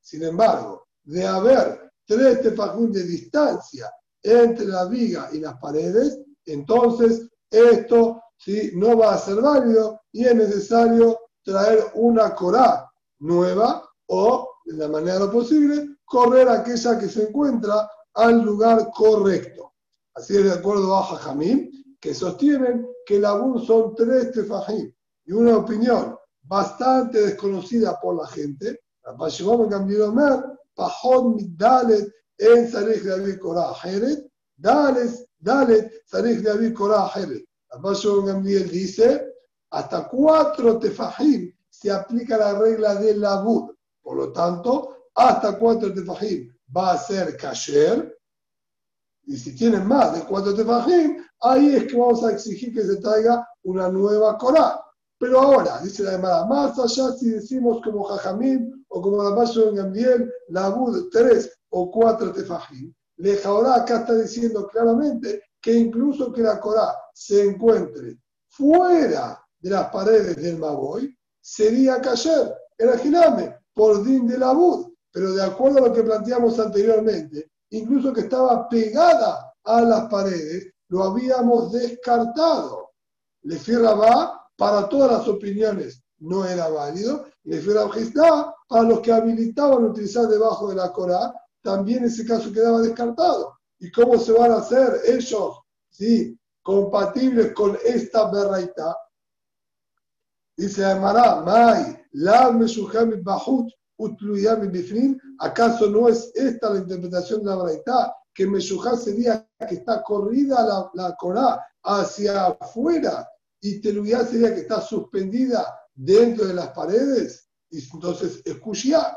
Sin 0.01 0.23
embargo, 0.25 0.87
de 1.05 1.27
haber 1.27 1.91
tres 2.07 2.41
tefajún 2.43 2.93
de 2.93 3.05
distancia 3.05 3.91
entre 4.23 4.67
la 4.67 4.87
viga 4.87 5.29
y 5.33 5.39
las 5.41 5.59
paredes, 5.59 6.19
entonces 6.47 7.29
esto 7.51 8.23
¿sí? 8.37 8.73
no 8.75 8.97
va 8.97 9.15
a 9.15 9.19
ser 9.19 9.41
válido 9.41 10.01
y 10.13 10.25
es 10.25 10.35
necesario 10.35 11.19
traer 11.43 11.85
una 11.95 12.35
corá 12.35 12.91
nueva 13.21 13.89
o, 14.07 14.49
de 14.65 14.77
la 14.77 14.89
manera 14.89 15.31
posible, 15.31 15.97
correr 16.05 16.49
aquella 16.49 16.99
que 16.99 17.09
se 17.09 17.29
encuentra 17.29 17.89
al 18.15 18.43
lugar 18.43 18.91
correcto. 18.95 19.75
Así 20.15 20.37
es 20.37 20.45
de 20.45 20.53
acuerdo 20.53 20.97
a 20.97 21.05
Jajamín, 21.05 21.97
que 22.01 22.15
sostienen 22.15 22.89
que 23.07 23.19
la 23.19 23.35
bur 23.35 23.65
son 23.65 23.95
tres 23.95 24.33
tefajim 24.33 24.93
y 25.27 25.33
una 25.33 25.59
opinión 25.59 26.17
bastante 26.51 27.21
desconocida 27.27 28.01
por 28.01 28.17
la 28.17 28.27
gente. 28.27 28.81
La 29.05 29.17
Pashimom 29.17 29.71
cambió 29.71 30.13
Mer, 30.13 30.43
Pajón 30.75 31.37
Dalet 31.57 32.13
en 32.39 32.69
Sarich 32.69 33.03
de 33.03 33.13
Abir 33.13 33.39
Korah 33.39 33.73
Heret, 33.85 34.29
Dalet, 34.57 35.13
Dalet, 35.39 36.03
Sarich 36.07 36.41
de 36.41 36.51
Abir 36.51 36.75
Korah 36.75 37.09
Heret. 37.15 37.45
La 37.73 37.79
Gamliel 38.25 38.69
dice, 38.69 39.33
hasta 39.71 40.09
cuatro 40.09 40.81
tefajim 40.81 41.55
se 41.69 41.89
aplica 41.89 42.37
la 42.37 42.59
regla 42.59 42.97
de 42.97 43.17
la 43.17 43.43
bud. 43.43 43.71
Por 44.03 44.17
lo 44.17 44.33
tanto, 44.33 45.07
hasta 45.15 45.57
cuatro 45.57 45.95
tefajim 45.95 46.53
va 46.77 46.95
a 46.95 46.99
ser 46.99 47.37
kasher. 47.37 48.19
Y 49.25 49.37
si 49.37 49.55
tienen 49.55 49.87
más 49.87 50.15
de 50.15 50.25
cuatro 50.25 50.53
tefajim, 50.53 51.25
ahí 51.43 51.77
es 51.77 51.87
que 51.87 51.97
vamos 51.97 52.25
a 52.25 52.33
exigir 52.33 52.75
que 52.75 52.83
se 52.83 52.97
traiga 52.97 53.47
una 53.63 53.89
nueva 53.89 54.37
Corá. 54.37 54.81
Pero 55.21 55.39
ahora, 55.39 55.83
dice 55.83 56.03
la 56.03 56.13
demanda, 56.13 56.47
más 56.47 56.79
allá 56.79 57.13
si 57.13 57.29
decimos 57.29 57.83
como 57.85 58.05
Jajamim 58.05 58.85
o 58.89 59.03
como 59.03 59.23
la 59.23 59.45
en 59.45 59.75
Gambiel, 59.75 60.33
la 60.49 60.71
Bud, 60.71 61.11
tres 61.13 61.61
o 61.69 61.91
cuatro 61.91 62.33
tefajim, 62.33 62.91
ahora 63.45 63.75
acá 63.75 63.99
está 63.99 64.15
diciendo 64.15 64.67
claramente 64.69 65.43
que 65.61 65.75
incluso 65.75 66.33
que 66.33 66.41
la 66.41 66.59
Corá 66.59 66.97
se 67.13 67.45
encuentre 67.45 68.19
fuera 68.49 69.39
de 69.59 69.69
las 69.69 69.91
paredes 69.91 70.37
del 70.37 70.57
Maboy, 70.57 71.15
sería 71.39 72.01
cayer, 72.01 72.55
giname, 73.03 73.59
por 73.75 74.03
din 74.03 74.27
de 74.27 74.39
la 74.39 74.55
Bud. 74.55 74.91
Pero 75.13 75.35
de 75.35 75.43
acuerdo 75.43 75.85
a 75.85 75.89
lo 75.89 75.93
que 75.93 76.03
planteamos 76.03 76.59
anteriormente, 76.59 77.51
incluso 77.69 78.15
que 78.15 78.23
estaba 78.23 78.67
pegada 78.71 79.53
a 79.65 79.83
las 79.83 80.09
paredes, 80.09 80.73
lo 80.89 81.05
habíamos 81.05 81.73
descartado. 81.73 82.93
Le 83.43 83.59
va 83.79 84.40
para 84.61 84.91
todas 84.91 85.11
las 85.11 85.27
opiniones 85.27 86.05
no 86.19 86.45
era 86.45 86.69
válido, 86.69 87.25
y 87.45 87.55
el 87.55 87.65
para 88.69 88.83
los 88.83 89.01
que 89.01 89.11
habilitaban 89.11 89.85
utilizar 89.85 90.29
debajo 90.29 90.69
de 90.69 90.75
la 90.75 90.93
Corá, 90.93 91.33
también 91.63 92.05
ese 92.05 92.27
caso 92.27 92.53
quedaba 92.53 92.83
descartado. 92.83 93.55
¿Y 93.79 93.91
cómo 93.91 94.19
se 94.19 94.33
van 94.33 94.53
a 94.53 94.59
hacer 94.59 95.01
ellos 95.07 95.61
¿sí? 95.89 96.39
compatibles 96.63 97.55
con 97.55 97.79
esta 97.83 98.31
berraita? 98.31 98.95
Dice 100.59 100.85
Amará, 100.85 101.37
Mai, 101.37 101.99
la 102.13 102.51
Bahut, 103.23 103.73
Bifrin, 104.71 105.19
¿acaso 105.39 105.89
no 105.89 106.07
es 106.07 106.31
esta 106.35 106.69
la 106.69 106.81
interpretación 106.81 107.41
de 107.41 107.47
la 107.47 107.57
berraita? 107.57 108.15
Que 108.35 108.47
Meshujá 108.47 108.95
sería 108.95 109.49
que 109.67 109.77
está 109.77 110.03
corrida 110.03 110.63
la, 110.63 110.91
la 110.93 111.17
Corá 111.17 111.67
hacia 111.83 112.49
afuera 112.49 113.27
y 113.61 113.81
Teluyá 113.81 114.25
sería 114.25 114.55
que 114.55 114.61
está 114.61 114.81
suspendida 114.81 115.67
dentro 115.95 116.47
de 116.47 116.55
las 116.55 116.71
paredes, 116.71 117.49
y 117.71 117.79
entonces 117.93 118.43
escuchía, 118.45 119.17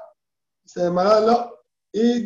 se 0.66 0.82
llamará 0.82 1.50
y 1.94 2.26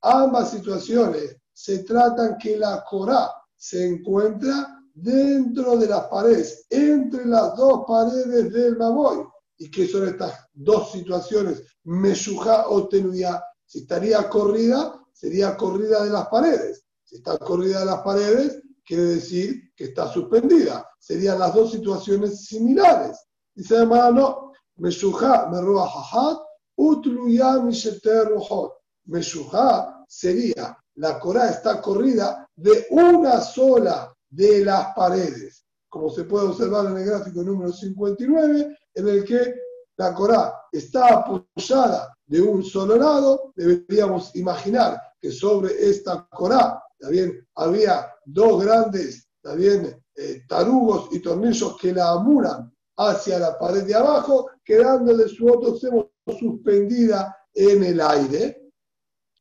Ambas 0.00 0.50
situaciones 0.50 1.36
se 1.52 1.78
tratan 1.80 2.38
que 2.38 2.56
la 2.56 2.84
Corá 2.88 3.30
se 3.56 3.86
encuentra 3.86 4.80
dentro 4.94 5.76
de 5.76 5.88
las 5.88 6.04
paredes, 6.04 6.66
entre 6.70 7.26
las 7.26 7.56
dos 7.56 7.84
paredes 7.86 8.52
del 8.52 8.76
Maboy. 8.76 9.26
¿Y 9.56 9.70
qué 9.70 9.88
son 9.88 10.08
estas 10.08 10.46
dos 10.52 10.92
situaciones? 10.92 11.62
Meshuja 11.84 12.68
o 12.68 12.88
Teluyá. 12.88 13.42
Si 13.64 13.80
estaría 13.80 14.28
corrida, 14.28 15.04
sería 15.12 15.56
corrida 15.56 16.04
de 16.04 16.10
las 16.10 16.28
paredes. 16.28 16.84
Si 17.02 17.16
está 17.16 17.38
corrida 17.38 17.80
de 17.80 17.86
las 17.86 18.02
paredes, 18.02 18.62
quiere 18.88 19.02
decir 19.02 19.70
que 19.76 19.84
está 19.84 20.10
suspendida. 20.10 20.88
Serían 20.98 21.38
las 21.38 21.54
dos 21.54 21.72
situaciones 21.72 22.46
similares. 22.46 23.18
Dice 23.54 23.76
además, 23.76 24.14
no, 24.14 24.52
Meshuja, 24.76 25.46
Merroa 25.50 25.86
Jahat, 25.86 26.38
Utluya 26.76 27.58
Misheter 27.58 28.28
Rohot. 28.28 28.72
Meshuja 29.04 30.04
sería, 30.08 30.76
la 30.94 31.18
Corá 31.18 31.50
está 31.50 31.82
corrida 31.82 32.48
de 32.56 32.86
una 32.90 33.42
sola 33.42 34.10
de 34.30 34.64
las 34.64 34.94
paredes, 34.94 35.66
como 35.90 36.08
se 36.08 36.24
puede 36.24 36.48
observar 36.48 36.86
en 36.86 36.96
el 36.96 37.04
gráfico 37.04 37.42
número 37.42 37.72
59, 37.72 38.76
en 38.94 39.08
el 39.08 39.24
que 39.24 39.54
la 39.98 40.14
Corá 40.14 40.62
está 40.72 41.08
apoyada 41.14 42.16
de 42.26 42.40
un 42.40 42.64
solo 42.64 42.96
lado, 42.96 43.52
deberíamos 43.54 44.34
imaginar 44.34 45.00
que 45.20 45.30
sobre 45.30 45.90
esta 45.90 46.26
Corá 46.30 46.82
también 46.98 47.46
había 47.54 48.12
dos 48.24 48.64
grandes 48.64 49.28
también 49.42 50.02
eh, 50.14 50.42
tarugos 50.48 51.08
y 51.12 51.20
tornillos 51.20 51.76
que 51.80 51.92
la 51.92 52.10
amuran 52.10 52.72
hacia 52.96 53.38
la 53.38 53.58
pared 53.58 53.84
de 53.84 53.94
abajo, 53.94 54.50
quedando 54.64 55.16
de 55.16 55.28
su 55.28 55.46
otro 55.48 55.70
extremo 55.70 56.10
suspendida 56.38 57.36
en 57.54 57.84
el 57.84 58.00
aire. 58.00 58.70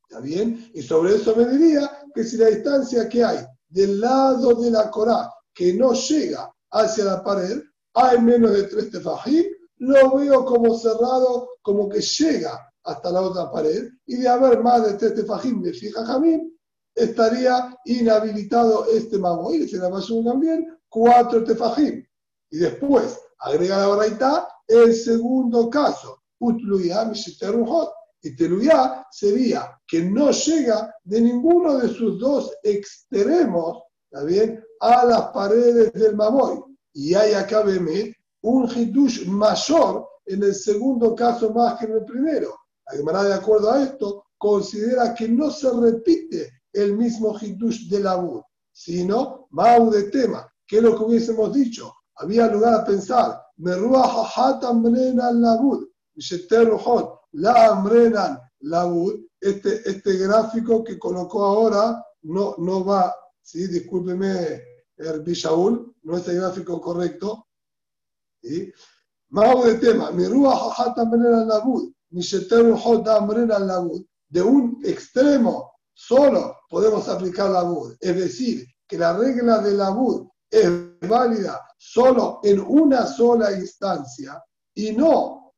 ¿Está? 0.10 0.26
Y 0.26 0.82
sobre 0.84 1.16
eso 1.16 1.36
me 1.36 1.46
diría 1.46 1.90
que 2.14 2.24
si 2.24 2.38
la 2.38 2.48
distancia 2.48 3.10
que 3.10 3.24
hay 3.24 3.40
del 3.68 4.00
lado 4.00 4.54
de 4.56 4.72
la 4.72 4.90
Corá 4.90 5.30
que 5.54 5.74
no 5.74 5.94
llega 5.94 6.50
hacia 6.72 7.04
la 7.04 7.24
pared, 7.24 7.62
hay 7.96 8.22
menos 8.22 8.54
de 8.54 8.64
tres 8.64 8.92
tefajim, 8.92 9.46
lo 9.78 10.16
veo 10.18 10.46
como 10.46 10.78
cerrado, 10.78 11.50
como 11.62 11.90
que 11.90 12.00
llega 12.00 12.72
hasta 12.84 13.12
la 13.12 13.22
otra 13.22 13.52
pared, 13.52 13.90
y 14.06 14.18
de 14.18 14.28
haber 14.28 14.62
más 14.62 14.86
de 14.86 14.94
tres 14.94 15.16
tefajim 15.16 15.62
de 15.64 15.74
fija 15.74 16.06
jamín, 16.06 16.57
estaría 16.98 17.78
inhabilitado 17.86 18.88
este 18.88 19.18
mago. 19.18 19.54
Y 19.54 19.68
se 19.68 19.78
la 19.78 19.90
también 19.90 20.78
cuatro 20.90 21.44
tefajim. 21.44 22.04
Y 22.50 22.58
después 22.58 23.20
agrega 23.40 23.78
la 23.78 23.88
baraita 23.88 24.48
el 24.68 24.94
segundo 24.94 25.70
caso, 25.70 26.24
utluyá 26.40 27.10
Y 28.22 28.36
teluyá 28.36 29.06
sería 29.12 29.80
que 29.88 30.02
no 30.02 30.32
llega 30.32 30.94
de 31.04 31.22
ninguno 31.22 31.78
de 31.78 31.88
sus 31.90 32.20
dos 32.20 32.52
extremos, 32.64 33.84
bien? 34.26 34.64
A 34.82 35.06
las 35.06 35.22
paredes 35.30 35.94
del 35.94 36.16
mamoy. 36.16 36.64
Y 36.94 37.14
hay 37.14 37.34
acá, 37.34 37.62
veme, 37.62 38.14
un 38.42 38.70
hitush 38.70 39.28
mayor 39.28 40.08
en 40.26 40.44
el 40.44 40.56
segundo 40.56 41.16
caso 41.16 41.54
más 41.54 41.80
que 41.80 41.86
en 41.86 41.94
el 41.94 42.06
primero. 42.06 42.56
La 43.04 43.24
de 43.24 43.34
acuerdo 43.34 43.72
a 43.72 43.84
esto, 43.84 44.26
considera 44.38 45.14
que 45.14 45.28
no 45.28 45.52
se 45.52 45.70
repite 45.72 46.57
el 46.78 46.96
mismo 46.96 47.38
Hiddush 47.40 47.90
de 47.90 48.00
Labud, 48.00 48.42
sino 48.72 49.48
Mau 49.52 49.90
de 49.90 50.04
tema, 50.04 50.48
que 50.66 50.78
es 50.78 50.84
lo 50.84 50.98
que 50.98 51.04
hubiésemos 51.04 51.54
dicho. 51.54 51.94
Había 52.16 52.48
lugar 52.48 52.74
a 52.74 52.86
pensar, 52.86 53.42
Labud, 55.42 55.88
la 57.34 57.68
Amrenan 57.68 58.40
Labud, 58.62 59.20
este, 59.40 59.88
este 59.90 60.18
gráfico 60.18 60.84
que 60.84 60.98
colocó 60.98 61.46
ahora 61.46 62.04
no, 62.24 62.56
no 62.58 62.84
va 62.84 63.14
¿sí? 63.48 63.68
discúlpeme, 63.68 64.62
el 64.98 65.24
Shaul, 65.24 65.96
no 66.04 66.18
es 66.18 66.28
el 66.28 66.38
gráfico 66.38 66.82
correcto. 66.82 67.48
¿sí? 68.42 68.72
Más 69.30 69.64
de 69.64 69.76
tema, 69.76 70.12
rúa 70.28 70.74
al 70.78 71.48
labud, 71.48 71.92
mi 72.10 72.22
al 73.52 73.68
labud. 73.68 74.06
De 74.30 74.42
un 74.42 74.82
extremo 74.84 75.72
solo 75.98 76.60
podemos 76.70 77.10
aplicar 77.10 77.50
la 77.50 77.64
labud, 77.64 77.96
es 78.00 78.16
decir, 78.16 78.68
que 78.88 79.00
la 79.00 79.18
regla 79.18 79.58
de 79.60 79.72
la 79.72 79.86
labud 79.86 80.28
es 80.50 80.70
válida 81.02 81.60
solo 81.76 82.40
en 82.44 82.60
una 82.60 83.08
sola 83.08 83.52
instancia 83.52 84.42
y 84.76 84.92
no 84.92 85.54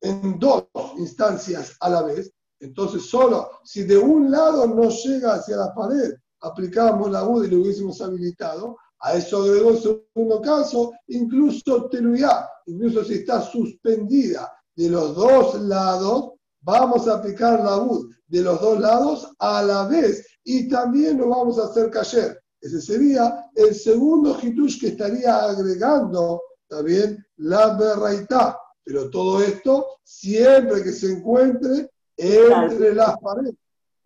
en 0.00 0.38
dos 0.38 0.64
instancias 0.96 1.76
a 1.80 1.90
la 1.90 2.02
vez, 2.02 2.32
entonces 2.60 3.04
solo 3.04 3.50
si 3.62 3.82
de 3.82 3.98
un 3.98 4.30
lado 4.30 4.66
no 4.66 4.88
llega 4.88 5.34
hacia 5.34 5.56
la 5.56 5.74
pared, 5.74 6.14
aplicábamos 6.40 7.10
la 7.10 7.20
labud 7.20 7.44
y 7.44 7.50
lo 7.50 7.60
hubiésemos 7.60 8.00
habilitado, 8.00 8.78
a 9.00 9.14
eso 9.14 9.42
agregó 9.42 9.70
el 9.70 9.82
segundo 9.82 10.40
caso, 10.40 10.92
incluso 11.08 11.90
teluyá, 11.90 12.48
incluso 12.66 13.04
si 13.04 13.16
está 13.16 13.42
suspendida 13.42 14.50
de 14.74 14.88
los 14.88 15.14
dos 15.14 15.60
lados, 15.60 16.32
vamos 16.64 17.06
a 17.06 17.16
aplicar 17.16 17.60
la 17.60 17.76
bud 17.76 18.12
de 18.26 18.40
los 18.40 18.60
dos 18.60 18.80
lados 18.80 19.32
a 19.38 19.62
la 19.62 19.86
vez 19.86 20.26
y 20.42 20.68
también 20.68 21.18
lo 21.18 21.28
vamos 21.28 21.58
a 21.58 21.66
hacer 21.66 21.90
cayer. 21.90 22.40
Ese 22.60 22.80
sería 22.80 23.44
el 23.54 23.74
segundo 23.74 24.38
hitush 24.40 24.80
que 24.80 24.88
estaría 24.88 25.44
agregando 25.44 26.42
también 26.66 27.24
la 27.36 27.76
berraitá. 27.76 28.58
Pero 28.82 29.10
todo 29.10 29.42
esto 29.42 29.98
siempre 30.02 30.82
que 30.82 30.92
se 30.92 31.12
encuentre 31.12 31.90
entre 32.16 32.94
las 32.94 33.18
paredes. 33.18 33.54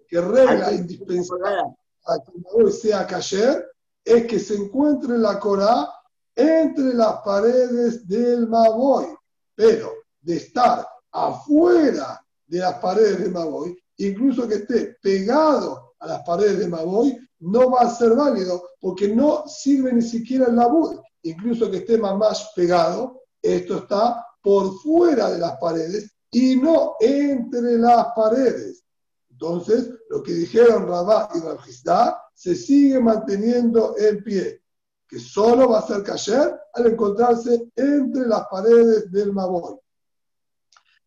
Que 0.08 0.20
regla 0.20 0.72
indispensable 0.72 1.76
para 2.02 2.22
que 2.22 2.32
el 2.58 2.72
sea 2.72 3.06
cayer 3.06 3.64
es 4.04 4.26
que 4.26 4.38
se 4.38 4.54
encuentre 4.54 5.18
la 5.18 5.38
Corá 5.38 5.88
entre 6.34 6.94
las 6.94 7.20
paredes 7.20 8.08
del 8.08 8.48
Maboy. 8.48 9.06
Pero 9.54 9.92
de 10.20 10.36
estar 10.36 10.88
afuera 11.12 12.24
de 12.48 12.58
las 12.58 12.74
paredes 12.80 13.20
del 13.20 13.32
Maboy, 13.32 13.76
incluso 13.98 14.48
que 14.48 14.56
esté 14.56 14.96
pegado 15.00 15.94
a 16.00 16.06
las 16.06 16.22
paredes 16.22 16.58
de 16.58 16.68
Maboy, 16.68 17.16
no 17.40 17.70
va 17.70 17.82
a 17.82 17.90
ser 17.90 18.14
válido 18.14 18.62
porque 18.80 19.08
no 19.08 19.46
sirve 19.46 19.92
ni 19.92 20.02
siquiera 20.02 20.46
el 20.46 20.56
labud. 20.56 20.98
Incluso 21.22 21.70
que 21.70 21.78
esté 21.78 21.98
más 21.98 22.50
pegado, 22.56 23.22
esto 23.42 23.78
está 23.78 24.24
por 24.42 24.74
fuera 24.80 25.30
de 25.30 25.38
las 25.38 25.56
paredes 25.58 26.10
y 26.30 26.56
no 26.56 26.96
entre 27.00 27.78
las 27.78 28.08
paredes. 28.14 28.84
Entonces, 29.30 29.90
lo 30.10 30.22
que 30.22 30.32
dijeron 30.32 30.88
Rabá 30.88 31.28
y 31.34 31.40
Rabjistá 31.40 32.20
se 32.34 32.54
sigue 32.54 32.98
manteniendo 32.98 33.96
en 33.98 34.22
pie, 34.22 34.62
que 35.06 35.18
solo 35.18 35.70
va 35.70 35.80
a 35.80 35.86
ser 35.86 36.02
cayer 36.02 36.58
al 36.74 36.86
encontrarse 36.86 37.70
entre 37.76 38.26
las 38.26 38.46
paredes 38.48 39.10
del 39.10 39.32
Maboy. 39.32 39.76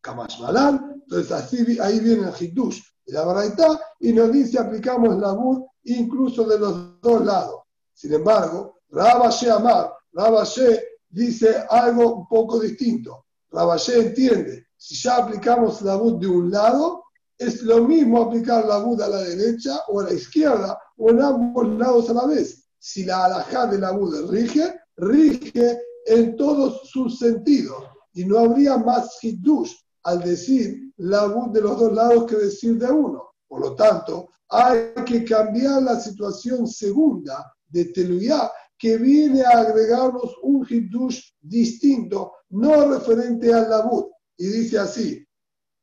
Kamash 0.01 0.39
Malan, 0.39 0.90
entonces 1.11 1.79
ahí 1.81 1.99
viene 1.99 2.29
el 2.29 2.33
Hiddush 2.39 2.79
de 3.05 3.13
la 3.13 3.25
Baraita 3.25 3.79
y 3.99 4.13
nos 4.13 4.31
dice 4.31 4.59
aplicamos 4.59 5.17
la 5.17 5.33
bud 5.33 5.63
incluso 5.83 6.45
de 6.45 6.57
los 6.57 7.01
dos 7.01 7.25
lados. 7.25 7.61
Sin 7.93 8.13
embargo, 8.13 8.79
Rabashe 8.89 9.51
Amar, 9.51 9.91
Rabashe 10.13 10.83
dice 11.09 11.65
algo 11.69 12.15
un 12.15 12.27
poco 12.27 12.59
distinto. 12.59 13.25
Rabashe 13.49 13.99
entiende, 13.99 14.67
si 14.77 14.95
ya 14.95 15.17
aplicamos 15.17 15.81
la 15.81 15.95
bud 15.95 16.19
de 16.19 16.27
un 16.27 16.49
lado, 16.49 17.03
es 17.37 17.61
lo 17.63 17.83
mismo 17.83 18.21
aplicar 18.21 18.65
la 18.65 18.77
Bud 18.77 19.01
a 19.01 19.07
la 19.07 19.21
derecha 19.23 19.79
o 19.87 19.99
a 19.99 20.03
la 20.03 20.13
izquierda 20.13 20.79
o 20.97 21.09
en 21.09 21.21
ambos 21.21 21.67
lados 21.69 22.07
a 22.11 22.13
la 22.13 22.27
vez. 22.27 22.67
Si 22.77 23.03
la 23.03 23.25
alajá 23.25 23.65
de 23.65 23.79
la 23.79 23.91
Bud 23.91 24.29
rige, 24.29 24.75
rige 24.95 25.81
en 26.05 26.35
todos 26.37 26.87
sus 26.87 27.17
sentidos 27.17 27.83
y 28.13 28.25
no 28.25 28.37
habría 28.37 28.77
más 28.77 29.17
hiddush 29.23 29.73
al 30.03 30.21
decir 30.21 30.93
la 30.97 31.25
Bud 31.25 31.51
de 31.51 31.61
los 31.61 31.79
dos 31.79 31.93
lados 31.93 32.25
que 32.25 32.35
decir 32.35 32.77
de 32.77 32.91
uno. 32.91 33.33
Por 33.47 33.61
lo 33.61 33.75
tanto, 33.75 34.29
hay 34.49 34.93
que 35.05 35.23
cambiar 35.23 35.83
la 35.83 35.99
situación 35.99 36.67
segunda 36.67 37.53
de 37.67 37.85
Teluyá 37.85 38.51
que 38.77 38.97
viene 38.97 39.43
a 39.43 39.59
agregarnos 39.59 40.37
un 40.41 40.65
hiddush 40.67 41.33
distinto, 41.39 42.33
no 42.49 42.89
referente 42.89 43.53
a 43.53 43.61
la 43.67 43.81
Bud. 43.83 44.05
Y 44.37 44.47
dice 44.47 44.79
así, 44.79 45.23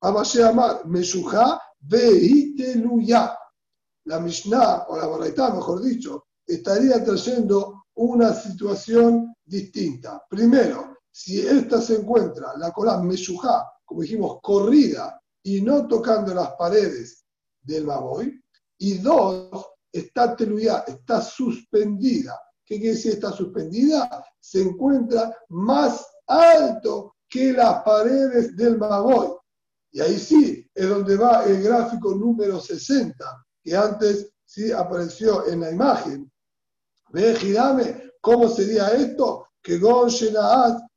Amashe 0.01 0.43
Amar, 0.43 0.85
Meshuja 0.87 1.61
Veiteluya. 1.81 3.37
La 4.05 4.19
Mishnah, 4.19 4.87
o 4.89 4.97
la 4.97 5.07
Baraita, 5.07 5.55
mejor 5.55 5.83
dicho, 5.83 6.25
estaría 6.47 7.05
trayendo 7.05 7.85
una 7.95 8.33
situación 8.33 9.35
distinta. 9.45 10.25
Primero, 10.29 10.97
si 11.11 11.41
esta 11.41 11.81
se 11.81 11.97
encuentra, 11.97 12.57
la 12.57 12.73
Corán 12.73 13.07
Meshuja, 13.07 13.65
como 13.89 14.03
dijimos, 14.03 14.39
corrida 14.43 15.19
y 15.43 15.63
no 15.63 15.89
tocando 15.89 16.35
las 16.35 16.53
paredes 16.53 17.25
del 17.63 17.87
Maboy, 17.87 18.39
y 18.77 18.99
dos, 18.99 19.67
está 19.91 20.37
teluya, 20.37 20.85
está 20.87 21.23
suspendida. 21.23 22.39
¿Qué 22.65 22.77
quiere 22.77 22.95
decir 22.95 23.15
está 23.15 23.33
suspendida? 23.33 24.23
Se 24.39 24.61
encuentra 24.61 25.35
más 25.49 26.07
alto 26.27 27.17
que 27.31 27.55
las 27.55 27.83
paredes 27.83 28.55
del 28.57 28.77
Maboy. 28.77 29.29
Y 29.91 30.01
ahí 30.03 30.19
sí 30.19 30.71
es 30.75 30.89
donde 30.89 31.17
va 31.17 31.45
el 31.45 31.63
gráfico 31.63 32.15
número 32.15 32.61
60, 32.61 33.25
que 33.65 33.75
antes 33.75 34.31
sí 34.45 34.71
apareció 34.71 35.47
en 35.49 35.61
la 35.61 35.71
imagen. 35.71 36.31
Ve, 37.11 37.35
girame, 37.37 38.13
¿cómo 38.21 38.49
sería 38.49 38.89
esto? 38.89 39.47
Que 39.63 39.79
Gon 39.79 40.11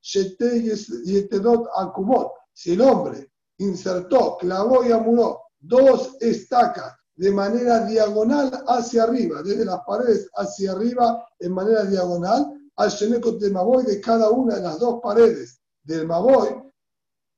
Yetedot 0.03 1.67
Akumot. 1.77 2.40
Si 2.61 2.73
el 2.73 2.81
hombre 2.81 3.31
insertó, 3.57 4.37
clavó 4.37 4.85
y 4.85 4.91
amuró 4.91 5.45
dos 5.59 6.15
estacas 6.19 6.95
de 7.15 7.31
manera 7.31 7.87
diagonal 7.87 8.51
hacia 8.67 9.01
arriba, 9.01 9.41
desde 9.41 9.65
las 9.65 9.79
paredes 9.83 10.29
hacia 10.35 10.73
arriba 10.73 11.25
en 11.39 11.53
manera 11.53 11.85
diagonal, 11.85 12.53
al 12.75 12.89
Shenekot 12.91 13.39
de 13.39 13.49
Maboy 13.49 13.83
de 13.83 13.99
cada 13.99 14.29
una 14.29 14.57
de 14.57 14.61
las 14.61 14.77
dos 14.77 14.99
paredes 15.01 15.59
del 15.81 16.05
Maboy, 16.05 16.49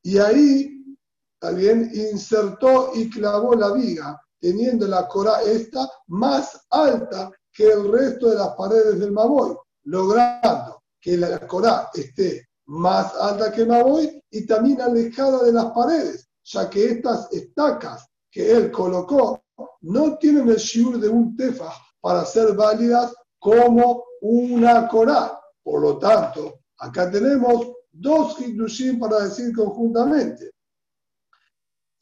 y 0.02 0.18
ahí 0.18 0.98
también 1.40 1.90
insertó 1.94 2.92
y 2.94 3.10
clavó 3.10 3.56
la 3.56 3.72
viga, 3.72 4.22
teniendo 4.42 4.86
la 4.90 5.08
cora 5.08 5.42
esta 5.42 5.90
más 6.08 6.66
alta 6.70 7.32
que 7.50 7.72
el 7.72 7.90
resto 7.90 8.30
de 8.30 8.36
las 8.36 8.50
paredes 8.58 9.00
del 9.00 9.14
Maboy, 9.14 9.56
logrando 9.84 10.84
que 11.00 11.16
la 11.16 11.48
cora 11.48 11.90
esté 11.94 12.46
más 12.66 13.14
alta 13.16 13.52
que 13.52 13.62
el 13.62 13.68
Maboy 13.68 14.24
y 14.32 14.46
también 14.46 14.82
alejada 14.82 15.44
de 15.44 15.52
las 15.52 15.66
paredes, 15.72 16.30
ya 16.44 16.70
que 16.70 16.86
estas 16.86 17.32
estacas 17.32 18.08
que 18.32 18.52
él 18.52 18.72
colocó 18.72 19.44
no 19.82 20.18
tienen 20.18 20.50
el 20.50 20.58
shiur 20.58 21.00
de 21.00 21.10
un 21.10 21.36
tefa 21.36 21.72
para 22.02 22.26
ser 22.26 22.54
válidas 22.56 23.14
como 23.40 24.04
una 24.22 24.88
cora. 24.88 25.40
Por 25.62 25.82
lo 25.82 25.98
tanto, 25.98 26.60
acá 26.80 27.10
tenemos 27.12 27.74
dos 27.92 28.40
hiddushim 28.40 29.00
para 29.00 29.26
decir 29.26 29.56
conjuntamente. 29.56 30.52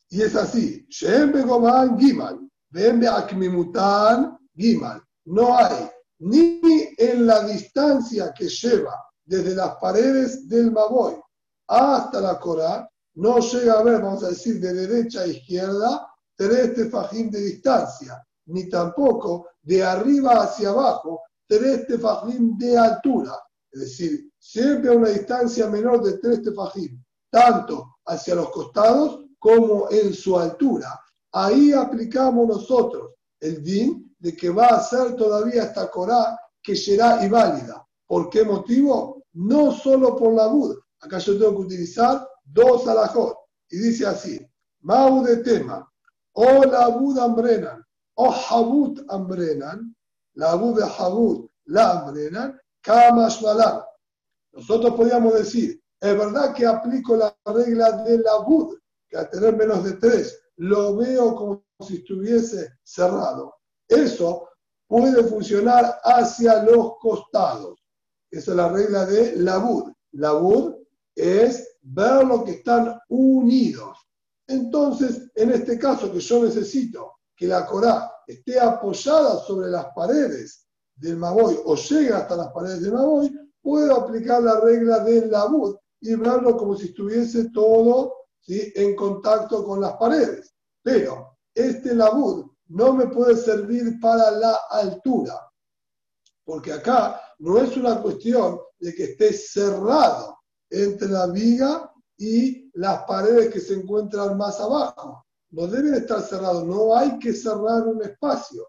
Y 0.09 0.21
es 0.21 0.35
así. 0.35 0.85
Gimal. 4.55 5.03
No 5.25 5.57
hay 5.57 5.89
ni 6.19 6.61
en 6.97 7.25
la 7.25 7.43
distancia 7.45 8.31
que 8.33 8.47
lleva 8.47 8.95
desde 9.31 9.55
las 9.55 9.77
paredes 9.77 10.49
del 10.49 10.71
Maboy 10.71 11.15
hasta 11.65 12.19
la 12.19 12.37
Corá, 12.37 12.85
no 13.15 13.39
llega 13.39 13.79
a 13.79 13.83
ver, 13.83 14.01
vamos 14.01 14.25
a 14.25 14.29
decir, 14.29 14.59
de 14.59 14.73
derecha 14.73 15.21
a 15.21 15.27
izquierda, 15.27 16.05
tres 16.35 16.75
tefajín 16.75 17.31
de 17.31 17.39
distancia, 17.39 18.21
ni 18.47 18.67
tampoco 18.67 19.47
de 19.61 19.81
arriba 19.81 20.43
hacia 20.43 20.71
abajo, 20.71 21.21
tres 21.47 21.87
tefajín 21.87 22.57
de 22.57 22.77
altura. 22.77 23.31
Es 23.71 23.79
decir, 23.79 24.29
siempre 24.37 24.89
a 24.89 24.97
una 24.97 25.07
distancia 25.07 25.67
menor 25.67 26.03
de 26.03 26.17
tres 26.17 26.43
tefajín, 26.43 27.01
tanto 27.29 27.99
hacia 28.07 28.35
los 28.35 28.49
costados 28.49 29.23
como 29.39 29.89
en 29.89 30.13
su 30.13 30.37
altura. 30.37 30.99
Ahí 31.31 31.71
aplicamos 31.71 32.49
nosotros 32.49 33.13
el 33.39 33.63
din 33.63 34.13
de 34.19 34.35
que 34.35 34.49
va 34.49 34.67
a 34.67 34.83
ser 34.83 35.15
todavía 35.15 35.63
esta 35.63 35.89
Corá 35.89 36.37
que 36.61 36.75
será 36.75 37.23
inválida. 37.23 37.87
¿Por 38.05 38.29
qué 38.29 38.43
motivo? 38.43 39.20
No 39.33 39.71
solo 39.71 40.15
por 40.15 40.33
la 40.33 40.47
Bud. 40.47 40.77
Acá 40.99 41.17
yo 41.19 41.37
tengo 41.37 41.51
que 41.51 41.67
utilizar 41.67 42.27
dos 42.43 42.87
alajot. 42.87 43.37
Y 43.69 43.77
dice 43.77 44.05
así, 44.05 44.39
Mau 44.81 45.23
de 45.23 45.37
tema, 45.37 45.87
o 46.33 46.65
la 46.65 46.87
Bud 46.87 47.17
ambrenan, 47.19 47.83
o 48.15 48.31
Habut 48.31 48.99
ambrenan, 49.09 49.95
la 50.33 50.55
Bud 50.55 50.77
de 50.77 50.83
Habut 50.83 51.49
la 51.65 51.99
ambrenan, 51.99 52.59
Kamash 52.81 53.43
Nosotros 54.53 54.95
podríamos 54.95 55.35
decir, 55.35 55.81
es 55.99 56.17
verdad 56.17 56.53
que 56.53 56.65
aplico 56.65 57.15
la 57.15 57.35
regla 57.45 57.91
de 58.03 58.17
la 58.19 58.37
Bud, 58.39 58.77
que 59.07 59.17
al 59.17 59.29
tener 59.29 59.55
menos 59.55 59.83
de 59.83 59.93
tres 59.93 60.41
lo 60.57 60.95
veo 60.97 61.35
como 61.35 61.65
si 61.79 61.97
estuviese 61.97 62.77
cerrado. 62.83 63.55
Eso 63.87 64.49
puede 64.87 65.23
funcionar 65.23 65.99
hacia 66.03 66.63
los 66.63 66.97
costados. 66.99 67.80
Esa 68.31 68.51
es 68.51 68.57
la 68.57 68.69
regla 68.69 69.05
de 69.05 69.35
labud. 69.35 69.91
Labud 70.13 70.75
es 71.13 71.77
ver 71.81 72.25
lo 72.25 72.43
que 72.43 72.51
están 72.51 72.97
unidos. 73.09 73.97
Entonces, 74.47 75.29
en 75.35 75.51
este 75.51 75.77
caso 75.77 76.11
que 76.11 76.19
yo 76.19 76.43
necesito 76.43 77.13
que 77.35 77.47
la 77.47 77.65
Corá 77.65 78.11
esté 78.25 78.59
apoyada 78.59 79.39
sobre 79.39 79.69
las 79.69 79.87
paredes 79.93 80.65
del 80.95 81.17
Maboy 81.17 81.59
o 81.65 81.75
llegue 81.75 82.13
hasta 82.13 82.35
las 82.35 82.51
paredes 82.51 82.81
del 82.81 82.93
Maboy, 82.93 83.31
puedo 83.61 83.95
aplicar 83.95 84.41
la 84.41 84.59
regla 84.59 84.99
del 84.99 85.29
labud 85.29 85.75
y 85.99 86.15
verlo 86.15 86.57
como 86.57 86.75
si 86.75 86.87
estuviese 86.87 87.49
todo 87.51 88.15
¿sí? 88.39 88.71
en 88.75 88.95
contacto 88.95 89.63
con 89.63 89.81
las 89.81 89.93
paredes. 89.93 90.53
Pero 90.81 91.37
este 91.53 91.93
labud 91.93 92.45
no 92.67 92.93
me 92.93 93.07
puede 93.07 93.35
servir 93.35 93.99
para 93.99 94.31
la 94.31 94.53
altura, 94.69 95.35
porque 96.45 96.73
acá 96.73 97.21
no 97.41 97.57
es 97.57 97.75
una 97.75 97.99
cuestión 98.01 98.59
de 98.79 98.93
que 98.93 99.03
esté 99.03 99.33
cerrado 99.33 100.37
entre 100.69 101.07
la 101.07 101.25
viga 101.27 101.91
y 102.17 102.69
las 102.73 103.03
paredes 103.03 103.51
que 103.51 103.59
se 103.59 103.73
encuentran 103.73 104.37
más 104.37 104.59
abajo. 104.59 105.25
No 105.49 105.65
deben 105.65 105.95
estar 105.95 106.21
cerrados, 106.21 106.65
no 106.65 106.95
hay 106.95 107.17
que 107.17 107.33
cerrar 107.33 107.87
un 107.87 108.01
espacio. 108.03 108.67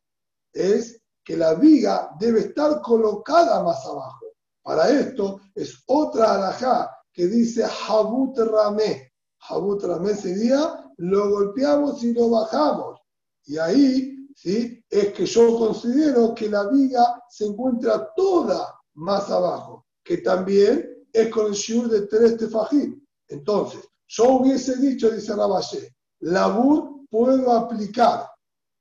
Es 0.52 1.00
que 1.22 1.36
la 1.36 1.54
viga 1.54 2.10
debe 2.18 2.40
estar 2.40 2.80
colocada 2.80 3.62
más 3.62 3.84
abajo. 3.84 4.26
Para 4.62 4.88
esto 4.88 5.40
es 5.54 5.82
otra 5.86 6.34
alajá 6.34 6.90
que 7.12 7.26
dice 7.26 7.64
Habut 7.86 8.38
Ramé. 8.38 9.12
Habut 9.50 9.84
Ramé 9.84 10.14
sería 10.14 10.90
lo 10.96 11.30
golpeamos 11.30 12.02
y 12.04 12.14
lo 12.14 12.30
bajamos. 12.30 13.00
Y 13.44 13.58
ahí 13.58 14.11
¿sí? 14.34 14.84
es 14.88 15.12
que 15.12 15.26
yo 15.26 15.58
considero 15.58 16.34
que 16.34 16.48
la 16.48 16.68
viga 16.68 17.22
se 17.28 17.46
encuentra 17.46 18.12
toda 18.14 18.74
más 18.94 19.30
abajo, 19.30 19.86
que 20.04 20.18
también 20.18 21.06
es 21.12 21.28
con 21.28 21.46
el 21.46 21.52
shiur 21.52 21.88
de 21.88 22.06
tres 22.06 22.36
tefajim. 22.36 23.00
Entonces, 23.28 23.80
yo 24.08 24.36
hubiese 24.36 24.76
dicho, 24.76 25.10
dice 25.10 25.34
Rabashé, 25.34 25.94
labur 26.20 27.06
puedo 27.10 27.52
aplicar, 27.52 28.26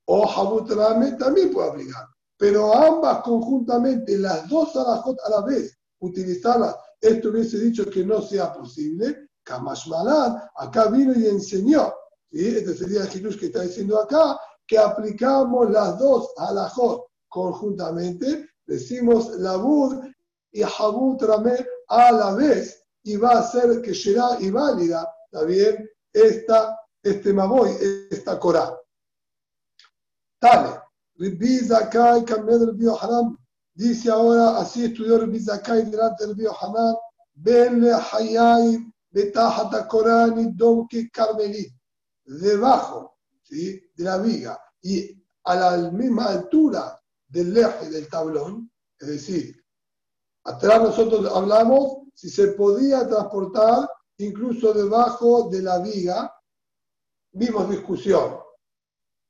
o 0.05 0.29
habut 0.29 0.67
también 1.17 1.51
puedo 1.51 1.71
aplicar, 1.71 2.05
pero 2.37 2.73
ambas 2.73 3.21
conjuntamente, 3.23 4.17
las 4.17 4.47
dos 4.49 4.75
a 4.75 5.29
la 5.29 5.41
vez, 5.45 5.77
utilizarlas, 5.99 6.75
esto 6.99 7.29
hubiese 7.29 7.59
dicho 7.59 7.89
que 7.89 8.05
no 8.05 8.21
sea 8.21 8.53
posible, 8.53 9.29
Kamashmalan, 9.43 10.41
acá 10.55 10.87
vino 10.87 11.13
y 11.17 11.27
enseñó, 11.27 11.93
¿sí? 12.31 12.57
este 12.57 12.75
sería 12.75 13.03
el 13.03 13.39
que 13.39 13.45
está 13.47 13.61
diciendo 13.61 13.99
acá, 13.99 14.39
que 14.71 14.77
aplicamos 14.77 15.69
las 15.69 15.99
dos 15.99 16.31
alajot 16.37 17.05
conjuntamente, 17.27 18.49
decimos 18.65 19.27
labur 19.37 20.01
y 20.49 20.61
habut 20.63 21.21
a 21.89 22.11
la 22.13 22.33
vez 22.35 22.81
y 23.03 23.17
va 23.17 23.39
a 23.39 23.43
ser 23.43 23.81
que 23.81 23.93
será 23.93 24.37
y 24.39 24.49
válida. 24.49 25.13
También 25.29 25.89
esta, 26.13 26.79
este 27.03 27.33
maboy, 27.33 27.71
esta 28.09 28.39
corá. 28.39 28.73
Dale, 30.39 30.79
Rabbi 31.17 31.57
del 31.67 32.89
Hanan, 32.97 33.37
dice 33.73 34.09
ahora, 34.09 34.57
así 34.57 34.85
estudió 34.85 35.17
Rabbi 35.17 35.41
Zakai 35.41 35.91
delante 35.91 36.27
del 36.27 36.47
Hanan, 36.47 36.95
Ben 37.33 37.81
le 37.81 37.91
hayay 37.91 38.79
betajata 39.11 39.85
korani 39.85 40.53
donki 40.55 41.09
carmelit, 41.09 41.73
debajo 42.23 43.10
¿sí? 43.51 43.81
de 43.93 44.03
la 44.03 44.17
viga 44.17 44.59
y 44.81 45.21
a 45.43 45.55
la 45.55 45.91
misma 45.91 46.25
altura 46.27 46.99
del 47.27 47.55
eje 47.55 47.89
del 47.89 48.07
tablón, 48.07 48.71
es 48.99 49.07
decir, 49.07 49.61
Atrás 50.43 50.81
nosotros 50.81 51.31
hablamos 51.35 52.07
si 52.15 52.29
se 52.29 52.47
podía 52.53 53.07
transportar 53.07 53.87
incluso 54.17 54.73
debajo 54.73 55.49
de 55.49 55.61
la 55.61 55.79
viga, 55.79 56.33
vimos 57.31 57.69
discusión. 57.69 58.39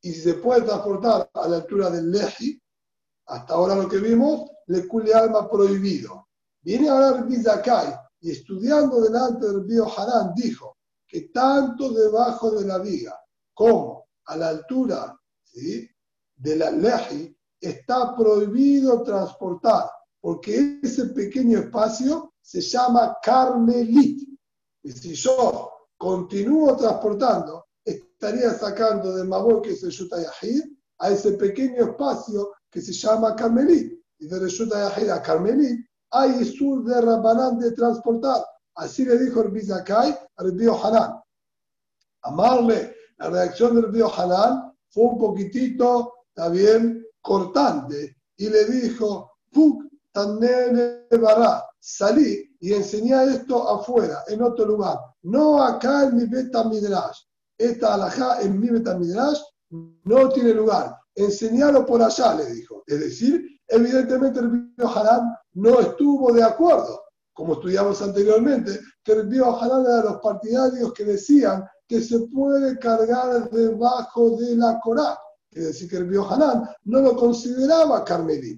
Y 0.02 0.14
si 0.14 0.22
se 0.22 0.34
puede 0.36 0.64
transportar 0.64 1.30
a 1.34 1.48
la 1.48 1.58
altura 1.58 1.90
del 1.90 2.12
leji, 2.12 2.62
hasta 3.28 3.54
ahora 3.54 3.76
lo 3.76 3.88
que 3.88 3.98
vimos, 3.98 4.50
le 4.68 4.88
cule 4.88 5.14
alma 5.14 5.50
prohibido. 5.50 6.28
Viene 6.62 6.90
ahora 6.90 7.14
Rabbi 7.14 7.42
Zakai 7.42 7.94
y 8.22 8.32
estudiando 8.32 9.02
delante 9.02 9.48
del 9.48 9.68
río 9.68 9.88
Harán 9.88 10.34
dijo 10.36 10.78
que 11.08 11.30
tanto 11.30 11.92
debajo 11.92 12.52
de 12.52 12.66
la 12.66 12.80
viga 12.80 13.20
como 13.54 14.01
a 14.26 14.38
la 14.38 14.50
altura 14.50 15.18
de 15.54 16.56
la 16.56 16.72
leji 16.72 17.36
está 17.60 18.16
prohibido 18.16 19.04
transportar 19.04 19.90
porque 20.22 20.80
ese 20.82 21.08
pequeño 21.08 21.60
espacio 21.60 22.34
se 22.42 22.62
llama 22.62 23.18
Carmelit. 23.24 24.28
Y 24.84 24.92
si 24.92 25.14
yo 25.14 25.72
continúo 25.98 26.76
transportando, 26.76 27.66
estaría 27.84 28.54
sacando 28.54 29.16
de 29.16 29.24
Mabor, 29.24 29.62
que 29.62 29.72
es 29.72 29.84
el 29.84 29.92
Yahid, 29.92 30.64
a 31.00 31.10
ese 31.10 31.34
pequeño 31.34 31.92
espacio 31.92 32.54
que 32.70 32.82
se 32.82 32.94
llama 32.94 33.36
Carmelit. 33.36 34.00
Y 34.20 34.28
de 34.28 34.50
Yahid 34.50 35.10
a 35.10 35.22
Carmelit 35.22 35.86
hay 36.12 36.46
sur 36.46 36.84
de 36.84 37.02
Rabbanán 37.02 37.58
de 37.60 37.72
transportar. 37.72 38.46
Así 38.76 39.06
le 39.06 39.18
dijo 39.18 39.42
el 39.42 39.50
Bizakai 39.50 40.18
al 40.38 40.58
río 40.58 40.78
Hanan. 40.84 41.20
Amarle, 42.24 42.96
la 43.22 43.30
reacción 43.30 43.76
del 43.76 43.94
río 43.94 44.12
Hanan 44.12 44.74
fue 44.90 45.04
un 45.04 45.20
poquitito 45.20 46.14
también 46.34 47.06
cortante 47.22 48.18
y 48.38 48.50
le 48.50 48.66
dijo, 48.66 49.32
Puk 49.52 49.84
Bará, 50.14 51.64
salí 51.80 52.56
y 52.60 52.74
enseñá 52.74 53.24
esto 53.24 53.70
afuera, 53.70 54.24
en 54.28 54.42
otro 54.42 54.66
lugar, 54.66 54.98
no 55.22 55.62
acá 55.62 56.06
en 56.06 56.18
mi 56.18 56.26
beta 56.26 56.64
midrash. 56.64 57.20
Esta 57.58 57.94
alajá 57.94 58.42
en 58.42 58.60
mi 58.60 58.70
beta 58.70 58.98
midrash 58.98 59.40
no 59.70 60.30
tiene 60.30 60.54
lugar. 60.54 60.96
Enseñalo 61.14 61.86
por 61.86 62.02
allá, 62.02 62.34
le 62.34 62.48
dijo. 62.48 62.84
Es 62.88 63.00
decir, 63.00 63.46
evidentemente 63.68 64.40
el 64.40 64.52
Río 64.52 64.90
Harán 64.90 65.36
no 65.54 65.80
estuvo 65.80 66.34
de 66.34 66.44
acuerdo, 66.44 67.04
como 67.34 67.54
estudiamos 67.54 68.02
anteriormente, 68.02 68.80
que 69.04 69.12
el 69.12 69.30
Río 69.30 69.56
Harán 69.56 69.86
era 69.86 69.98
de 69.98 70.04
los 70.04 70.18
partidarios 70.22 70.92
que 70.94 71.06
decían 71.06 71.64
que 71.92 72.00
se 72.02 72.20
puede 72.20 72.80
cargar 72.80 73.50
debajo 73.50 74.38
de 74.38 74.56
la 74.56 74.80
Corá. 74.80 75.20
Es 75.52 75.66
decir, 75.66 75.90
que 75.90 75.98
el 75.98 76.08
Río 76.08 76.26
Harán 76.26 76.64
no 76.86 77.02
lo 77.02 77.18
consideraba 77.18 78.06
carmelí. 78.06 78.58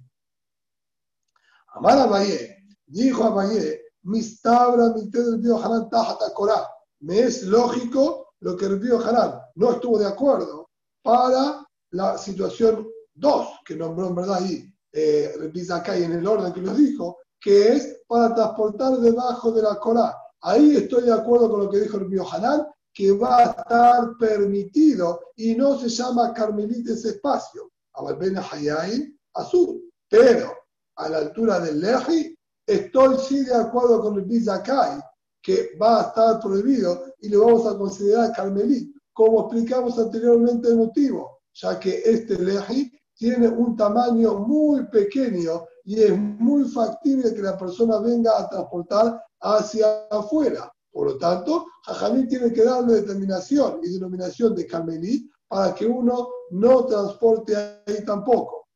Amar 1.70 1.98
Abaye, 1.98 2.56
dijo 2.86 3.24
Abaye, 3.24 3.82
mistabra 4.04 4.90
mi 4.90 5.10
del 5.10 5.42
Río 5.42 5.58
Hanan 5.58 5.90
tajata 5.90 6.32
Korah. 6.32 6.70
Me 7.00 7.22
es 7.22 7.42
lógico 7.42 8.36
lo 8.42 8.56
que 8.56 8.66
el 8.66 8.80
Río 8.80 9.04
Hanan 9.04 9.42
no 9.56 9.72
estuvo 9.72 9.98
de 9.98 10.06
acuerdo 10.06 10.70
para 11.02 11.68
la 11.90 12.20
situación 12.20 12.88
2, 13.16 13.48
que 13.66 13.76
nombró 13.76 14.10
en 14.10 14.16
verdad 14.16 14.44
ahí 14.44 14.72
eh, 14.92 15.34
en 15.42 16.12
el 16.12 16.28
orden 16.28 16.54
que 16.54 16.62
nos 16.62 16.78
dijo, 16.78 17.18
que 17.42 17.70
es 17.70 18.00
para 18.08 18.36
transportar 18.36 18.98
debajo 18.98 19.52
de 19.52 19.64
la 19.64 19.80
Corá. 19.80 20.16
Ahí 20.42 20.76
estoy 20.76 21.06
de 21.06 21.14
acuerdo 21.14 21.50
con 21.50 21.62
lo 21.62 21.70
que 21.72 21.80
dijo 21.80 21.98
el 21.98 22.12
Río 22.12 22.32
Hanan, 22.32 22.68
que 22.94 23.12
va 23.12 23.38
a 23.38 23.44
estar 23.44 24.18
permitido 24.20 25.20
y 25.36 25.56
no 25.56 25.78
se 25.80 25.90
llama 25.90 26.34
Carmelita 26.34 26.94
ese 26.94 27.10
espacio. 27.10 27.72
Abalbena 27.94 28.42
Hayain, 28.42 29.18
azul. 29.34 29.82
Pero 30.10 30.54
a 30.96 31.10
la 31.10 31.18
altura 31.20 31.60
del 31.60 31.82
Leji, 31.82 32.38
estoy 32.68 33.18
sí 33.18 33.44
de 33.46 33.56
acuerdo 33.56 34.02
con 34.02 34.16
el 34.16 34.26
Bizakai, 34.26 35.00
que 35.42 35.76
va 35.82 36.00
a 36.00 36.08
estar 36.08 36.40
prohibido 36.40 37.14
y 37.20 37.30
lo 37.30 37.46
vamos 37.46 37.68
a 37.68 37.78
considerar 37.78 38.34
Carmelit, 38.34 38.96
como 39.12 39.42
explicamos 39.42 40.00
anteriormente 40.00 40.70
el 40.70 40.78
motivo, 40.78 41.42
ya 41.54 41.80
que 41.80 42.02
este 42.06 42.38
Leji 42.40 42.92
tiene 43.16 43.48
un 43.48 43.76
tamaño 43.76 44.40
muy 44.40 44.86
pequeño 44.88 45.66
y 45.84 46.02
es 46.02 46.18
muy 46.18 46.64
factible 46.66 47.34
que 47.34 47.42
la 47.42 47.58
persona 47.58 48.00
venga 48.00 48.38
a 48.38 48.50
transportar 48.50 49.24
hacia 49.42 50.08
afuera. 50.10 50.73
Por 50.94 51.08
lo 51.08 51.18
tanto, 51.18 51.66
Jajamí 51.86 52.28
tiene 52.28 52.54
que 52.54 52.64
darle 52.64 53.02
determinación 53.02 53.80
y 53.84 53.90
denominación 53.90 54.54
de 54.54 54.68
Carmelit 54.68 55.30
para 55.48 55.74
que 55.74 55.88
uno 55.88 56.30
no 56.52 56.86
transporte 56.86 57.56
ahí 57.56 58.06
tampoco. 58.06 58.68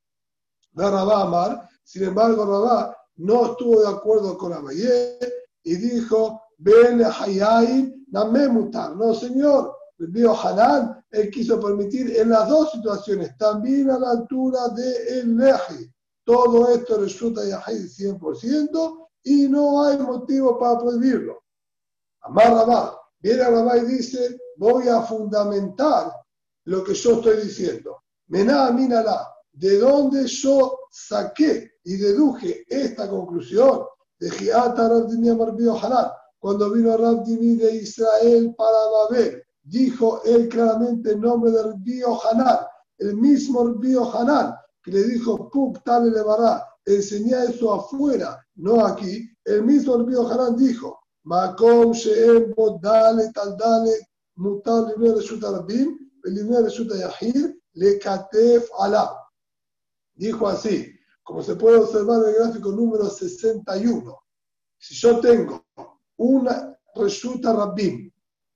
Amar 0.76 1.70
sin 1.84 2.04
embargo, 2.04 2.46
Rabá 2.46 2.98
no 3.16 3.52
estuvo 3.52 3.80
de 3.80 3.88
acuerdo 3.88 4.38
con 4.38 4.52
Abayé 4.52 5.18
y 5.64 5.76
dijo, 5.76 6.42
Hayain 6.66 8.06
Namemutar. 8.10 8.96
No, 8.96 9.14
señor, 9.14 9.74
el 10.00 10.08
vio 10.08 10.36
Hanan, 10.36 11.04
él 11.12 11.32
quiso 11.32 11.60
permitir 11.60 12.18
en 12.18 12.30
las 12.30 12.50
dos 12.50 12.72
situaciones, 12.72 13.38
también 13.38 13.90
a 13.90 13.98
la 14.00 14.12
altura 14.12 14.68
de 14.70 15.20
el 15.20 15.38
Leji. 15.38 15.92
Todo 16.24 16.70
esto 16.70 16.98
resulta 16.98 17.46
Yahid 17.46 17.86
100% 17.86 19.08
y 19.24 19.48
no 19.48 19.84
hay 19.84 19.98
motivo 19.98 20.58
para 20.60 20.80
prohibirlo. 20.80 21.42
Amar 22.28 22.54
Rabá, 22.54 23.00
viene 23.20 23.44
Rabá 23.44 23.78
y 23.78 23.86
dice, 23.86 24.38
voy 24.58 24.88
a 24.90 25.02
fundamentar 25.02 26.12
lo 26.66 26.84
que 26.84 26.94
yo 26.94 27.14
estoy 27.14 27.38
diciendo. 27.38 28.04
Mená, 28.28 28.70
mínala, 28.72 29.34
de 29.54 29.80
dónde 29.80 30.28
yo 30.28 30.78
saqué 30.92 31.72
y 31.84 31.96
deduje 31.96 32.66
esta 32.68 33.10
conclusión 33.10 33.84
de 34.20 34.30
Giata 34.30 34.90
Rabdini 34.90 35.34
Marbio 35.34 35.78
Hanan, 35.78 36.12
cuando 36.40 36.72
vino 36.72 36.98
Rabdini 36.98 37.56
de 37.56 37.76
Israel 37.78 38.54
para 38.58 38.78
Babel, 38.88 39.42
dijo 39.64 40.22
él 40.24 40.50
claramente 40.50 41.12
el 41.12 41.22
nombre 41.22 41.52
de 41.52 41.64
Rabio 41.64 42.20
Hanan, 42.24 42.60
el 42.98 43.16
mismo 43.16 43.66
Rabio 43.66 44.14
Hanan, 44.14 44.56
que 44.84 44.92
le 44.92 45.04
dijo, 45.04 45.50
Puk 45.50 45.84
Tale 45.84 46.12
Levará, 46.12 46.66
enseñá 46.86 47.44
eso 47.44 47.74
afuera, 47.74 48.40
no 48.56 48.86
aquí. 48.86 49.30
El 49.44 49.64
mismo 49.64 49.98
Rabio 49.98 50.28
Hanan 50.28 50.56
dijo, 50.56 51.00
Makom 51.28 51.94
Sheem 51.94 52.54
Dale 52.82 53.32
Tal 53.34 53.58
Dale 53.58 54.08
Mutar 54.40 54.88
Libre 54.88 55.16
Reshuta 55.16 55.52
Rabim, 55.52 55.98
Libre 56.24 56.64
Reshuta 56.64 56.96
Yahir, 56.96 57.54
Le 57.76 58.00
Katef 58.00 58.70
Alab. 58.80 59.10
Dijo 60.16 60.48
así, 60.48 60.94
como 61.24 61.44
se 61.44 61.56
puede 61.56 61.78
observar 61.78 62.24
en 62.24 62.30
el 62.30 62.36
gráfico 62.36 62.72
número 62.72 63.10
61. 63.10 64.18
Si 64.78 64.96
yo 64.96 65.20
tengo 65.20 65.66
una 66.18 66.78
Reshuta 66.96 67.52
Rabim 67.52 68.10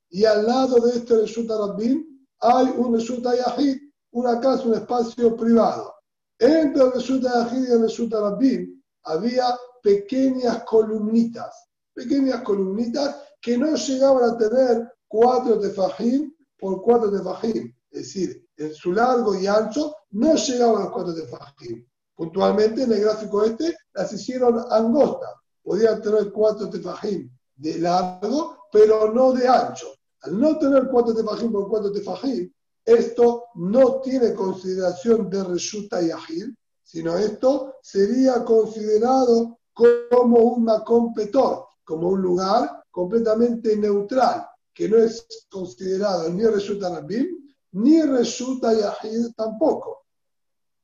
y 0.09 0.23
al 0.23 0.45
lado 0.45 0.79
de 0.79 0.97
este 0.97 1.17
Reshuta 1.17 1.57
Rabim 1.57 2.25
hay 2.39 2.67
un 2.77 2.93
Reshuta 2.93 3.35
Yahid, 3.35 3.77
una 4.11 4.39
casa, 4.39 4.63
un 4.63 4.75
espacio 4.75 5.35
privado. 5.35 5.93
Entre 6.39 6.81
el 6.81 6.93
Reshuta 6.93 7.49
Yahid 7.49 7.67
y 7.67 7.71
el 7.71 7.81
Reshuta 7.81 8.21
Rabim 8.21 8.81
había 9.03 9.57
pequeñas 9.83 10.63
columnitas, 10.63 11.70
pequeñas 11.93 12.41
columnitas 12.41 13.15
que 13.41 13.57
no 13.57 13.75
llegaban 13.75 14.29
a 14.29 14.37
tener 14.37 14.91
cuatro 15.07 15.59
tefajim 15.59 16.33
por 16.57 16.81
cuatro 16.81 17.11
tefajim. 17.11 17.73
Es 17.89 18.03
decir, 18.03 18.47
en 18.57 18.73
su 18.73 18.93
largo 18.93 19.35
y 19.35 19.47
ancho 19.47 19.95
no 20.11 20.35
llegaban 20.35 20.81
a 20.81 20.85
los 20.85 20.93
cuatro 20.93 21.13
tefajim. 21.13 21.85
Puntualmente 22.15 22.83
en 22.83 22.91
el 22.91 23.01
gráfico 23.01 23.43
este 23.43 23.75
las 23.93 24.13
hicieron 24.13 24.63
angostas. 24.69 25.31
Podían 25.63 26.01
tener 26.01 26.31
cuatro 26.31 26.69
tefajim 26.69 27.29
de 27.55 27.79
largo, 27.79 28.57
pero 28.71 29.11
no 29.11 29.33
de 29.33 29.47
ancho. 29.47 29.87
Al 30.21 30.39
no 30.39 30.57
tener 30.57 30.87
cuatro 30.89 31.13
tefajim 31.13 31.51
por 31.51 31.67
cuatro 31.67 31.91
tefajim, 31.91 32.51
esto 32.85 33.45
no 33.55 34.01
tiene 34.01 34.33
consideración 34.33 35.29
de 35.29 35.43
reshuta 35.43 36.01
y 36.01 36.11
agil, 36.11 36.55
sino 36.83 37.17
esto 37.17 37.75
sería 37.81 38.43
considerado 38.43 39.59
como 39.73 40.37
un 40.37 40.63
macompetor, 40.65 41.65
como 41.91 42.07
un 42.07 42.21
lugar 42.21 42.85
completamente 42.89 43.75
neutral, 43.75 44.47
que 44.73 44.87
no 44.87 44.95
es 44.95 45.27
considerado 45.49 46.29
ni 46.29 46.45
resulta 46.45 46.89
Rabim, 46.89 47.27
ni 47.73 48.01
resulta 48.01 48.71
Yahid 48.73 49.33
tampoco. 49.35 50.05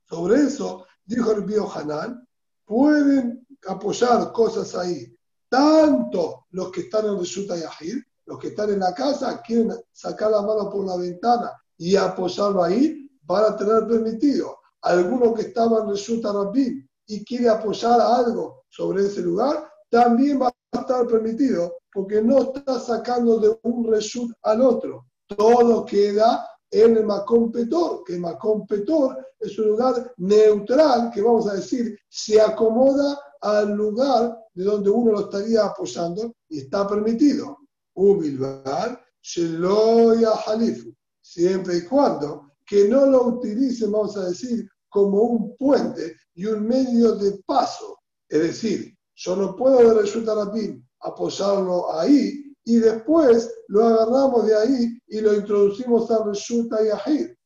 Sobre 0.04 0.42
eso, 0.42 0.84
dijo 1.06 1.32
el 1.32 1.44
Bio 1.44 1.66
Hanan, 1.66 2.28
pueden 2.66 3.46
apoyar 3.66 4.30
cosas 4.32 4.74
ahí, 4.74 5.10
tanto 5.48 6.44
los 6.50 6.70
que 6.70 6.82
están 6.82 7.06
en 7.06 7.18
resulta 7.18 7.56
Yahid, 7.56 8.02
los 8.26 8.38
que 8.38 8.48
están 8.48 8.68
en 8.68 8.80
la 8.80 8.92
casa, 8.92 9.40
quieren 9.40 9.72
sacar 9.90 10.30
la 10.30 10.42
mano 10.42 10.68
por 10.68 10.84
la 10.84 10.98
ventana 10.98 11.52
y 11.78 11.96
apoyarlo 11.96 12.62
ahí, 12.62 13.10
para 13.26 13.56
tener 13.56 13.86
permitido. 13.86 14.58
Algunos 14.82 15.34
que 15.34 15.48
estaban 15.48 15.88
resulta 15.88 16.34
Rabim 16.34 16.86
y 17.06 17.24
quiere 17.24 17.48
apoyar 17.48 17.98
algo 17.98 18.64
sobre 18.68 19.06
ese 19.06 19.22
lugar, 19.22 19.66
también 19.88 20.40
va 20.40 20.52
a 20.72 20.80
estar 20.80 21.06
permitido, 21.06 21.78
porque 21.92 22.22
no 22.22 22.38
está 22.54 22.78
sacando 22.80 23.38
de 23.38 23.58
un 23.62 23.90
reshut 23.90 24.32
al 24.42 24.62
otro. 24.62 25.06
Todo 25.26 25.84
queda 25.84 26.46
en 26.70 26.96
el 26.96 27.06
Macompetor, 27.06 28.04
que 28.04 28.14
el 28.14 28.20
Macompetor 28.20 29.16
es 29.40 29.58
un 29.58 29.68
lugar 29.68 30.12
neutral 30.18 31.10
que 31.12 31.22
vamos 31.22 31.48
a 31.48 31.54
decir 31.54 31.98
se 32.08 32.40
acomoda 32.40 33.18
al 33.40 33.72
lugar 33.72 34.36
de 34.54 34.64
donde 34.64 34.90
uno 34.90 35.12
lo 35.12 35.20
estaría 35.20 35.64
apoyando 35.64 36.32
y 36.48 36.58
está 36.60 36.86
permitido. 36.86 37.58
Ubilbar, 37.94 39.00
Sheloya 39.22 40.32
Halifu, 40.46 40.94
siempre 41.20 41.78
y 41.78 41.84
cuando 41.84 42.48
que 42.68 42.86
no 42.86 43.06
lo 43.06 43.28
utilicen, 43.28 43.90
vamos 43.90 44.16
a 44.18 44.28
decir, 44.28 44.68
como 44.90 45.22
un 45.22 45.56
puente 45.56 46.16
y 46.34 46.44
un 46.44 46.66
medio 46.66 47.14
de 47.14 47.42
paso. 47.46 47.98
Es 48.28 48.42
decir, 48.42 48.94
yo 49.18 49.34
no 49.34 49.56
puedo 49.56 49.78
de 49.78 50.00
resulta 50.02 50.32
Rabin 50.32 50.88
apoyarlo 51.00 51.92
ahí 51.92 52.54
y 52.64 52.76
después 52.76 53.52
lo 53.66 53.84
agarramos 53.84 54.46
de 54.46 54.54
ahí 54.56 54.98
y 55.08 55.20
lo 55.20 55.34
introducimos 55.34 56.08
a 56.10 56.24
resulta 56.24 56.78
y 56.84 56.88
Ahir. 56.88 57.36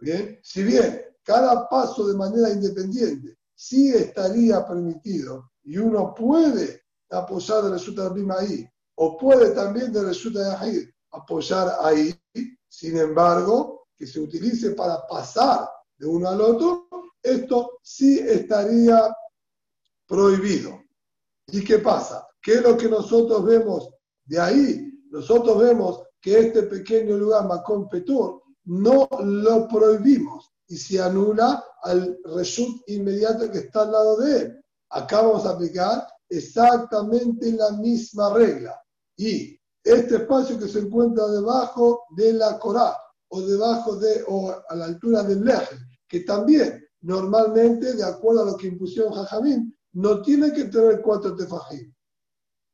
¿Bien? 0.00 0.40
Si 0.42 0.64
bien 0.64 1.02
cada 1.22 1.68
paso 1.68 2.08
de 2.08 2.14
manera 2.14 2.50
independiente 2.50 3.38
sí 3.54 3.90
estaría 3.90 4.66
permitido 4.66 5.52
y 5.62 5.78
uno 5.78 6.12
puede 6.14 6.82
apoyar 7.10 7.62
de 7.62 7.70
resulta 7.70 8.08
Rabin 8.08 8.32
ahí 8.32 8.68
o 8.96 9.16
puede 9.16 9.50
también 9.50 9.92
de 9.92 10.02
resulta 10.02 10.40
y 10.40 10.64
Ahir 10.64 10.94
apoyar 11.12 11.76
ahí, 11.80 12.12
sin 12.68 12.98
embargo, 12.98 13.86
que 13.96 14.04
se 14.04 14.18
utilice 14.18 14.72
para 14.72 15.06
pasar 15.06 15.68
de 15.96 16.06
uno 16.08 16.28
al 16.28 16.40
otro, 16.40 16.88
esto 17.22 17.78
sí 17.84 18.18
estaría 18.18 19.14
prohibido. 20.08 20.83
¿Y 21.48 21.64
qué 21.64 21.78
pasa? 21.78 22.26
¿Qué 22.42 22.54
es 22.54 22.62
lo 22.62 22.76
que 22.76 22.88
nosotros 22.88 23.44
vemos 23.44 23.90
de 24.24 24.40
ahí? 24.40 24.90
Nosotros 25.10 25.58
vemos 25.58 26.02
que 26.20 26.38
este 26.38 26.64
pequeño 26.64 27.16
lugar, 27.16 27.46
Macón 27.46 27.88
Petur, 27.88 28.42
no 28.64 29.08
lo 29.22 29.68
prohibimos 29.68 30.50
y 30.68 30.76
se 30.76 31.00
anula 31.00 31.62
al 31.82 32.18
reshut 32.34 32.82
inmediato 32.88 33.50
que 33.50 33.58
está 33.58 33.82
al 33.82 33.92
lado 33.92 34.16
de 34.18 34.36
él. 34.38 34.64
Acá 34.90 35.22
vamos 35.22 35.44
a 35.44 35.50
aplicar 35.50 36.06
exactamente 36.28 37.52
la 37.52 37.72
misma 37.72 38.32
regla. 38.32 38.80
Y 39.16 39.58
este 39.82 40.16
espacio 40.16 40.58
que 40.58 40.68
se 40.68 40.80
encuentra 40.80 41.26
debajo 41.26 42.04
de 42.16 42.32
la 42.32 42.58
Corá 42.58 42.96
o 43.28 43.40
debajo 43.42 43.96
de, 43.96 44.24
o 44.28 44.54
a 44.68 44.74
la 44.74 44.86
altura 44.86 45.22
del 45.22 45.44
Leje, 45.44 45.76
que 46.08 46.20
también 46.20 46.82
normalmente, 47.02 47.92
de 47.94 48.04
acuerdo 48.04 48.42
a 48.42 48.46
lo 48.46 48.56
que 48.56 48.68
impusieron 48.68 49.12
Jajamín, 49.12 49.76
no 49.94 50.22
tiene 50.22 50.52
que 50.52 50.64
tener 50.64 51.00
cuatro 51.00 51.34
tefajim. 51.34 51.92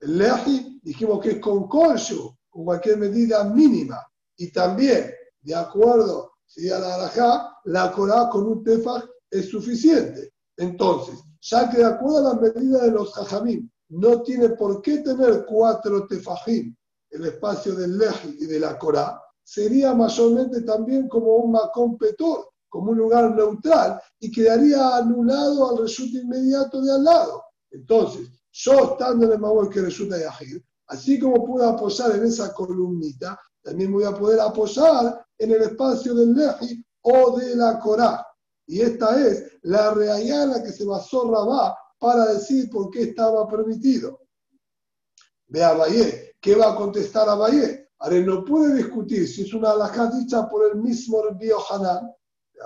El 0.00 0.18
leji 0.18 0.80
dijimos 0.82 1.20
que 1.20 1.32
es 1.32 1.40
con 1.40 1.68
colcho, 1.68 2.38
con 2.48 2.64
cualquier 2.64 2.98
medida 2.98 3.44
mínima. 3.44 3.98
Y 4.36 4.50
también, 4.52 5.12
de 5.42 5.54
acuerdo 5.54 6.32
si 6.46 6.70
a 6.70 6.78
la 6.78 6.94
alajá, 6.94 7.56
la 7.64 7.92
corá 7.92 8.28
con 8.30 8.46
un 8.46 8.64
tefaj 8.64 9.04
es 9.30 9.48
suficiente. 9.48 10.32
Entonces, 10.56 11.20
ya 11.40 11.70
que 11.70 11.78
de 11.78 11.84
acuerdo 11.84 12.18
a 12.18 12.34
las 12.34 12.40
medidas 12.40 12.82
de 12.82 12.90
los 12.90 13.12
jajamim, 13.14 13.70
no 13.90 14.22
tiene 14.22 14.50
por 14.50 14.80
qué 14.82 14.98
tener 14.98 15.44
cuatro 15.46 16.06
tefajim 16.06 16.74
el 17.10 17.26
espacio 17.26 17.74
del 17.74 17.98
leji 17.98 18.36
y 18.40 18.46
de 18.46 18.60
la 18.60 18.78
corá, 18.78 19.20
sería 19.42 19.94
mayormente 19.94 20.62
también 20.62 21.08
como 21.08 21.36
un 21.36 21.52
macón 21.52 21.98
petor, 21.98 22.49
como 22.70 22.92
un 22.92 22.98
lugar 22.98 23.34
neutral 23.34 24.00
y 24.18 24.30
quedaría 24.30 24.96
anulado 24.96 25.70
al 25.70 25.78
resultado 25.82 26.24
inmediato 26.24 26.80
de 26.80 26.92
al 26.92 27.04
lado. 27.04 27.44
Entonces, 27.70 28.28
yo 28.52 28.92
estando 28.92 29.26
en 29.26 29.32
el 29.32 29.38
Mahuel 29.38 29.68
que 29.68 29.82
resulta 29.82 30.18
Yahir, 30.18 30.64
así 30.86 31.18
como 31.18 31.44
puedo 31.44 31.68
apoyar 31.68 32.12
en 32.12 32.24
esa 32.24 32.54
columnita, 32.54 33.38
también 33.62 33.92
voy 33.92 34.04
a 34.04 34.14
poder 34.14 34.40
apoyar 34.40 35.26
en 35.36 35.50
el 35.50 35.62
espacio 35.62 36.14
del 36.14 36.32
Leji 36.32 36.82
o 37.02 37.38
de 37.38 37.56
la 37.56 37.78
Corá. 37.78 38.26
Y 38.66 38.80
esta 38.80 39.20
es 39.20 39.58
la 39.62 39.92
reayana 39.92 40.62
que 40.62 40.72
se 40.72 40.84
basó 40.84 41.30
Rabá 41.30 41.76
para 41.98 42.26
decir 42.32 42.70
por 42.70 42.90
qué 42.90 43.02
estaba 43.02 43.46
permitido. 43.48 44.20
Ve 45.48 45.64
a 45.64 45.74
Valle, 45.74 46.36
¿qué 46.40 46.54
va 46.54 46.72
a 46.72 46.76
contestar 46.76 47.28
a 47.28 47.34
Valle? 47.34 47.90
Ahora 47.98 48.20
no 48.20 48.44
puede 48.44 48.76
discutir 48.76 49.28
si 49.28 49.42
es 49.42 49.52
una 49.52 49.72
alajá 49.72 50.06
dicha 50.06 50.48
por 50.48 50.70
el 50.70 50.78
mismo 50.78 51.22
Rabbi 51.22 51.50
Hanan 51.68 52.10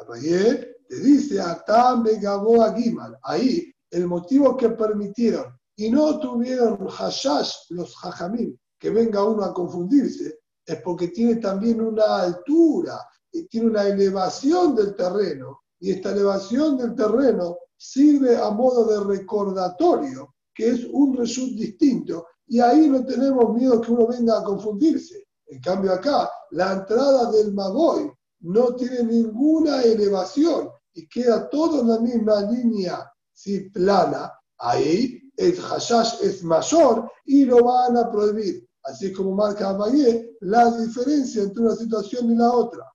Abayé 0.01 0.77
te 0.89 0.97
dice, 1.01 1.41
Atam 1.41 2.05
a 2.07 2.75
Gimal. 2.75 3.19
Ahí, 3.23 3.73
el 3.91 4.07
motivo 4.07 4.57
que 4.57 4.71
permitieron 4.71 5.47
y 5.77 5.91
no 5.91 6.19
tuvieron 6.19 6.87
hashash, 6.89 7.71
los 7.71 7.95
hajamim, 8.03 8.57
que 8.79 8.91
venga 8.91 9.25
uno 9.25 9.45
a 9.45 9.55
confundirse, 9.55 10.39
es 10.67 10.81
porque 10.83 11.09
tiene 11.09 11.37
también 11.37 11.81
una 11.81 12.23
altura, 12.23 12.99
y 13.35 13.47
tiene 13.49 13.67
una 13.67 13.83
elevación 13.83 14.75
del 14.77 14.95
terreno. 14.95 15.61
Y 15.81 15.91
esta 15.91 16.13
elevación 16.13 16.79
del 16.79 16.95
terreno 16.95 17.59
sirve 17.77 18.37
a 18.37 18.49
modo 18.51 18.87
de 18.87 19.17
recordatorio, 19.17 20.35
que 20.55 20.69
es 20.69 20.87
un 20.91 21.17
result 21.17 21.55
distinto. 21.55 22.27
Y 22.47 22.61
ahí 22.61 22.89
no 22.89 23.05
tenemos 23.05 23.53
miedo 23.53 23.81
que 23.81 23.91
uno 23.91 24.07
venga 24.07 24.39
a 24.39 24.45
confundirse. 24.45 25.27
En 25.47 25.61
cambio 25.61 25.93
acá, 25.93 26.31
la 26.53 26.75
entrada 26.75 27.31
del 27.33 27.53
Magoy 27.53 28.11
no 28.45 28.75
tiene 28.75 29.03
ninguna 29.03 29.83
elevación 29.83 30.71
y 30.93 31.09
queda 31.09 31.49
todo 31.49 31.81
en 31.81 31.89
la 31.89 31.99
misma 31.99 32.43
línea 32.43 33.11
si 33.33 33.71
plana, 33.71 34.33
ahí 34.59 35.21
el 35.37 35.59
hashash 35.59 36.23
es 36.23 36.45
mayor 36.45 37.11
y 37.25 37.45
lo 37.45 37.65
van 37.65 37.97
a 37.97 38.11
prohibir. 38.11 38.69
Así 38.85 39.13
como 39.13 39.35
marca 39.35 39.71
Abayé, 39.71 40.37
la 40.41 40.71
diferencia 40.71 41.43
entre 41.43 41.63
una 41.63 41.75
situación 41.75 42.31
y 42.31 42.37
la 42.37 42.53
otra. 42.53 42.93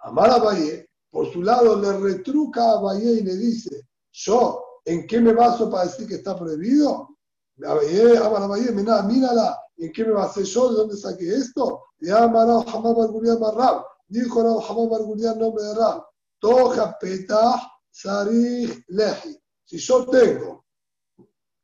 Amar 0.00 0.30
Abayé, 0.30 0.88
por 1.10 1.32
su 1.32 1.42
lado 1.42 1.80
le 1.80 1.98
retruca 1.98 2.72
a 2.72 2.80
Valle 2.80 3.12
y 3.12 3.22
le 3.22 3.36
dice, 3.36 3.88
yo, 4.12 4.62
¿en 4.84 5.06
qué 5.06 5.20
me 5.20 5.32
baso 5.32 5.70
para 5.70 5.86
decir 5.86 6.06
que 6.06 6.16
está 6.16 6.38
prohibido? 6.38 7.16
Valle, 7.56 8.18
a 8.18 8.28
Valle, 8.28 8.70
mira, 8.72 9.02
mírala, 9.02 9.58
¿en 9.78 9.90
qué 9.92 10.04
me 10.04 10.12
basé 10.12 10.44
yo? 10.44 10.70
¿De 10.70 10.76
dónde 10.76 10.96
saqué 10.96 11.34
esto? 11.34 11.84
Y 12.00 12.10
Amarao 12.10 12.64
Hamab 12.68 13.40
Marrab, 13.40 13.84
dijo 14.10 14.42
Rab 14.42 14.60
Hamab 14.68 14.94
Argulian 14.94 15.38
nombre 15.38 15.64
de 15.64 15.74
Rab, 15.74 16.04
Toja 16.38 16.98
Petah 16.98 17.60
Sarich 17.90 18.84
Lehi. 18.88 19.40
Si 19.64 19.78
yo 19.78 20.06
tengo, 20.06 20.66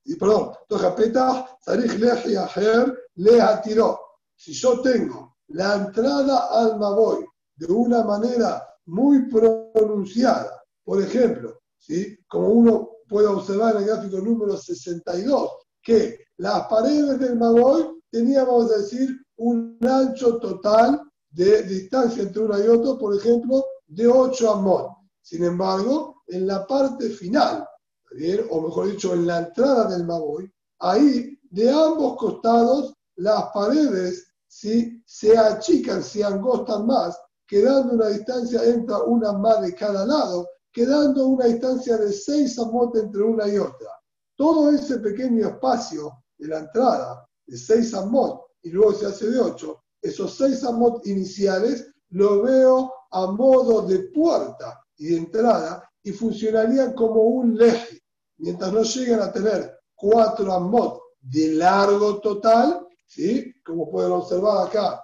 y 0.04 0.14
perdón, 0.14 0.52
Toja 0.68 0.94
Petah 0.94 1.58
Sarich 1.60 1.98
Lehi 1.98 2.36
Aher 2.36 2.96
Leha 3.16 3.60
Tiró. 3.60 4.00
Si 4.34 4.52
yo 4.52 4.80
tengo 4.80 5.36
la 5.48 5.74
entrada 5.74 6.48
al 6.50 6.78
Maboy 6.78 7.24
de 7.56 7.72
una 7.72 8.04
manera 8.04 8.66
muy 8.86 9.28
pronunciada, 9.28 10.62
por 10.84 11.02
ejemplo, 11.02 11.60
¿sí? 11.78 12.16
como 12.28 12.48
uno 12.48 12.90
puede 13.08 13.26
observar 13.26 13.76
en 13.76 13.82
el 13.82 13.88
gráfico 13.88 14.18
número 14.18 14.56
62, 14.56 15.50
que 15.82 16.26
las 16.36 16.66
paredes 16.68 17.18
del 17.18 17.36
Maboy 17.36 18.02
tenían, 18.10 18.46
vamos 18.46 18.70
a 18.70 18.78
decir, 18.78 19.08
un 19.36 19.78
ancho 19.82 20.38
total 20.38 21.00
de 21.36 21.64
distancia 21.64 22.22
entre 22.22 22.42
una 22.42 22.58
y 22.58 22.66
otro, 22.66 22.96
por 22.96 23.14
ejemplo, 23.14 23.62
de 23.88 24.08
8 24.08 24.52
amot. 24.52 24.88
Sin 25.20 25.44
embargo, 25.44 26.22
en 26.28 26.46
la 26.46 26.66
parte 26.66 27.10
final, 27.10 27.68
o 28.48 28.60
mejor 28.62 28.90
dicho, 28.90 29.12
en 29.12 29.26
la 29.26 29.40
entrada 29.40 29.86
del 29.90 30.06
Maboy, 30.06 30.50
ahí 30.78 31.38
de 31.50 31.70
ambos 31.70 32.16
costados 32.16 32.94
las 33.16 33.50
paredes 33.52 34.26
¿sí? 34.46 35.02
se 35.04 35.36
achican, 35.36 36.02
se 36.02 36.24
angostan 36.24 36.86
más, 36.86 37.20
quedando 37.46 37.94
una 37.94 38.08
distancia 38.08 38.64
entre 38.64 38.96
una 39.06 39.32
más 39.32 39.60
de 39.60 39.74
cada 39.74 40.06
lado, 40.06 40.48
quedando 40.72 41.26
una 41.26 41.44
distancia 41.46 41.98
de 41.98 42.12
6 42.12 42.58
amot 42.60 42.96
entre 42.96 43.22
una 43.22 43.46
y 43.46 43.58
otra. 43.58 43.90
Todo 44.36 44.70
ese 44.70 44.98
pequeño 45.00 45.48
espacio 45.48 46.24
de 46.38 46.48
la 46.48 46.60
entrada 46.60 47.28
de 47.46 47.58
6 47.58 47.92
amot 47.92 48.40
y 48.62 48.70
luego 48.70 48.94
se 48.94 49.06
hace 49.06 49.28
de 49.28 49.38
8, 49.38 49.82
esos 50.08 50.36
6 50.36 50.64
amot 50.64 51.06
iniciales 51.06 51.86
lo 52.10 52.42
veo 52.42 52.92
a 53.10 53.26
modo 53.26 53.82
de 53.82 54.10
puerta 54.10 54.80
y 54.96 55.08
de 55.08 55.16
entrada 55.18 55.88
y 56.02 56.12
funcionarían 56.12 56.92
como 56.94 57.22
un 57.22 57.56
leje. 57.56 58.00
Mientras 58.38 58.72
no 58.72 58.82
lleguen 58.82 59.20
a 59.20 59.32
tener 59.32 59.78
4 59.94 60.52
amot 60.52 61.00
de 61.20 61.54
largo 61.54 62.20
total, 62.20 62.86
¿sí? 63.06 63.52
como 63.64 63.90
pueden 63.90 64.12
observar 64.12 64.68
acá 64.68 65.02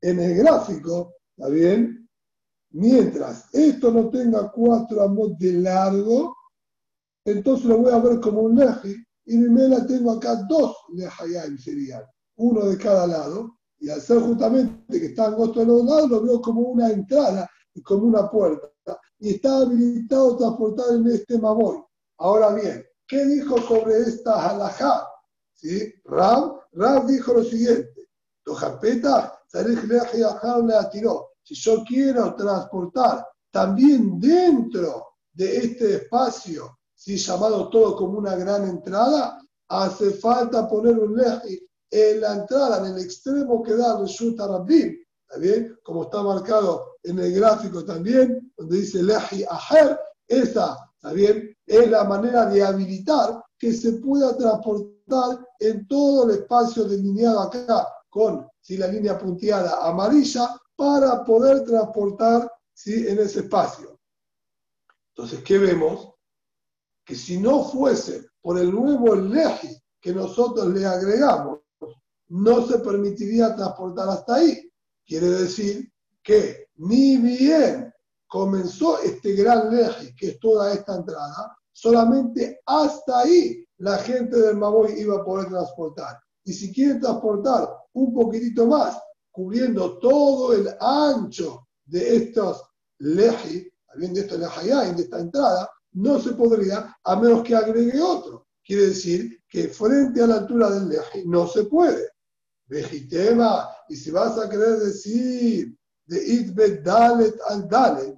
en 0.00 0.20
el 0.20 0.36
gráfico, 0.36 1.14
¿está 1.36 1.48
bien? 1.50 2.08
Mientras 2.70 3.52
esto 3.54 3.90
no 3.90 4.08
tenga 4.08 4.50
4 4.50 5.02
amot 5.02 5.36
de 5.38 5.52
largo, 5.52 6.36
entonces 7.24 7.66
lo 7.66 7.78
voy 7.78 7.92
a 7.92 7.98
ver 7.98 8.20
como 8.20 8.42
un 8.42 8.56
leje 8.56 8.94
y 9.26 9.36
mi 9.38 9.68
la 9.68 9.84
tengo 9.86 10.12
acá 10.12 10.36
dos 10.48 10.76
lejayim 10.94 11.58
serían, 11.58 12.04
uno 12.36 12.66
de 12.66 12.78
cada 12.78 13.06
lado, 13.06 13.58
y 13.86 13.90
al 13.90 14.00
ser 14.00 14.18
justamente 14.18 14.98
que 14.98 15.06
está 15.06 15.26
angosto 15.26 15.60
de 15.60 15.66
los 15.66 15.84
lados, 15.84 16.10
lo 16.10 16.20
veo 16.20 16.40
como 16.40 16.60
una 16.62 16.90
entrada 16.90 17.48
y 17.72 17.80
como 17.82 18.08
una 18.08 18.28
puerta, 18.28 18.68
y 19.20 19.34
está 19.34 19.58
habilitado 19.58 20.34
a 20.34 20.38
transportar 20.38 20.86
en 20.96 21.06
este 21.06 21.38
mamoy. 21.38 21.84
Ahora 22.18 22.52
bien, 22.52 22.84
¿qué 23.06 23.24
dijo 23.24 23.56
sobre 23.58 23.98
esta 23.98 24.50
halajá? 24.50 25.06
¿Sí? 25.52 25.94
Ram, 26.04 26.56
Ram 26.72 27.06
dijo 27.06 27.32
lo 27.32 27.44
siguiente, 27.44 28.08
si 31.44 31.54
yo 31.54 31.84
quiero 31.86 32.34
transportar 32.34 33.24
también 33.52 34.18
dentro 34.18 35.06
de 35.32 35.58
este 35.58 35.94
espacio 35.94 36.76
¿sí? 36.92 37.16
llamado 37.18 37.70
todo 37.70 37.94
como 37.94 38.18
una 38.18 38.34
gran 38.34 38.68
entrada, 38.68 39.40
hace 39.68 40.10
falta 40.10 40.68
poner 40.68 40.98
un 40.98 41.16
leji 41.16 41.65
en 41.90 42.20
la 42.20 42.34
entrada, 42.34 42.78
en 42.78 42.94
el 42.94 43.02
extremo 43.02 43.62
que 43.62 43.74
da 43.74 43.98
Reshut 44.00 44.38
Rabbim, 44.38 44.96
¿está 45.22 45.38
bien? 45.38 45.78
Como 45.82 46.04
está 46.04 46.22
marcado 46.22 46.96
en 47.02 47.18
el 47.18 47.32
gráfico 47.34 47.84
también, 47.84 48.52
donde 48.56 48.78
dice 48.78 49.02
leji 49.02 49.44
aher, 49.48 49.98
esa, 50.26 50.76
¿está 50.94 51.12
bien? 51.12 51.56
Es 51.66 51.90
la 51.90 52.04
manera 52.04 52.46
de 52.46 52.62
habilitar 52.62 53.42
que 53.58 53.72
se 53.72 53.94
pueda 53.94 54.36
transportar 54.36 55.46
en 55.60 55.86
todo 55.86 56.28
el 56.28 56.38
espacio 56.38 56.84
delineado 56.84 57.40
acá 57.40 57.86
con 58.08 58.46
si 58.60 58.76
la 58.76 58.88
línea 58.88 59.18
punteada 59.18 59.86
amarilla 59.86 60.60
para 60.74 61.24
poder 61.24 61.64
transportar 61.64 62.50
¿sí? 62.74 63.06
en 63.06 63.18
ese 63.18 63.40
espacio. 63.40 63.98
Entonces, 65.14 65.42
¿qué 65.44 65.58
vemos? 65.58 66.16
que 67.06 67.14
si 67.14 67.38
no 67.38 67.64
fuese 67.64 68.28
por 68.42 68.58
el 68.58 68.72
nuevo 68.72 69.14
leji 69.14 69.80
que 70.00 70.12
nosotros 70.12 70.66
le 70.68 70.84
agregamos, 70.84 71.60
no 72.28 72.66
se 72.66 72.78
permitiría 72.78 73.54
transportar 73.54 74.08
hasta 74.08 74.36
ahí. 74.36 74.70
Quiere 75.06 75.28
decir 75.28 75.90
que 76.22 76.68
ni 76.76 77.16
bien 77.16 77.92
comenzó 78.26 79.00
este 79.00 79.34
gran 79.34 79.74
leji, 79.74 80.14
que 80.16 80.28
es 80.28 80.40
toda 80.40 80.72
esta 80.72 80.96
entrada, 80.96 81.56
solamente 81.72 82.60
hasta 82.66 83.20
ahí 83.20 83.64
la 83.78 83.98
gente 83.98 84.36
del 84.38 84.56
Maboy 84.56 85.00
iba 85.00 85.16
a 85.16 85.24
poder 85.24 85.48
transportar. 85.48 86.18
Y 86.44 86.52
si 86.52 86.72
quieren 86.72 87.00
transportar 87.00 87.68
un 87.92 88.14
poquitito 88.14 88.66
más, 88.66 88.98
cubriendo 89.30 89.98
todo 89.98 90.54
el 90.54 90.68
ancho 90.80 91.66
de 91.84 92.16
estos 92.16 92.62
leji, 92.98 93.68
de 93.94 94.20
estos 94.20 94.38
de 94.38 95.02
esta 95.02 95.20
entrada, 95.20 95.70
no 95.92 96.20
se 96.20 96.32
podría 96.32 96.96
a 97.02 97.16
menos 97.16 97.42
que 97.42 97.54
agregue 97.54 98.00
otro. 98.00 98.46
Quiere 98.64 98.88
decir 98.88 99.42
que 99.48 99.68
frente 99.68 100.22
a 100.22 100.26
la 100.26 100.36
altura 100.36 100.70
del 100.70 100.88
leji 100.88 101.26
no 101.26 101.46
se 101.46 101.64
puede. 101.64 102.08
Vejitema, 102.66 103.68
y 103.88 103.96
si 103.96 104.10
vas 104.10 104.38
a 104.38 104.48
querer 104.48 104.78
decir 104.78 105.76
de 106.06 106.26
Itbet 106.26 106.82
Dalet 106.82 107.34
al 107.48 107.68
Dalet, 107.68 108.16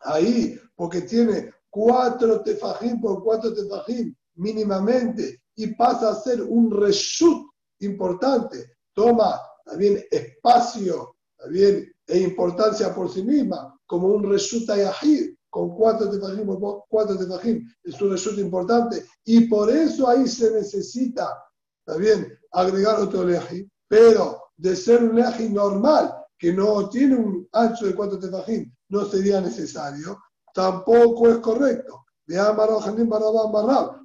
ahí, 0.00 0.58
porque 0.74 1.02
tiene 1.02 1.52
cuatro 1.70 2.42
tefajim 2.42 3.00
por 3.00 3.22
cuatro 3.22 3.52
tefajim 3.54 4.14
mínimamente 4.36 5.42
y 5.56 5.68
pasa 5.74 6.10
a 6.10 6.14
ser 6.14 6.42
un 6.42 6.70
reshut 6.70 7.46
importante, 7.80 8.76
toma 8.94 9.40
también 9.64 10.04
espacio 10.10 11.16
también 11.36 11.92
e 12.06 12.18
importancia 12.18 12.94
por 12.94 13.12
sí 13.12 13.22
misma, 13.22 13.78
como 13.86 14.08
un 14.08 14.28
reshut 14.28 14.68
ayahir, 14.70 15.36
con 15.50 15.74
cuatro 15.74 16.10
tefajim, 16.10 16.46
cuatro 16.88 17.18
tefajim, 17.18 17.66
es 17.84 18.00
un 18.00 18.10
resultado 18.10 18.44
importante, 18.44 19.04
y 19.24 19.46
por 19.48 19.70
eso 19.70 20.08
ahí 20.08 20.26
se 20.26 20.50
necesita 20.50 21.42
también 21.84 22.37
agregar 22.52 23.00
otro 23.00 23.24
leji, 23.24 23.68
pero 23.88 24.42
de 24.56 24.74
ser 24.74 25.02
un 25.02 25.16
leji 25.16 25.48
normal, 25.50 26.14
que 26.38 26.52
no 26.52 26.88
tiene 26.88 27.16
un 27.16 27.48
ancho 27.52 27.86
de 27.86 27.94
cuatro 27.94 28.18
tefajim, 28.18 28.72
no 28.90 29.04
sería 29.06 29.40
necesario, 29.40 30.18
tampoco 30.54 31.28
es 31.28 31.38
correcto. 31.38 32.04
De 32.26 32.38
Amar 32.38 32.68
Hanim 32.84 33.08
Barabá 33.08 33.50
Barab. 33.50 34.00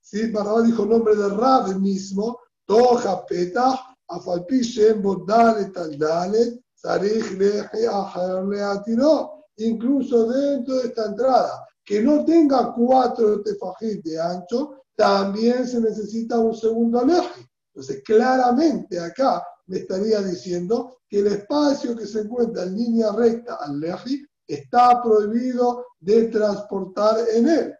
sí, 0.00 0.30
Barabá 0.30 0.62
dijo 0.62 0.84
el 0.84 0.88
nombre 0.88 1.14
de 1.14 1.28
Rab 1.28 1.78
mismo, 1.78 2.38
Toja 2.66 3.24
Petah, 3.26 3.94
Afalpi 4.08 4.60
Shem 4.60 5.02
Bodalet 5.02 5.76
Al 5.76 5.98
Dalet, 5.98 6.60
Sarich 6.74 7.32
Leji 7.32 7.86
Ajar 7.86 8.44
Leatiró 8.44 9.38
incluso 9.58 10.28
dentro 10.28 10.76
de 10.76 10.88
esta 10.88 11.06
entrada, 11.06 11.66
que 11.84 12.00
no 12.02 12.24
tenga 12.24 12.72
cuatro 12.72 13.42
tefajit 13.42 14.02
de 14.04 14.20
ancho, 14.20 14.82
también 14.98 15.64
se 15.64 15.80
necesita 15.80 16.40
un 16.40 16.56
segundo 16.56 17.04
leji. 17.04 17.46
Entonces, 17.72 18.02
claramente 18.04 18.98
acá 18.98 19.46
me 19.66 19.78
estaría 19.78 20.20
diciendo 20.22 20.98
que 21.08 21.20
el 21.20 21.28
espacio 21.28 21.96
que 21.96 22.04
se 22.04 22.22
encuentra 22.22 22.64
en 22.64 22.76
línea 22.76 23.12
recta 23.12 23.54
al 23.60 23.78
leji 23.78 24.26
está 24.44 25.00
prohibido 25.00 25.86
de 26.00 26.24
transportar 26.24 27.16
en 27.32 27.48
él. 27.48 27.78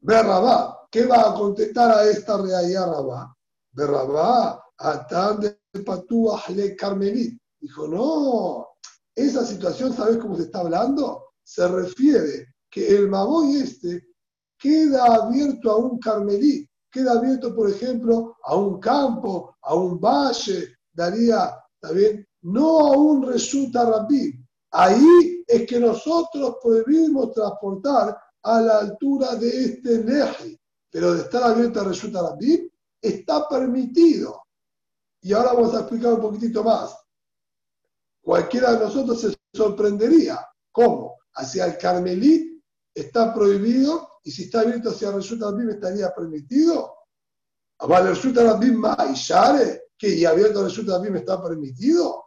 Berrabá, 0.00 0.88
¿qué 0.90 1.06
va 1.06 1.30
a 1.30 1.34
contestar 1.34 1.92
a 1.92 2.04
esta 2.04 2.36
realidad 2.42 2.90
Rabá? 2.90 3.36
Berrabá, 3.70 4.64
Atan 4.78 5.40
de 5.40 5.58
Patúa 5.84 6.42
le 6.48 6.74
Carmelit. 6.74 7.40
Dijo, 7.60 7.86
no, 7.86 8.66
esa 9.14 9.46
situación, 9.46 9.94
¿sabes 9.94 10.18
cómo 10.18 10.36
se 10.36 10.42
está 10.42 10.58
hablando? 10.58 11.34
Se 11.44 11.68
refiere 11.68 12.54
que 12.68 12.96
el 12.96 13.08
Maboy 13.08 13.58
este 13.58 14.13
queda 14.64 15.04
abierto 15.04 15.70
a 15.70 15.76
un 15.76 15.98
carmelí, 15.98 16.66
queda 16.90 17.12
abierto, 17.12 17.54
por 17.54 17.68
ejemplo, 17.68 18.38
a 18.42 18.56
un 18.56 18.80
campo, 18.80 19.54
a 19.60 19.74
un 19.74 20.00
valle, 20.00 20.78
daría, 20.90 21.54
también, 21.78 22.26
no 22.40 22.78
a 22.80 22.96
un 22.96 23.26
resulta 23.26 23.84
rabí. 23.84 24.32
Ahí 24.70 25.44
es 25.46 25.66
que 25.66 25.78
nosotros 25.78 26.56
prohibimos 26.62 27.32
transportar 27.32 28.18
a 28.42 28.60
la 28.62 28.78
altura 28.78 29.34
de 29.36 29.64
este 29.66 30.02
leje, 30.02 30.58
pero 30.90 31.12
de 31.12 31.20
estar 31.20 31.42
abierto 31.42 31.82
a 31.82 31.84
resulta 31.84 32.22
rabí, 32.22 32.66
está 33.02 33.46
permitido. 33.46 34.44
Y 35.20 35.34
ahora 35.34 35.52
vamos 35.52 35.74
a 35.74 35.80
explicar 35.80 36.14
un 36.14 36.22
poquitito 36.22 36.64
más. 36.64 36.96
cualquiera 38.22 38.72
de 38.72 38.86
nosotros 38.86 39.20
se 39.20 39.36
sorprendería. 39.52 40.40
¿Cómo? 40.72 41.18
Hacia 41.34 41.66
el 41.66 41.76
Carmelit 41.76 42.64
está 42.94 43.34
prohibido 43.34 44.13
y 44.24 44.30
si 44.30 44.44
está 44.44 44.60
abierto 44.60 44.90
hacia 44.90 45.12
Reshut 45.12 45.40
Rabim 45.40 45.70
estaría 45.70 46.12
permitido. 46.14 46.94
¿Vale 47.78 48.10
el 48.10 48.16
Reshut 48.16 48.36
Rabim 48.36 48.82
Share? 49.14 49.82
que 49.96 50.08
y 50.08 50.24
abierto 50.24 50.64
Reshut 50.64 50.88
Rabim 50.88 51.16
está 51.16 51.42
permitido. 51.42 52.24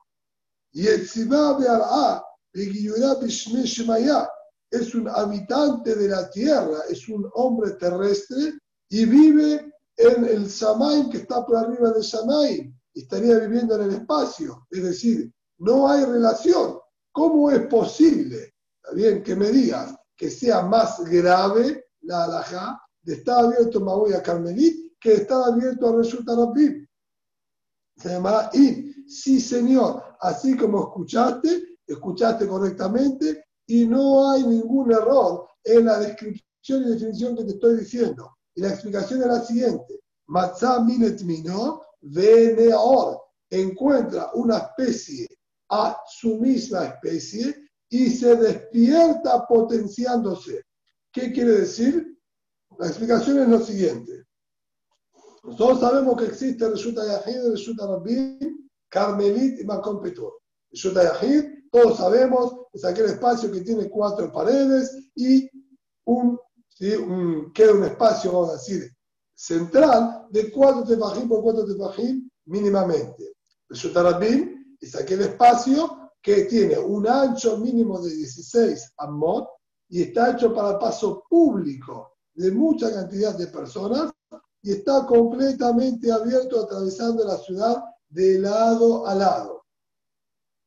Y 0.71 0.85
Tzimah 0.85 1.57
Be'ar'a, 1.57 2.23
Shemaya, 2.53 4.29
es 4.69 4.93
un 4.95 5.09
habitante 5.09 5.95
de 5.95 6.07
la 6.07 6.29
tierra, 6.29 6.79
es 6.89 7.07
un 7.09 7.29
hombre 7.33 7.71
terrestre 7.71 8.53
y 8.89 9.05
vive 9.05 9.73
en 9.95 10.25
el 10.25 10.49
Samaim 10.49 11.09
que 11.09 11.17
está 11.17 11.45
por 11.45 11.57
arriba 11.57 11.91
del 11.91 12.03
Samaim 12.03 12.77
estaría 12.93 13.37
viviendo 13.39 13.75
en 13.75 13.83
el 13.83 13.95
espacio. 13.95 14.67
Es 14.69 14.83
decir, 14.83 15.31
no 15.59 15.89
hay 15.89 16.05
relación. 16.05 16.79
¿Cómo 17.11 17.49
es 17.49 17.65
posible, 17.67 18.53
bien, 18.93 19.23
que 19.23 19.35
me 19.35 19.49
digas 19.49 19.95
que 20.15 20.29
sea 20.29 20.61
más 20.61 21.03
grave 21.05 21.86
la 22.07 22.23
alajá 22.23 22.81
de 23.03 23.13
estar 23.15 23.45
abierto 23.45 23.79
a 24.15 24.23
Carmelit 24.23 24.97
que 24.99 25.13
estar 25.13 25.43
abierto 25.43 25.87
a 25.87 25.97
Resulta 25.97 26.35
Rabbim? 26.35 26.87
Se 27.97 28.09
llamará 28.09 28.49
In. 28.53 29.05
Sí, 29.07 29.39
señor, 29.39 30.03
así 30.19 30.57
como 30.57 30.83
escuchaste, 30.83 31.77
escuchaste 31.85 32.47
correctamente 32.47 33.45
y 33.65 33.85
no 33.85 34.31
hay 34.31 34.43
ningún 34.43 34.91
error 34.91 35.47
en 35.63 35.85
la 35.85 35.99
descripción 35.99 36.83
y 36.83 36.89
definición 36.89 37.35
que 37.35 37.43
te 37.43 37.51
estoy 37.51 37.77
diciendo. 37.77 38.37
Y 38.55 38.61
la 38.61 38.69
explicación 38.69 39.21
es 39.21 39.27
la 39.27 39.41
siguiente. 39.41 39.99
Matzah 40.27 40.81
minet 40.81 41.21
mino 41.21 41.81
veneor. 42.01 43.21
Encuentra 43.49 44.31
una 44.33 44.57
especie 44.57 45.27
a 45.69 45.97
su 46.05 46.37
misma 46.37 46.85
especie 46.85 47.55
y 47.89 48.09
se 48.09 48.35
despierta 48.35 49.45
potenciándose. 49.47 50.63
¿Qué 51.17 51.31
quiere 51.31 51.61
decir? 51.61 52.15
La 52.77 52.85
explicación 52.85 53.39
es 53.39 53.47
lo 53.47 53.59
siguiente. 53.59 54.27
Nosotros 55.43 55.79
sabemos 55.79 56.15
que 56.15 56.25
existe 56.25 56.69
Reshuta 56.69 57.03
Yahid, 57.03 57.53
Reshuta 57.53 57.87
Rabbim, 57.87 58.69
Carmelit 58.87 59.59
y 59.59 59.63
Makom 59.63 59.99
Petur. 59.99 60.33
Reshuta 60.69 61.01
Yahid, 61.01 61.69
todos 61.71 61.97
sabemos, 61.97 62.53
es 62.71 62.85
aquel 62.85 63.07
espacio 63.07 63.51
que 63.51 63.61
tiene 63.61 63.89
cuatro 63.89 64.31
paredes 64.31 64.95
y 65.15 65.49
un, 66.05 66.39
queda 66.77 67.73
un 67.73 67.83
espacio, 67.85 68.31
vamos 68.31 68.49
a 68.51 68.53
decir, 68.53 68.87
central 69.33 70.27
de 70.29 70.51
cuatro 70.51 70.83
tefajim 70.83 71.27
por 71.27 71.41
cuatro 71.41 71.65
tefajim 71.65 72.29
mínimamente. 72.45 73.33
Reshuta 73.67 74.03
Rabbim 74.03 74.77
es 74.79 74.95
aquel 74.95 75.21
espacio 75.21 76.11
que 76.21 76.43
tiene 76.43 76.77
un 76.77 77.07
ancho 77.07 77.57
mínimo 77.57 77.99
de 78.01 78.13
16 78.13 78.93
amot 78.99 79.56
y 79.89 80.03
está 80.03 80.31
hecho 80.31 80.53
para 80.53 80.79
paso 80.79 81.23
público 81.29 82.17
de 82.33 82.51
mucha 82.51 82.91
cantidad 82.91 83.37
de 83.37 83.47
personas 83.47 84.11
y 84.61 84.71
está 84.71 85.05
completamente 85.05 86.11
abierto 86.11 86.63
atravesando 86.63 87.23
la 87.23 87.37
ciudad 87.37 87.83
de 88.09 88.39
lado 88.39 89.07
a 89.07 89.15
lado. 89.15 89.65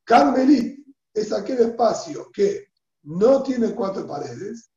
Carmelit 0.04 0.86
es 1.12 1.32
aquel 1.32 1.58
espacio 1.58 2.30
que 2.32 2.68
no 3.02 3.42
tiene 3.42 3.74
cuatro 3.74 4.06
paredes, 4.06 4.70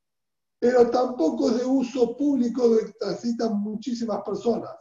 pero 0.59 0.89
tampoco 0.89 1.49
es 1.49 1.59
de 1.59 1.65
uso 1.65 2.15
público 2.15 2.67
donde 2.67 2.93
transitan 2.93 3.59
muchísimas 3.59 4.21
personas. 4.23 4.75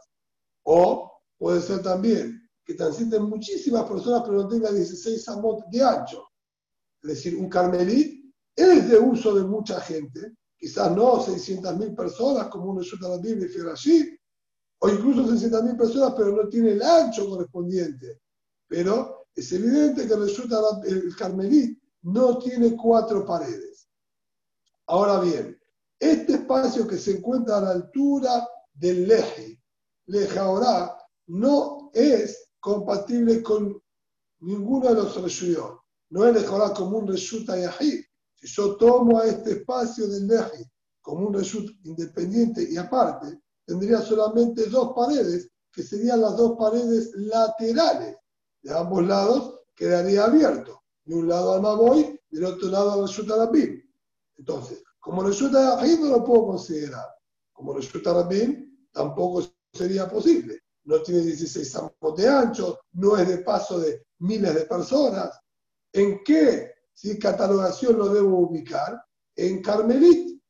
O 0.65 1.21
puede 1.37 1.61
ser 1.61 1.81
también 1.81 2.49
que 2.63 2.75
transiten 2.75 3.23
muchísimas 3.23 3.83
personas, 3.89 4.23
pero 4.23 4.43
no 4.43 4.47
tenga 4.47 4.71
16 4.71 5.27
amot 5.29 5.65
de 5.69 5.83
ancho. 5.83 6.25
Es 7.01 7.09
decir, 7.09 7.35
un 7.35 7.49
carmelit 7.49 8.22
es 8.55 8.89
de 8.89 8.97
uso 8.97 9.33
de 9.35 9.43
mucha 9.43 9.79
gente, 9.81 10.35
quizás 10.57 10.95
no 10.95 11.17
600.000 11.17 11.95
personas 11.95 12.47
como 12.47 12.71
uno 12.71 12.81
la 13.01 13.17
Biblia 13.17 13.47
y 13.47 13.69
allí, 13.69 14.19
o 14.79 14.89
incluso 14.89 15.23
600.000 15.23 15.77
personas, 15.77 16.13
pero 16.15 16.35
no 16.35 16.49
tiene 16.49 16.71
el 16.71 16.81
ancho 16.81 17.27
correspondiente. 17.29 18.21
Pero 18.67 19.27
es 19.35 19.51
evidente 19.51 20.07
que 20.07 20.15
resulta 20.15 20.59
el 20.85 21.15
carmelit 21.15 21.79
no 22.03 22.37
tiene 22.37 22.75
cuatro 22.75 23.25
paredes. 23.25 23.87
Ahora 24.87 25.19
bien, 25.19 25.57
este 25.99 26.33
espacio 26.33 26.85
que 26.85 26.97
se 26.97 27.17
encuentra 27.17 27.57
a 27.57 27.61
la 27.61 27.71
altura 27.71 28.47
del 28.73 29.07
leje, 29.07 29.61
ahora 30.37 30.97
no 31.27 31.89
es 31.93 32.49
compatible 32.59 33.41
con 33.41 33.81
ninguno 34.39 34.89
de 34.89 34.95
los 34.95 35.21
reshuyot. 35.21 35.79
No 36.09 36.25
es 36.25 36.45
ahora 36.47 36.73
como 36.73 36.97
un 36.97 37.07
reshut 37.07 37.47
yahid. 37.47 38.03
Si 38.43 38.53
yo 38.55 38.75
tomo 38.75 39.19
a 39.19 39.25
este 39.25 39.51
espacio 39.53 40.07
del 40.07 40.27
leji 40.27 40.63
como 41.01 41.27
un 41.27 41.33
reshut 41.33 41.69
independiente 41.85 42.67
y 42.69 42.77
aparte, 42.77 43.39
tendría 43.65 44.01
solamente 44.01 44.69
dos 44.69 44.93
paredes, 44.93 45.49
que 45.71 45.83
serían 45.83 46.21
las 46.21 46.35
dos 46.35 46.57
paredes 46.57 47.11
laterales. 47.15 48.17
De 48.61 48.77
ambos 48.77 49.05
lados 49.05 49.61
quedaría 49.75 50.25
abierto. 50.25 50.83
De 51.05 51.15
un 51.15 51.27
lado 51.27 51.53
al 51.53 51.61
Maboy, 51.61 52.19
del 52.29 52.45
otro 52.45 52.69
lado 52.69 52.91
al 52.91 53.01
Reshut 53.07 53.31
Arabim. 53.31 53.81
Entonces, 54.37 54.83
como 54.99 55.23
Reshut 55.23 55.53
Yahid 55.53 55.99
no 55.99 56.09
lo 56.09 56.23
puedo 56.23 56.47
considerar. 56.47 57.07
Como 57.53 57.73
Reshut 57.73 58.05
Arabim 58.05 58.87
tampoco 58.91 59.43
sería 59.73 60.09
posible 60.09 60.63
no 60.85 61.01
tiene 61.01 61.21
16 61.21 61.75
ampos 61.75 62.17
de 62.17 62.27
ancho, 62.27 62.81
no 62.93 63.17
es 63.17 63.27
de 63.27 63.37
paso 63.39 63.79
de 63.79 64.05
miles 64.19 64.53
de 64.53 64.65
personas. 64.65 65.39
¿En 65.91 66.23
qué 66.23 66.72
si 66.93 67.17
catalogación 67.19 67.97
lo 67.97 68.09
debo 68.09 68.39
ubicar? 68.39 69.03
En 69.35 69.61
Carmelit. 69.61 70.41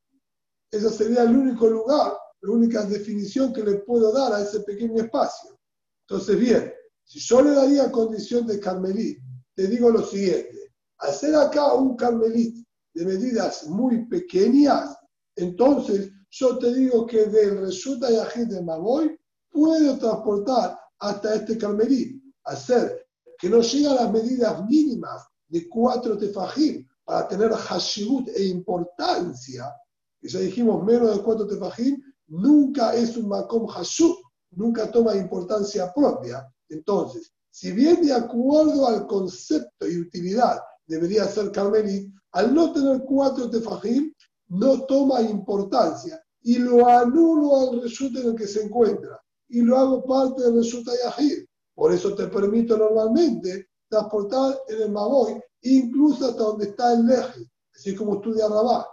Ese 0.72 0.90
sería 0.90 1.24
el 1.24 1.36
único 1.36 1.68
lugar, 1.68 2.14
la 2.42 2.52
única 2.52 2.84
definición 2.84 3.54
que 3.54 3.64
le 3.64 3.76
puedo 3.80 4.12
dar 4.12 4.34
a 4.34 4.42
ese 4.42 4.62
pequeño 4.62 5.02
espacio. 5.04 5.60
Entonces, 6.08 6.38
bien, 6.38 6.74
si 7.04 7.20
yo 7.20 7.42
le 7.42 7.52
daría 7.52 7.92
condición 7.92 8.48
de 8.48 8.60
Carmelit, 8.60 9.20
te 9.56 9.68
digo 9.68 9.90
lo 9.90 10.04
siguiente. 10.04 10.74
Hacer 10.98 11.36
acá 11.36 11.74
un 11.74 11.96
Carmelit 11.96 12.66
de 12.94 13.06
medidas 13.06 13.68
muy 13.68 14.06
pequeñas, 14.08 14.98
entonces 15.36 16.12
yo 16.30 16.58
te 16.58 16.74
digo 16.74 17.06
que 17.06 17.26
del 17.26 17.60
resulta 17.60 18.10
Yahid 18.10 18.48
de 18.48 18.62
Maboy 18.62 19.20
puedo 19.52 19.98
transportar 19.98 20.80
hasta 21.00 21.36
este 21.36 21.58
carmelí, 21.58 22.22
hacer 22.44 23.06
que 23.38 23.50
no 23.50 23.62
llegue 23.62 23.88
a 23.88 23.94
las 23.94 24.12
medidas 24.12 24.66
mínimas 24.66 25.28
de 25.54 25.70
cuatro 25.70 26.18
tefajim 26.18 26.84
para 27.06 27.28
tener 27.28 27.52
hashibut 27.52 28.28
e 28.30 28.46
importancia, 28.46 29.72
que 30.20 30.28
ya 30.28 30.40
dijimos 30.40 30.84
menos 30.84 31.16
de 31.16 31.22
cuatro 31.22 31.46
tefajim, 31.46 32.02
nunca 32.28 32.96
es 32.96 33.16
un 33.16 33.28
makom 33.28 33.68
hashub, 33.68 34.16
nunca 34.52 34.90
toma 34.90 35.16
importancia 35.16 35.94
propia. 35.94 36.44
Entonces, 36.70 37.32
si 37.52 37.72
bien 37.72 38.02
de 38.04 38.14
acuerdo 38.14 38.88
al 38.88 39.06
concepto 39.06 39.88
y 39.88 40.00
utilidad 40.00 40.60
debería 40.88 41.26
ser 41.26 41.52
carmelí, 41.52 42.12
al 42.32 42.52
no 42.52 42.74
tener 42.74 43.04
cuatro 43.04 43.48
tefajim, 43.48 44.12
no 44.48 44.82
toma 44.88 45.22
importancia 45.22 46.20
y 46.42 46.58
lo 46.58 46.88
anulo 46.88 47.60
al 47.60 47.82
resultado 47.84 48.26
en 48.26 48.32
el 48.32 48.36
que 48.36 48.48
se 48.48 48.64
encuentra 48.64 49.22
y 49.50 49.62
lo 49.62 49.78
hago 49.78 50.04
parte 50.04 50.42
del 50.42 50.56
Resulta 50.56 50.92
Yahid. 51.04 51.46
Por 51.76 51.94
eso 51.94 52.16
te 52.16 52.26
permito 52.26 52.76
normalmente 52.76 53.68
transportar 53.94 54.60
en 54.68 54.82
el 54.82 54.92
Maboy, 54.92 55.40
incluso 55.62 56.26
hasta 56.26 56.44
donde 56.44 56.66
está 56.66 56.94
el 56.94 57.06
Leji, 57.06 57.48
así 57.76 57.96
como 57.96 58.16
estudia 58.16 58.48
Rabá. 58.48 58.88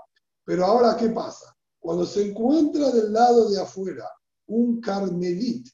Pero 0.44 0.66
ahora, 0.66 0.96
¿qué 0.96 1.09
pasa? 1.09 1.57
Cuando 1.78 2.05
se 2.05 2.28
encuentra 2.28 2.90
del 2.90 3.12
lado 3.12 3.48
de 3.48 3.61
afuera 3.61 4.07
un 4.46 4.80
carmelit, 4.80 5.66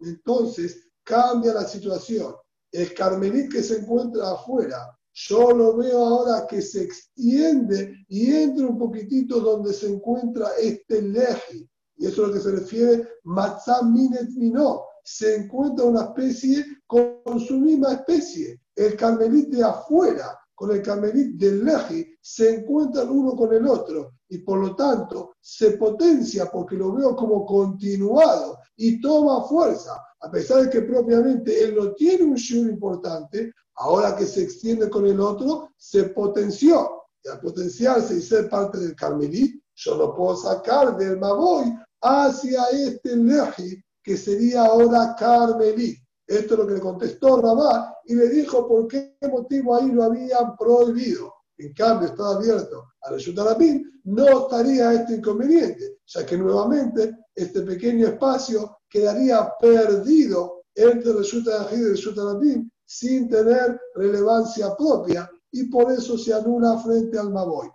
entonces 0.00 0.88
cambia 1.04 1.54
la 1.54 1.64
situación. 1.64 2.34
El 2.72 2.92
carmelit 2.94 3.52
que 3.52 3.62
se 3.62 3.78
encuentra 3.78 4.32
afuera, 4.32 4.98
yo 5.12 5.52
lo 5.52 5.76
veo 5.76 6.04
ahora 6.04 6.46
que 6.46 6.60
se 6.62 6.82
extiende 6.84 7.94
y 8.08 8.34
entra 8.34 8.66
un 8.66 8.78
poquitito 8.78 9.40
donde 9.40 9.72
se 9.72 9.92
encuentra 9.92 10.48
este 10.58 11.02
leji. 11.02 11.68
Y 11.98 12.06
eso 12.06 12.22
es 12.22 12.28
lo 12.28 12.34
que 12.34 12.40
se 12.40 12.50
refiere 12.50 13.08
Matzah 13.24 13.82
Minet 13.82 14.30
Mino. 14.30 14.86
Se 15.02 15.36
encuentra 15.36 15.84
una 15.84 16.04
especie 16.04 16.64
con 16.86 17.40
su 17.40 17.58
misma 17.58 17.92
especie. 17.94 18.60
El 18.74 18.96
carmelit 18.96 19.48
de 19.48 19.64
afuera 19.64 20.38
con 20.54 20.70
el 20.70 20.82
carmelit 20.82 21.36
del 21.36 21.64
leji 21.64 22.06
se 22.20 22.54
encuentran 22.54 23.10
uno 23.10 23.34
con 23.34 23.52
el 23.52 23.66
otro 23.66 24.12
y 24.28 24.38
por 24.38 24.60
lo 24.60 24.76
tanto 24.76 25.34
se 25.40 25.72
potencia 25.72 26.50
porque 26.50 26.76
lo 26.76 26.92
veo 26.92 27.16
como 27.16 27.44
continuado 27.44 28.58
y 28.76 29.00
toma 29.00 29.42
fuerza, 29.42 30.00
a 30.20 30.30
pesar 30.30 30.62
de 30.62 30.70
que 30.70 30.82
propiamente 30.82 31.64
él 31.64 31.74
no 31.74 31.92
tiene 31.94 32.24
un 32.24 32.34
shiur 32.34 32.68
importante, 32.70 33.52
ahora 33.74 34.14
que 34.14 34.24
se 34.24 34.44
extiende 34.44 34.88
con 34.88 35.06
el 35.06 35.20
otro, 35.20 35.70
se 35.76 36.04
potenció. 36.04 37.02
Y 37.24 37.28
al 37.28 37.40
potenciarse 37.40 38.16
y 38.16 38.22
ser 38.22 38.48
parte 38.48 38.78
del 38.78 38.96
carmelit, 38.96 39.60
yo 39.74 39.96
lo 39.96 40.14
puedo 40.14 40.36
sacar 40.36 40.96
del 40.96 41.18
Maboy 41.18 41.76
hacia 42.00 42.64
este 42.70 43.16
leji, 43.16 43.82
que 44.02 44.16
sería 44.16 44.64
ahora 44.64 45.14
Carmelí. 45.18 45.96
Esto 46.26 46.54
es 46.54 46.60
lo 46.60 46.66
que 46.66 46.74
le 46.74 46.80
contestó 46.80 47.40
Rabá 47.40 47.98
y 48.04 48.14
le 48.14 48.28
dijo 48.28 48.66
por 48.66 48.88
qué 48.88 49.16
motivo 49.30 49.76
ahí 49.76 49.90
lo 49.90 50.04
habían 50.04 50.56
prohibido. 50.56 51.34
En 51.58 51.72
cambio, 51.74 52.08
está 52.08 52.30
abierto 52.30 52.92
a 53.02 53.10
la 53.12 53.18
Yutarapim, 53.18 53.82
no 54.04 54.44
estaría 54.44 54.92
este 54.94 55.16
inconveniente, 55.16 55.98
ya 56.06 56.24
que 56.24 56.36
nuevamente 56.36 57.16
este 57.34 57.62
pequeño 57.62 58.08
espacio 58.08 58.78
quedaría 58.88 59.52
perdido 59.60 60.64
entre 60.74 61.12
el 61.12 61.22
Yutarapim 61.22 61.80
y 61.80 61.84
el 61.84 61.94
Yutarapim 61.94 62.70
sin 62.84 63.28
tener 63.28 63.80
relevancia 63.94 64.74
propia 64.76 65.30
y 65.50 65.64
por 65.64 65.92
eso 65.92 66.18
se 66.18 66.34
anula 66.34 66.78
frente 66.78 67.18
al 67.18 67.30
Maboy. 67.30 67.70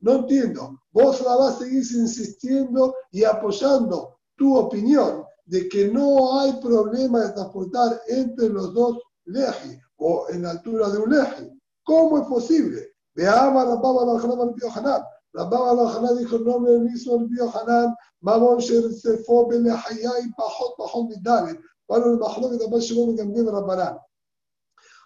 no 0.00 0.12
entiendo. 0.12 0.80
Vos 0.92 1.20
la 1.22 1.36
vas 1.36 1.56
a 1.56 1.58
seguir 1.58 1.84
insistiendo 1.94 2.94
y 3.10 3.24
apoyando 3.24 4.18
tu 4.36 4.56
opinión 4.56 5.24
de 5.44 5.68
que 5.68 5.88
no 5.88 6.40
hay 6.40 6.52
problema 6.60 7.20
de 7.20 7.32
transportar 7.32 8.00
entre 8.08 8.48
los 8.48 8.74
dos 8.74 8.98
leji 9.24 9.78
o 9.98 10.26
en 10.30 10.42
la 10.42 10.50
altura 10.50 10.88
de 10.90 10.98
un 10.98 11.10
leji. 11.10 11.60
¿Cómo 11.84 12.18
es 12.18 12.26
posible? 12.26 12.94
Veamos 13.14 13.62
a 13.62 13.66
Rabba 13.66 14.04
Barajana 14.04 14.34
Barpio 14.34 14.68
Hanan. 14.74 15.02
Rabba 15.32 15.74
Barajana 15.74 16.12
dijo 16.14 16.36
el 16.36 16.44
nombre 16.44 16.72
del 16.72 16.82
mismo 16.82 17.18
Barpio 17.18 17.50
Hanan, 17.50 17.94
Mamon 18.20 18.58
Sher 18.58 18.92
Sefo 18.92 19.46
Ben 19.46 19.68
Hayai 19.68 20.30
Pajot 20.36 20.76
Pajot 20.76 21.08
Midale. 21.08 21.60
Para 21.86 22.04
el 22.06 22.18
Mahlo 22.18 22.50
que 22.50 22.58
también 22.58 22.82
llegó 22.82 23.04
en 23.04 23.16
Gambien 23.16 23.46
Rabbanán. 23.46 23.98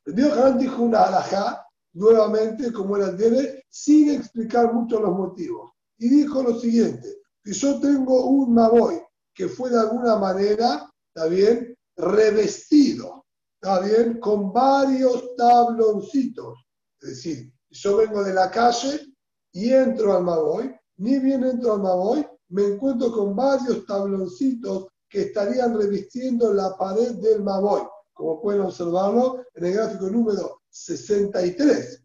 Rabbi 0.06 0.22
Hanan 0.22 0.58
dijo 0.58 0.82
una 0.82 1.02
alajá 1.02 1.66
nuevamente, 1.92 2.72
como 2.72 2.96
el 2.96 3.16
debe, 3.16 3.64
sin 3.68 4.10
explicar 4.10 4.72
mucho 4.72 5.00
los 5.00 5.16
motivos. 5.16 5.72
Y 5.98 6.08
dijo 6.08 6.42
lo 6.42 6.58
siguiente, 6.58 7.08
si 7.44 7.52
yo 7.52 7.80
tengo 7.80 8.26
un 8.26 8.54
Maboy 8.54 9.02
que 9.34 9.48
fue 9.48 9.70
de 9.70 9.78
alguna 9.78 10.16
manera, 10.16 10.90
¿está 11.14 11.28
bien?, 11.28 11.76
revestido, 11.96 13.26
¿está 13.60 13.80
bien?, 13.80 14.18
con 14.20 14.52
varios 14.52 15.36
tabloncitos. 15.36 16.58
Es 17.00 17.10
decir, 17.10 17.52
yo 17.70 17.96
vengo 17.98 18.22
de 18.22 18.34
la 18.34 18.50
calle 18.50 19.14
y 19.52 19.72
entro 19.72 20.16
al 20.16 20.24
Maboy, 20.24 20.74
ni 20.98 21.18
bien 21.18 21.44
entro 21.44 21.74
al 21.74 21.82
Maboy, 21.82 22.26
me 22.48 22.64
encuentro 22.64 23.12
con 23.12 23.34
varios 23.34 23.86
tabloncitos 23.86 24.88
que 25.08 25.22
estarían 25.22 25.76
revistiendo 25.76 26.52
la 26.52 26.76
pared 26.76 27.12
del 27.16 27.42
Maboy, 27.42 27.82
como 28.12 28.40
pueden 28.40 28.62
observarlo 28.62 29.44
en 29.54 29.66
el 29.66 29.72
gráfico 29.74 30.08
número 30.08 30.59
63. 30.70 32.02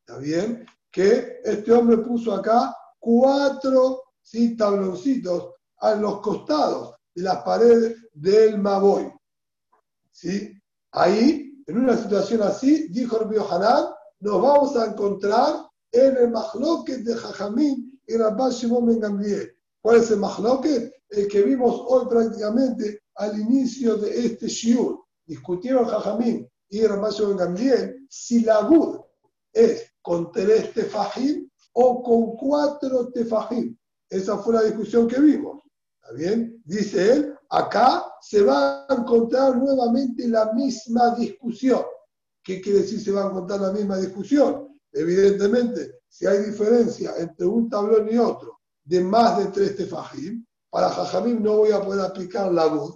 ¿Está 0.00 0.18
bien? 0.18 0.66
Que 0.90 1.40
este 1.44 1.72
hombre 1.72 1.98
puso 1.98 2.34
acá 2.34 2.74
cuatro 2.98 4.02
¿sí? 4.22 4.56
tabloncitos 4.56 5.54
a 5.78 5.94
los 5.94 6.20
costados 6.20 6.96
de 7.14 7.22
las 7.22 7.42
paredes 7.42 7.96
del 8.12 8.58
Maboy. 8.58 9.12
¿Sí? 10.10 10.52
Ahí, 10.92 11.62
en 11.66 11.78
una 11.78 11.96
situación 11.96 12.42
así, 12.42 12.88
dijo 12.88 13.20
el 13.20 13.40
Hanan, 13.40 13.86
nos 14.20 14.42
vamos 14.42 14.76
a 14.76 14.86
encontrar 14.86 15.68
en 15.92 16.16
el 16.16 16.30
Mahloket 16.30 17.00
de 17.00 17.14
Jajamín 17.14 18.00
y 18.06 18.16
Rabban 18.16 18.50
Shimon 18.50 18.86
Ben 18.86 19.00
Gamliel. 19.00 19.54
¿Cuál 19.80 19.98
es 19.98 20.10
el 20.10 20.18
Mahloket? 20.18 20.92
El 21.10 21.28
que 21.28 21.42
vimos 21.42 21.80
hoy 21.86 22.06
prácticamente 22.08 23.02
al 23.14 23.38
inicio 23.38 23.96
de 23.96 24.26
este 24.26 24.48
Shiur. 24.48 25.04
Discutieron 25.24 25.86
Jajamín 25.86 26.48
y 26.68 26.86
Ramasho 26.86 27.28
Ben 27.28 27.36
Gamliel, 27.36 28.06
si 28.08 28.40
la 28.40 28.62
Gud 28.62 29.00
es 29.52 29.92
con 30.02 30.30
tres 30.32 30.72
tefajim 30.72 31.48
o 31.72 32.02
con 32.02 32.36
cuatro 32.36 33.08
tefajim. 33.08 33.76
Esa 34.08 34.38
fue 34.38 34.54
la 34.54 34.62
discusión 34.62 35.06
que 35.06 35.20
vimos. 35.20 35.62
¿Está 36.00 36.14
bien? 36.14 36.62
Dice 36.64 37.12
él, 37.12 37.34
acá 37.50 38.04
se 38.20 38.42
va 38.42 38.86
a 38.88 38.94
encontrar 38.94 39.56
nuevamente 39.56 40.26
la 40.28 40.52
misma 40.52 41.14
discusión. 41.14 41.82
¿Qué 42.42 42.60
quiere 42.60 42.80
decir 42.80 43.00
se 43.00 43.12
va 43.12 43.24
a 43.24 43.28
encontrar 43.28 43.60
la 43.60 43.72
misma 43.72 43.98
discusión? 43.98 44.78
Evidentemente, 44.92 46.00
si 46.08 46.26
hay 46.26 46.44
diferencia 46.44 47.14
entre 47.18 47.46
un 47.46 47.68
tablón 47.68 48.08
y 48.10 48.16
otro 48.16 48.60
de 48.84 49.00
más 49.02 49.38
de 49.38 49.46
tres 49.46 49.76
tefajim, 49.76 50.44
para 50.70 50.88
Jajamim 50.88 51.42
no 51.42 51.58
voy 51.58 51.72
a 51.72 51.82
poder 51.82 52.04
aplicar 52.04 52.52
la 52.52 52.66
Gud 52.66 52.94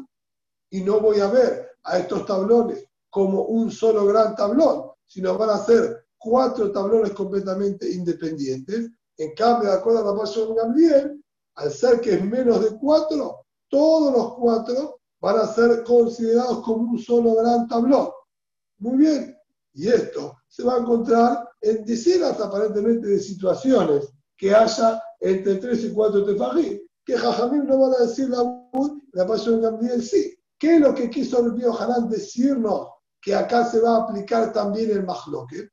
y 0.70 0.82
no 0.82 1.00
voy 1.00 1.20
a 1.20 1.26
ver 1.28 1.68
a 1.84 1.98
estos 1.98 2.24
tablones 2.24 2.86
como 3.12 3.42
un 3.42 3.70
solo 3.70 4.06
gran 4.06 4.34
tablón, 4.34 4.86
sino 5.06 5.36
van 5.36 5.50
a 5.50 5.58
ser 5.58 6.06
cuatro 6.16 6.72
tablones 6.72 7.12
completamente 7.12 7.92
independientes. 7.92 8.90
En 9.18 9.34
cambio, 9.34 9.68
de 9.68 9.76
acuerdo 9.76 10.00
a 10.00 10.14
la 10.14 10.18
pasión 10.18 10.54
Gabriel, 10.54 11.22
al 11.56 11.70
ser 11.70 12.00
que 12.00 12.14
es 12.14 12.24
menos 12.24 12.64
de 12.64 12.74
cuatro, 12.78 13.44
todos 13.68 14.14
los 14.14 14.34
cuatro 14.36 14.98
van 15.20 15.40
a 15.40 15.46
ser 15.46 15.84
considerados 15.84 16.62
como 16.62 16.92
un 16.92 16.98
solo 16.98 17.34
gran 17.34 17.68
tablón. 17.68 18.08
Muy 18.78 18.96
bien, 18.96 19.36
y 19.74 19.88
esto 19.88 20.38
se 20.48 20.64
va 20.64 20.76
a 20.76 20.78
encontrar 20.78 21.46
en 21.60 21.84
decenas 21.84 22.40
aparentemente 22.40 23.08
de 23.08 23.20
situaciones 23.20 24.08
que 24.38 24.54
haya 24.54 25.02
entre 25.20 25.56
tres 25.56 25.84
y 25.84 25.92
cuatro 25.92 26.24
tefajim, 26.24 26.80
que 27.04 27.18
Jajamim 27.18 27.66
no 27.66 27.78
van 27.78 27.92
a 27.92 28.06
decir 28.06 28.30
la 28.30 28.42
la 29.12 29.26
pasión 29.26 29.60
Gabriel 29.60 30.02
sí. 30.02 30.34
¿Qué 30.58 30.76
es 30.76 30.80
lo 30.80 30.94
que 30.94 31.10
quiso 31.10 31.40
el 31.40 31.62
Hanan 31.78 32.08
decirnos 32.08 32.88
que 33.22 33.34
acá 33.34 33.64
se 33.64 33.80
va 33.80 33.96
a 33.96 34.02
aplicar 34.02 34.52
también 34.52 34.90
el 34.90 35.04
mahloket. 35.04 35.70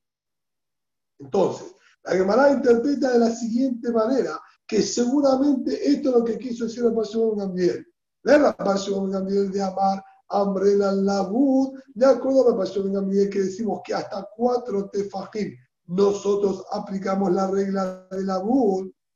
Entonces, 1.20 1.76
la 2.04 2.12
Gemara 2.12 2.52
interpreta 2.52 3.12
de 3.12 3.20
la 3.20 3.32
siguiente 3.32 3.92
manera, 3.92 4.40
que 4.68 4.82
seguramente 4.82 5.90
esto 5.90 6.10
es 6.10 6.16
lo 6.16 6.24
que 6.24 6.38
quiso 6.38 6.66
decir 6.66 6.84
la 6.84 6.94
Pasión 6.94 7.36
Gambiel. 7.36 7.86
La 8.24 8.56
Pasión 8.56 9.10
Gambiel 9.10 9.52
de 9.52 9.64
amar 9.64 10.04
hambre 10.30 10.76
la 10.76 10.92
labud, 10.92 11.78
de 11.96 12.06
acuerdo 12.06 12.48
a 12.48 12.52
la 12.52 12.58
Pasión 12.58 12.94
Gambiel 12.94 13.30
que 13.30 13.42
decimos 13.42 13.82
que 13.84 13.96
hasta 13.96 14.30
cuatro 14.36 14.90
tefajim 14.90 15.58
nosotros 15.88 16.64
aplicamos 16.72 17.32
la 17.32 17.48
regla 17.48 18.08
de 18.12 18.24
la 18.24 18.40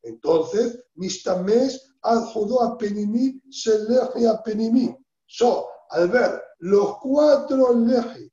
entonces, 0.04 0.84
Mishtamesh 0.96 1.80
adjudó 2.02 2.62
a 2.62 2.78
Penimi, 2.78 3.42
Shelech 3.50 4.16
a 4.28 4.44
Penimi. 4.44 4.96
Yo, 5.28 5.68
al 5.90 6.10
ver 6.10 6.42
los 6.64 6.98
cuatro 7.00 7.74
leji 7.74 8.32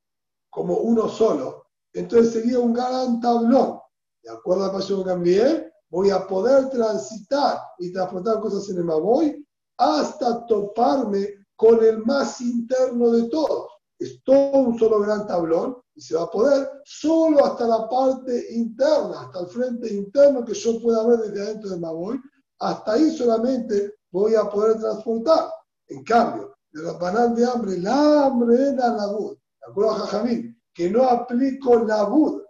como 0.51 0.77
uno 0.77 1.09
solo, 1.09 1.67
entonces 1.93 2.33
sería 2.33 2.61
un 2.61 2.73
gran 2.73 3.21
tablón. 3.21 3.81
De 4.23 4.31
acuerdo 4.31 4.67
a 4.67 4.73
Pasión 4.73 5.03
Gambiel, 5.03 5.73
voy 5.89 6.11
a 6.11 6.29
poder 6.29 6.71
transitar 6.71 7.59
y 7.79 7.93
transportar 7.93 8.39
cosas 8.39 8.69
en 8.69 8.79
el 8.79 8.85
Maboy 8.85 9.45
hasta 9.79 10.47
toparme 10.47 11.27
con 11.57 11.83
el 11.83 12.05
más 12.05 12.41
interno 12.41 13.11
de 13.11 13.29
todos. 13.31 13.67
Es 13.99 14.23
todo 14.23 14.59
un 14.59 14.79
solo 14.79 15.01
gran 15.01 15.27
tablón 15.27 15.79
y 15.97 16.01
se 16.01 16.15
va 16.15 16.23
a 16.23 16.31
poder 16.31 16.71
solo 16.85 17.45
hasta 17.45 17.67
la 17.67 17.89
parte 17.89 18.55
interna, 18.55 19.23
hasta 19.23 19.41
el 19.41 19.47
frente 19.49 19.93
interno 19.93 20.45
que 20.45 20.55
yo 20.55 20.81
pueda 20.81 21.05
ver 21.05 21.19
desde 21.19 21.43
adentro 21.43 21.71
del 21.71 21.81
Maboy. 21.81 22.21
Hasta 22.61 22.93
ahí 22.93 23.11
solamente 23.11 23.97
voy 24.13 24.37
a 24.37 24.49
poder 24.49 24.79
transportar. 24.79 25.51
En 25.89 26.05
cambio, 26.05 26.50
de 26.73 26.83
los 26.83 26.99
banal 26.99 27.35
de 27.35 27.45
hambre, 27.45 27.79
la 27.79 28.27
hambre 28.27 28.55
es 28.55 28.75
la. 28.75 28.91
¿De 28.91 29.71
acuerdo 29.71 29.91
a 29.91 29.99
Jajamín? 30.01 30.61
Que 30.73 30.91
no 30.91 31.05
aplico 31.05 31.81
la 31.85 32.05
bud, 32.05 32.43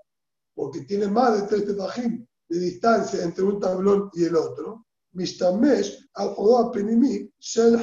porque 0.54 0.82
tiene 0.82 1.08
más 1.08 1.40
de 1.40 1.46
tres 1.48 1.66
tefajim 1.66 2.26
de 2.48 2.58
distancia 2.58 3.22
entre 3.22 3.44
un 3.44 3.60
tablón 3.60 4.10
y 4.12 4.24
el 4.24 4.36
otro. 4.36 4.86
Mishtamesh 5.12 6.08
al 6.14 6.70
penimi 6.72 7.30
shel. 7.38 7.78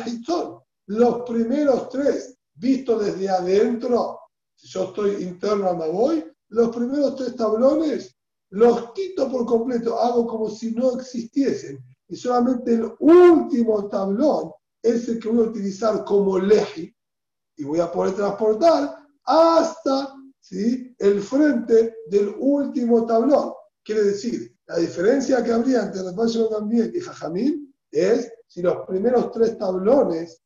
Los 0.87 1.21
primeros 1.23 1.89
tres, 1.89 2.37
vistos 2.55 3.03
desde 3.03 3.29
adentro, 3.29 4.19
si 4.55 4.67
yo 4.67 4.85
estoy 4.85 5.23
interno 5.23 5.69
al 5.69 5.91
voy, 5.91 6.25
los 6.49 6.73
primeros 6.73 7.15
tres 7.15 7.35
tablones 7.35 8.17
los 8.49 8.93
quito 8.93 9.29
por 9.29 9.45
completo, 9.45 9.99
hago 9.99 10.25
como 10.25 10.49
si 10.49 10.71
no 10.71 10.93
existiesen. 10.93 11.83
Y 12.07 12.15
solamente 12.15 12.75
el 12.75 12.93
último 12.99 13.89
tablón 13.89 14.51
es 14.81 15.07
el 15.09 15.19
que 15.19 15.29
voy 15.29 15.45
a 15.45 15.49
utilizar 15.49 16.03
como 16.05 16.39
leji 16.39 16.93
y 17.57 17.63
voy 17.63 17.79
a 17.79 17.91
poder 17.91 18.15
transportar 18.15 18.97
hasta 19.23 20.15
¿sí? 20.39 20.95
el 20.99 21.21
frente 21.21 21.95
del 22.07 22.35
último 22.39 23.05
tablón. 23.05 23.53
Quiere 23.83 24.03
decir, 24.03 24.55
la 24.67 24.77
diferencia 24.77 25.43
que 25.43 25.51
habría 25.51 25.83
entre 25.83 26.03
Rafael 26.03 26.47
Gambiel 26.51 26.95
y 26.95 26.99
Jajamín 26.99 27.73
es 27.91 28.31
si 28.47 28.61
los 28.61 28.85
primeros 28.85 29.31
tres 29.31 29.57
tablones 29.57 30.41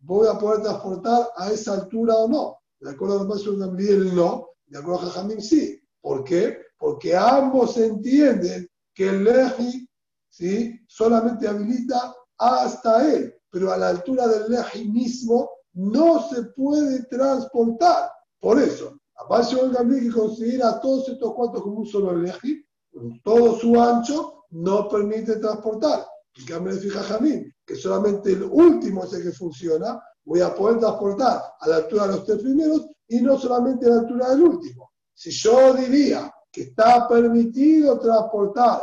voy 0.00 0.28
a 0.28 0.38
poder 0.38 0.62
transportar 0.62 1.28
a 1.36 1.50
esa 1.50 1.74
altura 1.74 2.14
o 2.16 2.28
no. 2.28 2.58
De 2.80 2.90
acuerdo 2.90 3.20
a 3.20 3.24
Rafael 3.24 3.58
Gambiel, 3.58 4.14
no. 4.14 4.48
De 4.66 4.78
acuerdo 4.78 5.00
a 5.00 5.04
Jajamín, 5.06 5.40
sí. 5.40 5.80
¿Por 6.00 6.24
qué? 6.24 6.58
Porque 6.78 7.16
ambos 7.16 7.76
entienden 7.76 8.68
que 8.94 9.08
el 9.08 9.24
leji 9.24 9.88
¿sí? 10.28 10.80
solamente 10.86 11.48
habilita 11.48 12.14
hasta 12.38 13.12
él 13.12 13.35
pero 13.56 13.72
a 13.72 13.78
la 13.78 13.88
altura 13.88 14.28
del 14.28 14.50
leji 14.50 14.86
mismo 14.86 15.50
no 15.72 16.28
se 16.28 16.42
puede 16.42 17.04
transportar. 17.04 18.10
Por 18.38 18.60
eso, 18.60 19.00
aparte 19.14 19.58
el 19.58 19.70
Gambiel 19.70 20.04
que 20.04 20.20
considera 20.20 20.78
todos 20.78 21.08
estos 21.08 21.32
cuantos 21.32 21.62
como 21.62 21.78
un 21.78 21.86
solo 21.86 22.14
leji, 22.14 22.62
con 22.92 23.18
todo 23.22 23.58
su 23.58 23.80
ancho, 23.80 24.44
no 24.50 24.86
permite 24.90 25.36
transportar. 25.36 26.06
En 26.34 26.44
cambio, 26.44 26.76
de 26.76 26.90
Jajamín, 26.90 27.54
que 27.64 27.76
solamente 27.76 28.32
el 28.32 28.42
último 28.42 29.04
es 29.04 29.14
el 29.14 29.22
que 29.22 29.32
funciona, 29.32 30.02
voy 30.22 30.42
a 30.42 30.54
poder 30.54 30.78
transportar 30.78 31.40
a 31.58 31.66
la 31.66 31.76
altura 31.76 32.08
de 32.08 32.12
los 32.12 32.26
tres 32.26 32.42
primeros 32.42 32.90
y 33.08 33.22
no 33.22 33.38
solamente 33.38 33.86
a 33.86 33.88
la 33.88 34.00
altura 34.00 34.28
del 34.32 34.42
último. 34.42 34.92
Si 35.14 35.30
yo 35.30 35.72
diría 35.72 36.30
que 36.52 36.60
está 36.60 37.08
permitido 37.08 37.98
transportar 37.98 38.82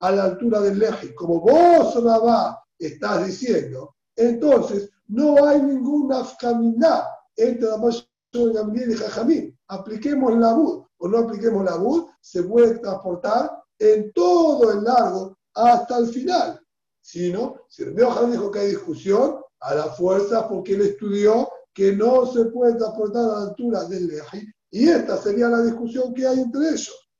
a 0.00 0.10
la 0.10 0.24
altura 0.24 0.62
del 0.62 0.82
eje, 0.82 1.14
como 1.14 1.38
vos, 1.38 2.02
Rabá, 2.02 2.62
estás 2.78 3.26
diciendo, 3.26 3.95
entonces 4.16 4.90
no 5.08 5.44
hay 5.46 5.62
ninguna 5.62 6.20
afkamina 6.20 7.06
entre 7.36 7.68
la 7.68 7.76
mayor 7.76 8.04
Gamliel 8.32 8.90
y 8.90 8.96
Jajamín. 8.96 9.58
Apliquemos 9.68 10.36
la 10.36 10.52
bud 10.52 10.84
o 10.98 11.08
no 11.08 11.18
apliquemos 11.18 11.64
la 11.64 11.76
bud, 11.76 12.06
se 12.20 12.42
puede 12.42 12.78
transportar 12.78 13.62
en 13.78 14.12
todo 14.12 14.72
el 14.72 14.84
largo 14.84 15.36
hasta 15.54 15.98
el 15.98 16.08
final. 16.08 16.60
Si 17.00 17.32
no, 17.32 17.56
si 17.68 17.82
el 17.82 17.96
Jajamín 17.98 18.32
dijo 18.32 18.50
que 18.50 18.58
hay 18.58 18.68
discusión, 18.68 19.40
a 19.60 19.74
la 19.74 19.84
fuerza 19.84 20.48
porque 20.48 20.74
él 20.74 20.82
estudió 20.82 21.48
que 21.72 21.92
no 21.92 22.26
se 22.26 22.44
puede 22.46 22.74
transportar 22.76 23.24
a 23.24 23.26
la 23.26 23.42
altura 23.48 23.84
del 23.84 24.10
eje 24.10 24.54
y 24.70 24.88
esta 24.88 25.16
sería 25.16 25.48
la 25.48 25.62
discusión 25.62 26.14
que 26.14 26.26
hay 26.26 26.40
entre 26.40 26.68
ellos. 26.68 27.10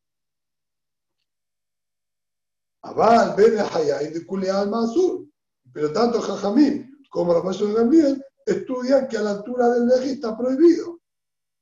Abal, 2.82 3.34
Ben 3.36 3.58
Hayay, 3.58 4.12
de 4.12 4.66
Mansur. 4.70 5.25
Pero 5.76 5.92
tanto 5.92 6.22
Jajamín 6.22 6.90
como 7.10 7.34
la 7.34 7.42
de 7.42 7.74
Gambiel 7.74 8.24
estudian 8.46 9.06
que 9.08 9.18
a 9.18 9.20
la 9.20 9.32
altura 9.32 9.68
del 9.68 9.92
eje 9.92 10.12
está 10.12 10.34
prohibido. 10.34 11.00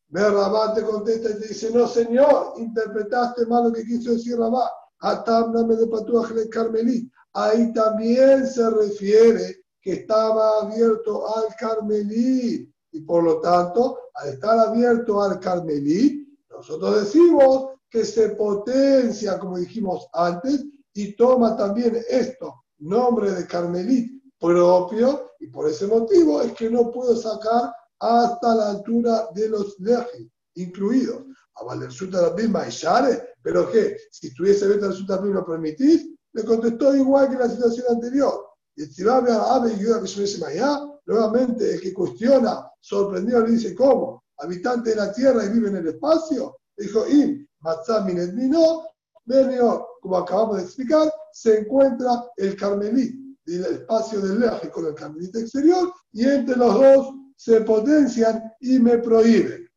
Rabá 0.08 0.72
te 0.72 0.84
contesta 0.84 1.30
y 1.30 1.40
te 1.40 1.48
dice, 1.48 1.72
no 1.72 1.88
señor, 1.88 2.52
interpretaste 2.58 3.44
mal 3.46 3.64
lo 3.64 3.72
que 3.72 3.82
quiso 3.82 4.12
decir 4.12 4.38
Rabá. 4.38 4.70
Atámname 5.00 5.74
de 5.74 5.88
Patuaj 5.88 6.30
Carmelí. 6.48 7.10
Ahí 7.32 7.72
también 7.72 8.46
se 8.46 8.70
refiere 8.70 9.64
que 9.82 9.94
estaba 9.94 10.60
abierto 10.60 11.36
al 11.36 11.52
Carmelí. 11.56 12.72
Y 12.92 13.00
por 13.00 13.24
lo 13.24 13.40
tanto, 13.40 13.98
al 14.14 14.28
estar 14.28 14.56
abierto 14.60 15.20
al 15.20 15.40
Carmelí, 15.40 16.38
nosotros 16.50 17.00
decimos 17.00 17.70
que 17.90 18.04
se 18.04 18.28
potencia, 18.36 19.40
como 19.40 19.58
dijimos 19.58 20.06
antes, 20.12 20.64
y 20.92 21.16
toma 21.16 21.56
también 21.56 22.00
esto, 22.08 22.63
nombre 22.84 23.32
de 23.32 23.46
Carmelit 23.46 24.22
propio, 24.38 25.32
y 25.40 25.48
por 25.48 25.68
ese 25.68 25.86
motivo 25.86 26.42
es 26.42 26.52
que 26.52 26.70
no 26.70 26.90
puedo 26.90 27.16
sacar 27.16 27.72
hasta 27.98 28.54
la 28.54 28.70
altura 28.70 29.28
de 29.34 29.48
los 29.48 29.78
lejes, 29.80 30.26
incluidos. 30.54 31.22
A 31.56 31.64
Valersuta 31.64 32.20
la 32.20 32.34
misma 32.34 32.66
pero 33.42 33.70
que 33.70 33.96
si 34.10 34.26
estuviese 34.26 34.66
Beta 34.66 34.88
resulta 34.88 35.20
lo 35.20 35.46
permitís, 35.46 36.10
le 36.32 36.44
contestó 36.44 36.94
igual 36.96 37.30
que 37.30 37.36
la 37.36 37.48
situación 37.48 37.86
anterior. 37.90 38.44
Y 38.76 38.86
si 38.86 39.04
va 39.04 39.18
a 39.18 39.56
Ave 39.56 39.70
y 39.70 39.74
Ayuda 39.74 40.00
nuevamente 41.06 41.74
el 41.74 41.80
que 41.80 41.94
cuestiona, 41.94 42.68
sorprendido, 42.80 43.40
le 43.40 43.52
dice, 43.52 43.74
¿cómo? 43.74 44.24
Habitante 44.38 44.90
de 44.90 44.96
la 44.96 45.12
tierra 45.12 45.44
y 45.44 45.50
vive 45.50 45.68
en 45.68 45.76
el 45.76 45.88
espacio. 45.88 46.56
Dijo, 46.76 47.06
Im, 47.06 47.46
Matzamin 47.60 48.34
Mino, 48.34 48.84
Benio, 49.24 49.86
como 50.00 50.16
acabamos 50.16 50.56
de 50.56 50.64
explicar, 50.64 51.10
se 51.34 51.58
encuentra 51.58 52.30
el 52.36 52.56
Carmelí 52.56 53.36
del 53.44 53.64
espacio 53.64 54.20
del 54.20 54.38
leje 54.38 54.70
con 54.70 54.86
el 54.86 54.94
Carmelita 54.94 55.40
exterior 55.40 55.92
y 56.12 56.24
entre 56.24 56.54
los 56.54 56.74
dos 56.74 57.14
se 57.36 57.60
potencian 57.62 58.52
y 58.60 58.78
me 58.78 58.98
prohíben. 58.98 59.68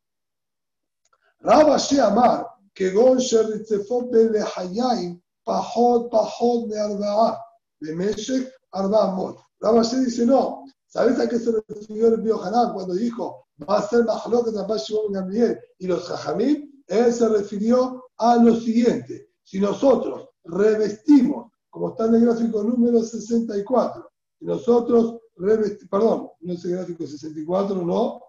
Rabba 1.40 1.78
Amar, 2.04 2.48
que 2.76 2.92
Gon 2.92 3.18
Sheritzefot 3.18 4.14
Lehayaim, 4.14 5.20
Pajot, 5.44 6.12
Pajot 6.12 6.68
de 6.70 6.80
Arba'a, 6.80 7.40
de 7.80 7.96
Meshek, 7.96 8.52
Arba'a. 8.72 9.36
Rabba 9.60 9.82
dice, 9.82 10.28
no, 10.28 10.64
¿sabes 10.86 11.20
a 11.20 11.28
qué 11.28 11.40
se 11.40 11.52
refirió 11.68 12.10
el 12.10 12.22
Biohanan 12.22 12.74
cuando 12.74 12.94
dijo, 12.94 13.48
va 13.68 13.80
a 13.80 13.88
ser 13.88 14.06
Mahalok 14.06 14.52
de 14.52 14.62
Rabba 14.62 14.78
Gamliel 15.10 15.60
y 15.80 15.88
los 15.88 16.08
Jajamim? 16.08 16.72
Él 16.86 17.12
se 17.12 17.28
refirió 17.28 18.04
a 18.18 18.36
lo 18.38 18.56
siguiente 18.56 19.32
si 19.44 19.60
nosotros 19.60 20.27
revestimos, 20.48 21.52
como 21.70 21.90
está 21.90 22.06
en 22.06 22.16
el 22.16 22.26
gráfico 22.26 22.64
número 22.64 23.02
64, 23.02 24.12
si 24.40 24.46
nosotros 24.46 25.20
revestimos, 25.36 25.90
perdón, 25.90 26.30
no 26.42 26.54
es 26.54 26.66
el 26.66 26.72
gráfico 26.72 27.06
64, 27.06 27.82
no, 27.84 28.22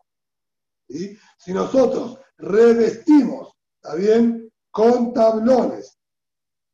si 0.88 1.52
nosotros 1.52 2.18
revestimos, 2.38 3.52
¿está 3.76 3.94
bien? 3.94 4.50
Con 4.70 5.12
tablones, 5.12 5.98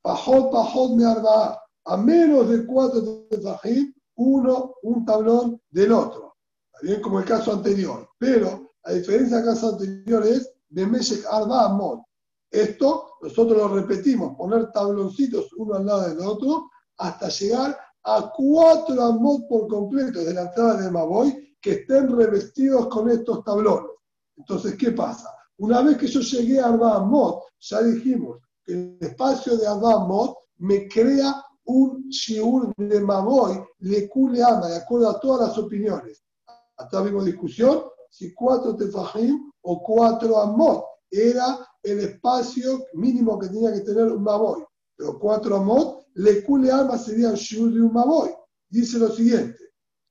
pajot, 0.02 0.52
pajot, 0.52 0.96
me 0.96 1.04
arba, 1.04 1.60
a 1.86 1.96
menos 1.96 2.48
de 2.48 2.66
cuatro 2.66 3.26
tefajim, 3.30 3.92
uno, 4.16 4.74
un 4.82 5.04
tablón 5.04 5.60
del 5.70 5.92
otro. 5.92 6.36
¿Está 6.72 6.86
bien? 6.86 7.00
Como 7.00 7.18
el 7.18 7.24
caso 7.24 7.52
anterior. 7.52 8.08
Pero 8.18 8.74
la 8.84 8.92
diferencia 8.92 9.38
del 9.38 9.46
caso 9.46 9.70
anterior 9.70 10.26
es 10.26 10.52
de 10.68 10.86
Meshek 10.86 11.24
Arba 11.30 11.66
Amot. 11.66 12.02
Esto 12.50 13.13
nosotros 13.24 13.56
lo 13.56 13.68
repetimos, 13.68 14.36
poner 14.36 14.70
tabloncitos 14.70 15.50
uno 15.54 15.76
al 15.76 15.86
lado 15.86 16.08
del 16.10 16.20
otro 16.20 16.70
hasta 16.98 17.30
llegar 17.30 17.74
a 18.02 18.30
cuatro 18.36 19.02
amot 19.02 19.48
por 19.48 19.66
completo 19.66 20.22
de 20.22 20.34
la 20.34 20.42
entrada 20.42 20.82
de 20.82 20.90
Maboy 20.90 21.56
que 21.58 21.72
estén 21.72 22.14
revestidos 22.14 22.86
con 22.88 23.08
estos 23.08 23.42
tablones. 23.42 23.92
Entonces, 24.36 24.76
¿qué 24.76 24.92
pasa? 24.92 25.30
Una 25.56 25.80
vez 25.80 25.96
que 25.96 26.06
yo 26.06 26.20
llegué 26.20 26.60
a 26.60 26.66
Arba 26.66 26.96
Amot, 26.96 27.44
ya 27.60 27.80
dijimos 27.82 28.40
que 28.62 28.74
el 28.74 28.98
espacio 29.00 29.56
de 29.56 29.66
Arba 29.66 29.94
Amot 29.94 30.36
me 30.58 30.86
crea 30.86 31.42
un 31.64 32.06
shiur 32.10 32.74
de 32.76 33.00
Maboy, 33.00 33.64
le 33.78 34.10
ama, 34.42 34.68
de 34.68 34.76
acuerdo 34.76 35.08
a 35.08 35.18
todas 35.18 35.48
las 35.48 35.58
opiniones. 35.58 36.22
Hasta 36.76 37.00
vimos 37.00 37.24
discusión 37.24 37.84
si 38.10 38.34
cuatro 38.34 38.76
tefajim 38.76 39.50
o 39.62 39.82
cuatro 39.82 40.38
amot 40.38 40.84
era 41.10 41.66
el 41.84 42.00
espacio 42.00 42.86
mínimo 42.94 43.38
que 43.38 43.48
tenía 43.48 43.72
que 43.72 43.80
tener 43.80 44.06
un 44.06 44.22
Maboy. 44.22 44.64
Pero 44.96 45.18
cuatro 45.18 45.56
Amot, 45.56 46.06
le 46.14 46.42
cule 46.44 46.70
alma 46.70 46.98
serían 46.98 47.34
Shur 47.34 47.72
de 47.72 47.82
un 47.82 47.92
Maboy. 47.92 48.30
Dice 48.68 48.98
lo 48.98 49.10
siguiente: 49.10 49.58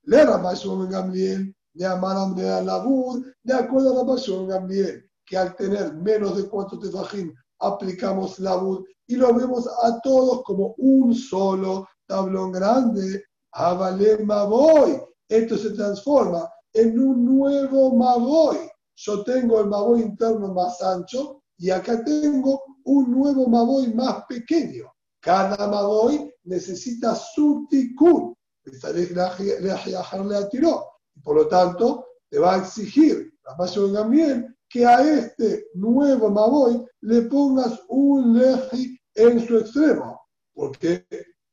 Le 0.04 0.22
en 0.22 0.90
Gamliel, 0.90 1.56
le 1.74 1.86
amaram 1.86 2.36
de 2.36 2.50
Alabur, 2.50 3.24
de 3.44 3.54
acuerdo 3.54 4.14
a 4.14 4.18
en 4.26 4.48
Gamliel, 4.48 5.10
que 5.26 5.38
al 5.38 5.56
tener 5.56 5.94
menos 5.96 6.38
de 6.38 6.48
cuatro 6.48 6.80
tefajim 6.80 7.34
aplicamos 7.60 8.40
Labur 8.40 8.86
y 9.08 9.16
lo 9.16 9.34
vemos 9.34 9.68
a 9.68 10.00
todos 10.02 10.44
como 10.44 10.76
un 10.78 11.14
solo 11.14 11.88
tablón 12.06 12.52
grande. 12.52 13.24
Avale 13.52 14.18
Maboy. 14.24 15.02
Esto 15.28 15.58
se 15.58 15.72
transforma 15.72 16.50
en 16.74 17.00
un 17.00 17.26
nuevo 17.26 17.96
Maboy. 17.96 18.58
Yo 18.96 19.24
tengo 19.24 19.62
el 19.62 19.68
Maboy 19.68 20.02
interno 20.02 20.54
más 20.54 20.82
ancho 20.82 21.43
y 21.58 21.70
acá 21.70 22.04
tengo 22.04 22.62
un 22.86 23.12
nuevo 23.12 23.48
Maboy 23.48 23.94
más 23.94 24.26
pequeño. 24.28 24.92
Cada 25.22 25.68
Maboy 25.68 26.34
necesita 26.44 27.16
su 27.16 27.68
tikkun. 27.70 28.36
Por 31.24 31.36
lo 31.36 31.48
tanto, 31.48 32.06
te 32.30 32.40
va 32.40 32.56
a 32.56 32.58
exigir 32.58 33.34
la 33.46 33.56
pasión 33.58 33.94
también 33.94 34.56
que 34.70 34.86
a 34.86 35.02
este 35.02 35.68
nuevo 35.76 36.30
Maboy 36.30 36.84
le 37.02 37.22
pongas 37.24 37.80
un 37.90 38.38
leji 38.38 38.98
en 39.16 39.46
su 39.46 39.60
extremo. 39.60 40.20
Porque 40.54 41.06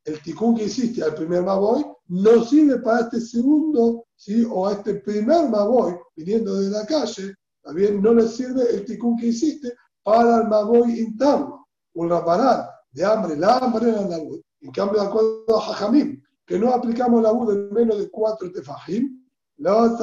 el 0.04 0.22
tikkun 0.22 0.56
que 0.56 0.64
hiciste 0.64 1.02
al 1.02 1.14
primer 1.14 1.42
Maboy 1.42 1.84
no 2.08 2.44
sirve 2.44 2.78
para 2.78 3.00
este 3.00 3.20
segundo, 3.20 4.06
¿sí? 4.16 4.46
o 4.50 4.66
a 4.66 4.72
este 4.72 4.94
primer 4.94 5.48
Maboy 5.48 5.94
viniendo 6.16 6.60
de 6.60 6.70
la 6.70 6.86
calle, 6.86 7.34
también 7.62 8.00
no 8.00 8.14
le 8.14 8.26
sirve 8.26 8.62
el 8.70 8.84
tikkun 8.84 9.16
que 9.18 9.26
hiciste 9.26 9.72
para 10.10 10.38
el 10.38 10.48
maboy 10.48 10.98
interno, 10.98 11.68
un 11.94 12.10
raparán 12.10 12.66
de 12.90 13.04
hambre, 13.04 13.36
la 13.36 13.58
hambre 13.58 13.90
en 13.90 14.10
la 14.10 14.18
luz. 14.18 14.40
En 14.60 14.72
cambio, 14.72 15.00
de 15.00 15.06
acuerdo 15.06 15.56
a 15.56 15.60
Jajamim, 15.60 16.20
que 16.44 16.58
no 16.58 16.74
aplicamos 16.74 17.22
la 17.22 17.32
luz 17.32 17.54
de 17.54 17.72
menos 17.72 17.96
de 17.98 18.10
cuatro 18.10 18.50
tefajim, 18.50 19.24
la 19.58 19.96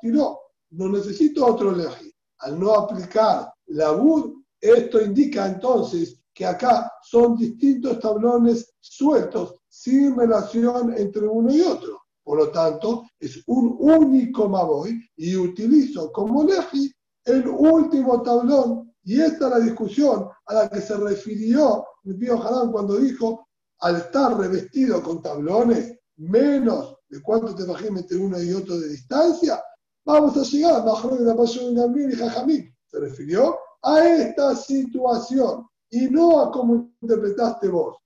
tiró. 0.00 0.40
No 0.70 0.88
necesito 0.88 1.46
otro 1.46 1.70
leji. 1.70 2.12
Al 2.38 2.58
no 2.58 2.74
aplicar 2.74 3.52
la 3.66 3.92
luz, 3.92 4.32
esto 4.60 5.00
indica 5.00 5.46
entonces 5.46 6.20
que 6.34 6.44
acá 6.44 6.90
son 7.04 7.36
distintos 7.36 8.00
tablones 8.00 8.74
sueltos, 8.80 9.54
sin 9.68 10.16
relación 10.16 10.92
entre 10.98 11.28
uno 11.28 11.54
y 11.54 11.60
otro. 11.60 12.00
Por 12.24 12.38
lo 12.38 12.50
tanto, 12.50 13.04
es 13.20 13.40
un 13.46 13.76
único 13.78 14.48
Maboy 14.48 15.00
y 15.16 15.36
utilizo 15.36 16.10
como 16.10 16.42
leji 16.42 16.92
el 17.24 17.46
último 17.48 18.22
tablón. 18.22 18.92
Y 19.02 19.20
esta 19.20 19.46
es 19.46 19.50
la 19.50 19.60
discusión 19.60 20.28
a 20.46 20.54
la 20.54 20.68
que 20.68 20.80
se 20.80 20.96
refirió 20.96 21.84
el 22.04 22.16
Pío 22.16 22.38
Jarán 22.38 22.72
cuando 22.72 22.96
dijo, 22.96 23.48
al 23.80 23.96
estar 23.96 24.36
revestido 24.36 25.02
con 25.02 25.20
tablones 25.20 25.98
menos 26.16 26.96
de 27.08 27.20
cuánto 27.20 27.54
te 27.54 27.64
imaginas 27.64 28.02
entre 28.02 28.18
uno 28.18 28.42
y 28.42 28.52
otro 28.52 28.78
de 28.78 28.88
distancia, 28.88 29.62
vamos 30.04 30.36
a 30.36 30.42
llegar 30.42 30.74
a 30.74 31.08
de 31.16 31.24
la 31.24 31.36
pasión 31.36 31.74
de 31.74 32.12
y 32.12 32.16
Jajamín. 32.16 32.74
Se 32.86 33.00
refirió 33.00 33.58
a 33.82 34.04
esta 34.06 34.54
situación 34.56 35.66
y 35.90 36.08
no 36.08 36.40
a 36.40 36.50
cómo 36.50 36.94
interpretaste 37.00 37.68
vos. 37.68 37.98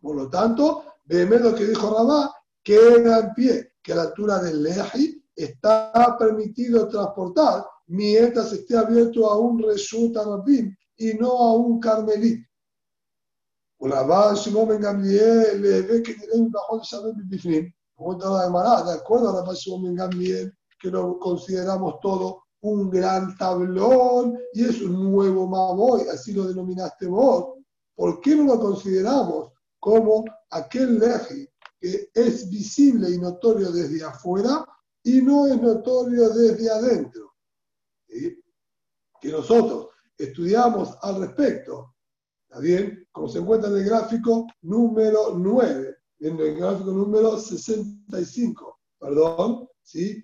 Por 0.00 0.16
lo 0.16 0.28
tanto, 0.28 0.84
vemos 1.04 1.40
lo 1.40 1.54
que 1.54 1.66
dijo 1.66 1.94
Rabá, 1.94 2.34
queda 2.62 3.20
en 3.20 3.34
pie, 3.34 3.72
que 3.82 3.92
a 3.92 3.96
la 3.96 4.02
altura 4.02 4.38
del 4.40 4.62
Leji 4.62 5.24
está 5.34 6.16
permitido 6.18 6.88
transportar 6.88 7.64
mientras 7.86 8.52
esté 8.52 8.76
abierto 8.76 9.30
a 9.30 9.38
un 9.38 9.62
Reshut 9.62 10.16
y 10.98 11.14
no 11.14 11.30
a 11.30 11.52
un 11.54 11.80
Carmelit. 11.80 12.46
Rabá 13.78 14.34
Shimon 14.34 14.68
ve 14.68 16.02
que 16.02 16.14
tiene 16.14 16.48
bajo 16.50 16.80
el 17.06 17.24
Bifnim. 17.24 17.72
De 17.98 18.92
acuerdo 18.92 19.28
a 19.30 19.54
Ben 19.82 19.94
Gamliel, 19.94 20.52
que 20.80 20.90
lo 20.90 21.18
consideramos 21.18 22.00
todo 22.00 22.42
un 22.62 22.90
gran 22.90 23.36
tablón 23.36 24.38
y 24.52 24.64
es 24.64 24.82
un 24.82 25.12
nuevo 25.12 25.46
Maboy, 25.46 26.08
así 26.08 26.32
lo 26.32 26.46
denominaste 26.46 27.06
vos. 27.06 27.54
¿Por 27.94 28.20
qué 28.20 28.34
no 28.36 28.44
lo 28.44 28.60
consideramos 28.60 29.52
como 29.78 30.24
aquel 30.50 30.98
leji 30.98 31.48
que 31.80 32.10
es 32.14 32.48
visible 32.50 33.10
y 33.10 33.18
notorio 33.18 33.70
desde 33.70 34.04
afuera 34.04 34.66
y 35.02 35.22
no 35.22 35.46
es 35.46 35.60
notorio 35.60 36.30
desde 36.30 36.70
adentro? 36.70 37.25
Que 38.08 39.28
nosotros 39.30 39.88
estudiamos 40.16 40.96
al 41.02 41.20
respecto. 41.20 41.94
¿Está 42.48 42.60
bien? 42.60 43.06
Como 43.12 43.28
se 43.28 43.38
encuentra 43.38 43.70
en 43.70 43.76
el 43.76 43.84
gráfico 43.84 44.46
número 44.62 45.34
9, 45.36 45.96
en 46.20 46.38
el 46.40 46.56
gráfico 46.56 46.92
número 46.92 47.38
65. 47.38 48.78
Perdón, 48.98 49.68
¿sí? 49.82 50.22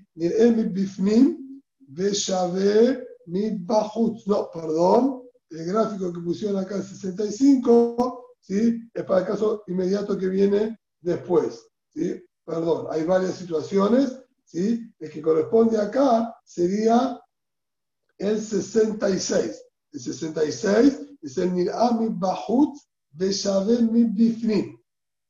No, 4.27 4.51
perdón, 4.53 5.23
el 5.51 5.67
gráfico 5.67 6.13
que 6.13 6.21
pusieron 6.21 6.59
acá 6.59 6.77
en 6.77 6.83
65, 6.83 8.37
¿sí? 8.41 8.81
Es 8.95 9.05
para 9.05 9.21
el 9.21 9.27
caso 9.27 9.63
inmediato 9.67 10.17
que 10.17 10.29
viene 10.29 10.79
después, 11.01 11.67
¿sí? 11.89 12.23
Perdón, 12.45 12.87
hay 12.91 13.05
varias 13.05 13.35
situaciones, 13.35 14.19
¿sí? 14.45 14.91
El 14.99 15.11
que 15.11 15.23
corresponde 15.23 15.79
acá 15.79 16.35
sería 16.45 17.21
el 18.19 18.41
66. 18.41 19.63
El 19.93 20.01
66 20.01 21.01
es 21.23 21.39
el 21.39 21.55
Nirami 21.55 22.09
Bahut 22.11 22.77
de 23.13 23.27
mi. 23.91 24.79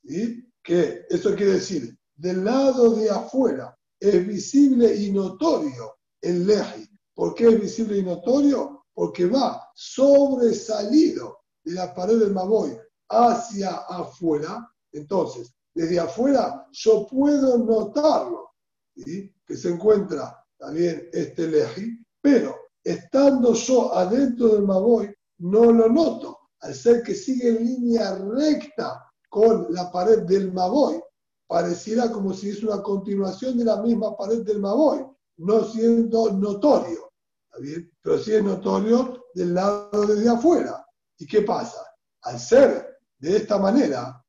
¿Sí? 0.04 0.48
Que 0.62 1.04
eso 1.08 1.34
quiere 1.34 1.54
decir, 1.54 1.96
del 2.14 2.44
lado 2.44 2.94
de 2.94 3.10
afuera 3.10 3.76
es 3.98 4.26
visible 4.26 4.94
y 4.94 5.12
notorio 5.12 5.96
el 6.20 6.46
Leji. 6.46 6.88
¿Por 7.14 7.34
qué 7.34 7.48
es 7.48 7.60
visible 7.60 7.98
y 7.98 8.02
notorio? 8.02 8.86
Porque 8.94 9.26
va 9.26 9.70
sobresalido 9.74 11.40
de 11.64 11.72
la 11.72 11.94
pared 11.94 12.18
del 12.18 12.32
Maboy 12.32 12.78
hacia 13.08 13.70
afuera. 13.88 14.68
Entonces, 14.92 15.52
desde 15.74 15.98
afuera 15.98 16.66
yo 16.72 17.06
puedo 17.06 17.58
notarlo, 17.58 18.50
¿sí? 18.96 19.34
que 19.46 19.56
se 19.56 19.70
encuentra 19.70 20.44
también 20.58 21.08
este 21.12 21.48
Leji, 21.48 22.04
pero 22.20 22.61
estando 22.84 23.54
yo 23.54 23.94
adentro 23.94 24.48
del 24.48 24.62
Maboy, 24.62 25.14
no 25.38 25.72
lo 25.72 25.88
noto. 25.88 26.38
Al 26.60 26.74
ser 26.74 27.02
que 27.02 27.14
sigue 27.14 27.48
en 27.48 27.64
línea 27.64 28.14
recta 28.16 29.04
con 29.28 29.66
la 29.70 29.90
pared 29.90 30.22
del 30.22 30.52
Maboy, 30.52 31.02
pareciera 31.46 32.10
como 32.10 32.32
si 32.32 32.50
es 32.50 32.62
una 32.62 32.82
continuación 32.82 33.58
de 33.58 33.64
la 33.64 33.82
misma 33.82 34.16
pared 34.16 34.42
del 34.42 34.60
Maboy, 34.60 35.04
no 35.38 35.64
siendo 35.64 36.32
notorio. 36.32 37.12
bien? 37.60 37.90
Pero 38.00 38.18
sí 38.18 38.34
es 38.34 38.42
notorio 38.42 39.26
del 39.34 39.54
lado 39.54 40.06
desde 40.06 40.28
afuera. 40.28 40.86
¿Y 41.18 41.26
qué 41.26 41.42
pasa? 41.42 41.78
Al 42.22 42.38
ser 42.38 42.98
de 43.18 43.36
esta 43.36 43.58
manera, 43.58 44.24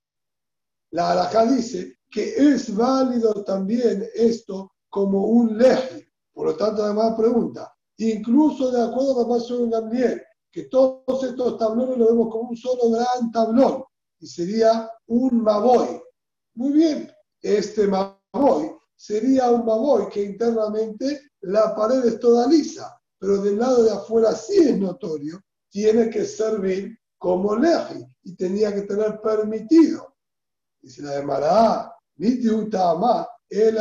la 0.92 1.12
alajá 1.12 1.46
dice 1.46 2.00
que 2.10 2.36
es 2.36 2.76
válido 2.76 3.44
también 3.44 4.08
esto 4.14 4.74
como 4.90 5.26
un 5.26 5.58
leje. 5.58 6.12
Por 6.32 6.48
lo 6.48 6.56
tanto, 6.56 6.84
además 6.84 7.16
pregunta, 7.18 7.73
incluso 7.98 8.72
de 8.72 8.84
acuerdo 8.84 9.16
con 9.16 9.30
pasó 9.30 9.64
en 9.64 9.70
Gambiel, 9.70 10.22
que 10.52 10.64
todos 10.64 11.24
estos 11.24 11.58
tablones 11.58 11.98
los 11.98 12.10
vemos 12.10 12.32
como 12.32 12.50
un 12.50 12.58
solo 12.58 12.92
gran 12.92 13.32
tablón, 13.32 13.84
y 14.20 14.28
sería 14.28 14.90
un 15.08 15.44
Maboy. 15.44 16.02
Muy 16.56 16.74
bien, 16.74 17.12
este 17.42 17.88
Maboy 17.88 18.72
sería 18.96 19.50
un 19.52 19.66
Maboy 19.66 20.10
que 20.10 20.24
internamente 20.24 21.32
la 21.42 21.76
pared 21.76 22.06
es 22.06 22.20
toda 22.20 22.48
lisa, 22.48 23.00
pero 23.18 23.42
del 23.42 23.58
lado 23.58 23.84
de 23.84 23.92
afuera 23.92 24.34
sí 24.34 24.58
es 24.58 24.78
notorio, 24.78 25.42
tiene 25.70 26.10
que 26.10 26.26
servir 26.26 26.98
como 27.18 27.56
leji 27.56 28.06
y 28.24 28.36
tenía 28.36 28.74
que 28.74 28.82
tener 28.82 29.20
permitido. 29.22 30.16
Dice 30.82 31.02
la 31.02 31.12
de 31.12 31.24
Mará, 31.24 31.96
ni 32.18 32.28
el. 33.50 33.80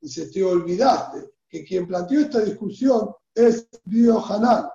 Dice, 0.00 0.26
te 0.26 0.44
olvidaste 0.44 1.33
que 1.54 1.64
quien 1.64 1.86
planteó 1.86 2.18
esta 2.18 2.40
discusión 2.40 3.10
es 3.32 3.68
Bio 3.84 4.18
Hanan. 4.18 4.66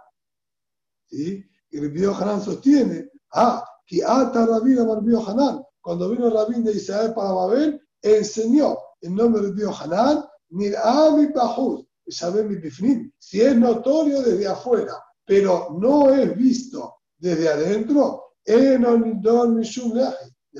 ¿Sí? 1.10 1.44
Y 1.72 1.78
el 1.78 1.92
Bio 1.92 2.16
Hanan 2.16 2.42
sostiene, 2.42 3.10
ah, 3.34 3.66
que 3.86 4.02
ata 4.02 4.46
Rabin 4.46 4.80
Amar 4.80 5.04
Bio 5.04 5.20
Hanan, 5.28 5.62
cuando 5.82 6.10
vino 6.10 6.30
Rabín 6.30 6.64
de 6.64 6.72
Israel 6.72 7.14
para 7.14 7.34
Babel, 7.34 7.82
enseñó 8.02 8.78
en 9.02 9.14
nombre 9.14 9.42
de 9.42 9.52
Bio 9.52 9.74
Hanan, 9.76 10.24
Mirami 10.52 11.28
Pahuz, 11.34 11.86
mi 12.48 12.56
Bifnim, 12.56 13.12
si 13.18 13.42
es 13.42 13.58
notorio 13.58 14.22
desde 14.22 14.48
afuera, 14.48 14.94
pero 15.26 15.78
no 15.78 16.14
es 16.14 16.34
visto 16.38 16.96
desde 17.18 17.50
adentro, 17.50 18.36
de 18.46 18.78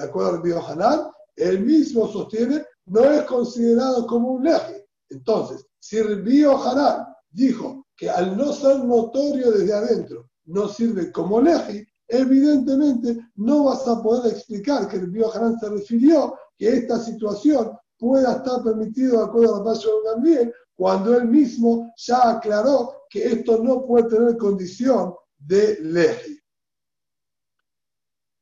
acuerdo 0.04 0.30
al 0.32 0.42
Bio 0.42 0.68
Hanan, 0.68 1.12
él 1.38 1.62
mismo 1.62 2.10
sostiene, 2.10 2.66
no 2.88 3.06
es 3.06 3.24
considerado 3.24 4.06
como 4.06 4.34
un 4.34 4.44
leje. 4.44 4.86
Entonces, 5.10 5.69
si 5.80 5.98
el 5.98 6.22
Bio 6.22 6.58
Hanan 6.58 7.06
dijo 7.30 7.88
que 7.96 8.10
al 8.10 8.38
no 8.38 8.54
ser 8.54 8.84
notorio 8.84 9.52
desde 9.52 9.74
adentro 9.74 10.30
no 10.46 10.68
sirve 10.68 11.12
como 11.12 11.42
leji, 11.42 11.86
evidentemente 12.08 13.18
no 13.36 13.66
vas 13.66 13.88
a 13.88 14.02
poder 14.02 14.34
explicar 14.34 14.88
que 14.88 14.98
el 14.98 15.10
Bio 15.12 15.34
Hanan 15.34 15.60
se 15.60 15.70
refirió 15.70 16.36
que 16.58 16.70
esta 16.70 17.00
situación 17.00 17.78
pueda 17.98 18.38
estar 18.38 18.64
permitido 18.64 19.18
de 19.18 19.24
acuerdo 19.26 19.56
a 19.56 19.58
la 19.60 19.64
paso 19.64 19.90
de 19.90 20.10
Gambiel, 20.10 20.54
cuando 20.76 21.16
él 21.18 21.28
mismo 21.28 21.94
ya 21.98 22.32
aclaró 22.32 23.04
que 23.10 23.24
esto 23.26 23.62
no 23.62 23.86
puede 23.86 24.10
tener 24.10 24.38
condición 24.38 25.14
de 25.38 25.78
leji. 25.82 26.40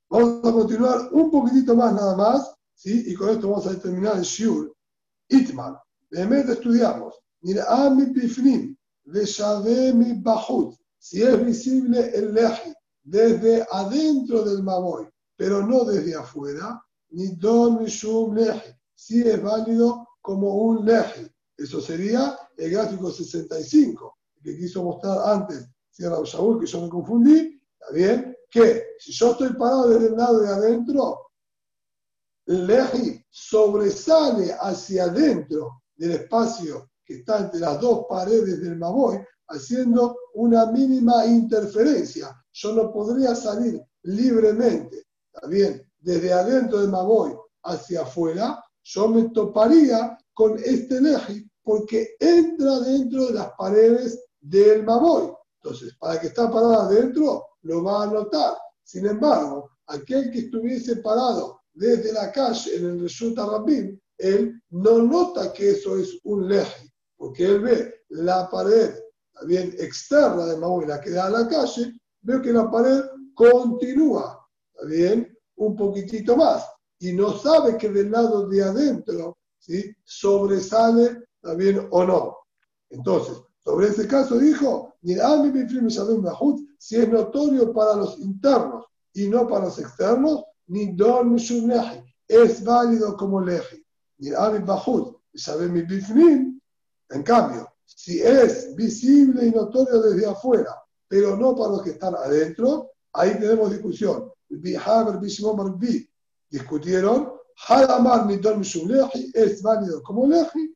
Vamos 0.10 0.40
a 0.46 0.52
continuar 0.54 1.10
un 1.12 1.30
poquitito 1.32 1.76
más 1.76 1.94
nada 1.94 2.16
más, 2.16 2.56
¿sí? 2.74 3.06
y 3.08 3.16
con 3.16 3.30
esto 3.30 3.50
vamos 3.50 3.68
a 3.68 3.80
terminar 3.80 4.18
el 4.18 4.24
Shur. 4.24 4.74
Itman. 5.30 5.78
Realmente 6.10 6.54
estudiamos. 6.54 7.20
Mi 7.42 8.06
Pifnim, 8.14 8.78
mi 9.06 10.14
Bahut. 10.22 10.76
Si 11.00 11.22
es 11.22 11.46
visible 11.46 12.12
el 12.14 12.34
leji 12.34 12.74
desde 13.04 13.66
adentro 13.72 14.44
del 14.44 14.64
Maboy, 14.64 15.08
pero 15.38 15.66
no 15.66 15.86
desde 15.86 16.16
afuera, 16.16 16.84
ni 17.12 17.36
Don 17.36 17.82
Mishum 17.82 18.36
leji. 18.36 18.72
Si 18.96 19.22
es 19.22 19.42
válido 19.42 20.08
como 20.22 20.56
un 20.56 20.86
leji. 20.86 21.28
Eso 21.56 21.80
sería 21.80 22.38
el 22.58 22.72
gráfico 22.72 23.12
65, 23.12 24.18
que 24.44 24.58
quiso 24.58 24.84
mostrar 24.84 25.34
antes 25.34 25.70
Sierra 25.90 26.22
Shaul, 26.24 26.60
que 26.60 26.66
yo 26.66 26.82
me 26.82 26.90
confundí. 26.90 27.60
Está 27.80 27.94
bien, 27.94 28.36
que 28.50 28.84
si 29.00 29.12
yo 29.12 29.32
estoy 29.32 29.54
parado 29.54 29.90
desde 29.90 30.08
el 30.08 30.18
lado 30.18 30.40
de 30.40 30.50
adentro, 30.50 31.20
el 32.46 32.68
leji 32.68 33.24
sobresale 33.30 34.54
hacia 34.60 35.06
adentro 35.06 35.84
del 35.96 36.12
espacio 36.12 36.90
que 37.08 37.16
está 37.16 37.40
entre 37.40 37.62
las 37.62 37.80
dos 37.80 38.06
paredes 38.10 38.62
del 38.62 38.78
Maboy, 38.78 39.18
haciendo 39.48 40.18
una 40.34 40.66
mínima 40.68 41.26
interferencia. 41.26 42.36
Yo 42.52 42.74
no 42.74 42.92
podría 42.92 43.34
salir 43.34 43.82
libremente, 44.04 45.06
también 45.32 45.82
desde 46.00 46.34
adentro 46.34 46.80
del 46.82 46.90
Maboy 46.90 47.34
hacia 47.64 48.02
afuera, 48.02 48.62
yo 48.84 49.08
me 49.08 49.30
toparía 49.30 50.18
con 50.34 50.58
este 50.60 51.02
leji 51.02 51.50
porque 51.64 52.16
entra 52.20 52.80
dentro 52.80 53.28
de 53.28 53.34
las 53.34 53.52
paredes 53.58 54.24
del 54.40 54.84
Maboy. 54.84 55.34
Entonces, 55.62 55.96
para 56.00 56.20
que 56.20 56.28
está 56.28 56.50
parado 56.50 56.82
adentro, 56.82 57.46
lo 57.62 57.84
va 57.84 58.04
a 58.04 58.08
notar. 58.08 58.56
Sin 58.84 59.06
embargo, 59.06 59.70
aquel 59.88 60.32
que 60.32 60.40
estuviese 60.40 60.98
parado 60.98 61.62
desde 61.74 62.14
la 62.14 62.32
calle 62.32 62.78
en 62.78 62.86
el 62.86 63.02
Reshut 63.02 63.38
Rabin, 63.38 64.02
él 64.18 64.62
no 64.70 65.00
nota 65.00 65.54
que 65.54 65.72
eso 65.72 65.98
es 65.98 66.20
un 66.24 66.48
leji, 66.48 66.87
porque 67.18 67.46
él 67.46 67.62
ve 67.62 67.94
la 68.10 68.50
pared 68.50 68.94
bien 69.46 69.76
externa 69.78 70.46
de 70.46 70.58
Maui, 70.58 70.86
la 70.86 71.00
que 71.00 71.12
da 71.12 71.26
a 71.26 71.30
la 71.30 71.48
calle, 71.48 71.94
ve 72.22 72.42
que 72.42 72.54
la 72.54 72.70
pared 72.70 73.02
continúa, 73.34 74.48
bien, 74.88 75.36
un 75.58 75.76
poquitito 75.76 76.36
más, 76.36 76.66
y 77.00 77.14
no 77.14 77.34
sabe 77.34 77.78
que 77.78 77.90
del 77.90 78.12
lado 78.12 78.48
de 78.48 78.64
adentro 78.64 79.38
¿sí? 79.60 79.96
sobresale 80.04 81.28
también 81.42 81.88
o 81.92 82.04
no. 82.04 82.38
Entonces, 82.90 83.38
sobre 83.64 83.88
ese 83.88 84.08
caso 84.08 84.38
dijo, 84.38 84.96
si 86.80 86.96
es 86.96 87.10
notorio 87.10 87.74
para 87.74 87.96
los 87.96 88.18
internos 88.20 88.86
y 89.14 89.28
no 89.28 89.48
para 89.48 89.66
los 89.66 89.80
externos, 89.80 90.44
ni 90.68 90.96
don. 90.96 91.38
Es 92.28 92.64
válido 92.64 93.16
como 93.16 93.42
leji. 93.42 93.84
Ni 94.20 94.30
mi 95.70 95.82
bifnim. 95.82 96.47
En 97.10 97.24
cambio, 97.24 97.68
si 97.86 98.22
es 98.22 98.76
visible 98.76 99.48
y 99.48 99.52
notorio 99.52 100.02
desde 100.02 100.28
afuera, 100.28 100.76
pero 101.08 101.38
no 101.38 101.56
para 101.56 101.72
los 101.72 101.84
que 101.84 101.92
están 101.92 102.16
adentro, 102.16 102.92
ahí 103.14 103.40
tenemos 103.40 103.72
discusión. 103.72 104.32
Discutieron, 106.50 107.34
es 109.38 109.62
válido 109.62 110.04
como 110.04 110.28
Lehi. 110.28 110.76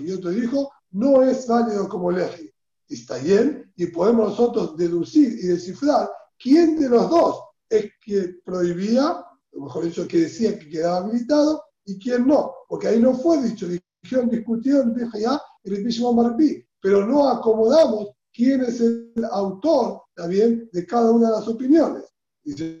Y 0.00 0.12
otro 0.12 0.30
dijo, 0.30 0.70
no 0.90 1.22
es 1.22 1.46
válido 1.46 1.88
como 1.88 2.10
Lehi. 2.10 2.52
Está 2.88 3.18
bien, 3.18 3.72
y 3.76 3.86
podemos 3.86 4.30
nosotros 4.30 4.76
deducir 4.76 5.32
y 5.32 5.48
descifrar 5.48 6.08
quién 6.38 6.78
de 6.78 6.88
los 6.88 7.10
dos 7.10 7.40
es 7.68 7.90
que 8.04 8.36
prohibía, 8.44 9.24
o 9.52 9.64
mejor 9.64 9.84
dicho, 9.84 10.06
que 10.06 10.20
decía 10.20 10.56
que 10.58 10.68
quedaba 10.68 10.98
habilitado, 10.98 11.64
y 11.86 11.98
quién 11.98 12.26
no, 12.26 12.52
porque 12.68 12.88
ahí 12.88 13.00
no 13.00 13.14
fue 13.14 13.42
dicho, 13.42 13.66
dijeron, 13.66 14.28
discutieron 14.28 14.94
ya 15.14 15.40
y 15.64 15.74
el 15.74 15.84
mismo 15.84 16.12
Marbi, 16.12 16.64
pero 16.80 17.06
no 17.06 17.28
acomodamos 17.28 18.10
quién 18.32 18.60
es 18.62 18.80
el 18.80 19.12
autor 19.30 20.02
también 20.14 20.68
de 20.72 20.86
cada 20.86 21.10
una 21.10 21.30
de 21.30 21.36
las 21.36 21.48
opiniones. 21.48 22.04
Dice, 22.44 22.80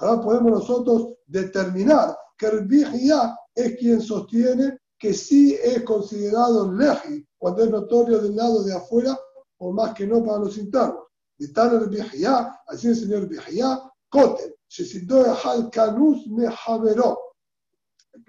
Ahora 0.00 0.22
podemos 0.22 0.52
nosotros 0.52 1.14
determinar 1.26 2.16
que 2.36 2.46
el 2.46 2.68
ya 2.68 3.36
es 3.54 3.76
quien 3.76 4.00
sostiene 4.00 4.78
que 4.98 5.14
sí 5.14 5.56
es 5.62 5.82
considerado 5.82 6.72
leji 6.72 7.24
cuando 7.38 7.64
es 7.64 7.70
notorio 7.70 8.18
del 8.18 8.34
lado 8.34 8.64
de 8.64 8.74
afuera, 8.74 9.18
por 9.56 9.74
más 9.74 9.94
que 9.94 10.06
no 10.06 10.24
para 10.24 10.38
los 10.38 10.56
internos. 10.56 11.04
Y 11.38 11.52
tal 11.52 11.92
el 11.92 12.18
ya, 12.18 12.58
así 12.66 12.88
el 12.88 12.96
señor 12.96 13.28
ya, 13.52 13.80
Kotel, 14.08 14.54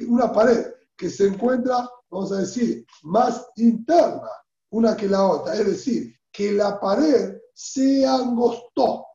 una 0.08 0.32
pared 0.32 0.66
que 0.96 1.10
se 1.10 1.28
encuentra, 1.28 1.90
vamos 2.10 2.32
a 2.32 2.38
decir, 2.38 2.86
más 3.04 3.46
interna 3.58 4.30
una 4.72 4.96
que 4.96 5.08
la 5.08 5.26
otra. 5.26 5.56
Es 5.56 5.66
decir, 5.66 6.14
que 6.32 6.52
la 6.52 6.80
pared 6.80 7.38
se 7.54 8.06
angostó. 8.06 9.06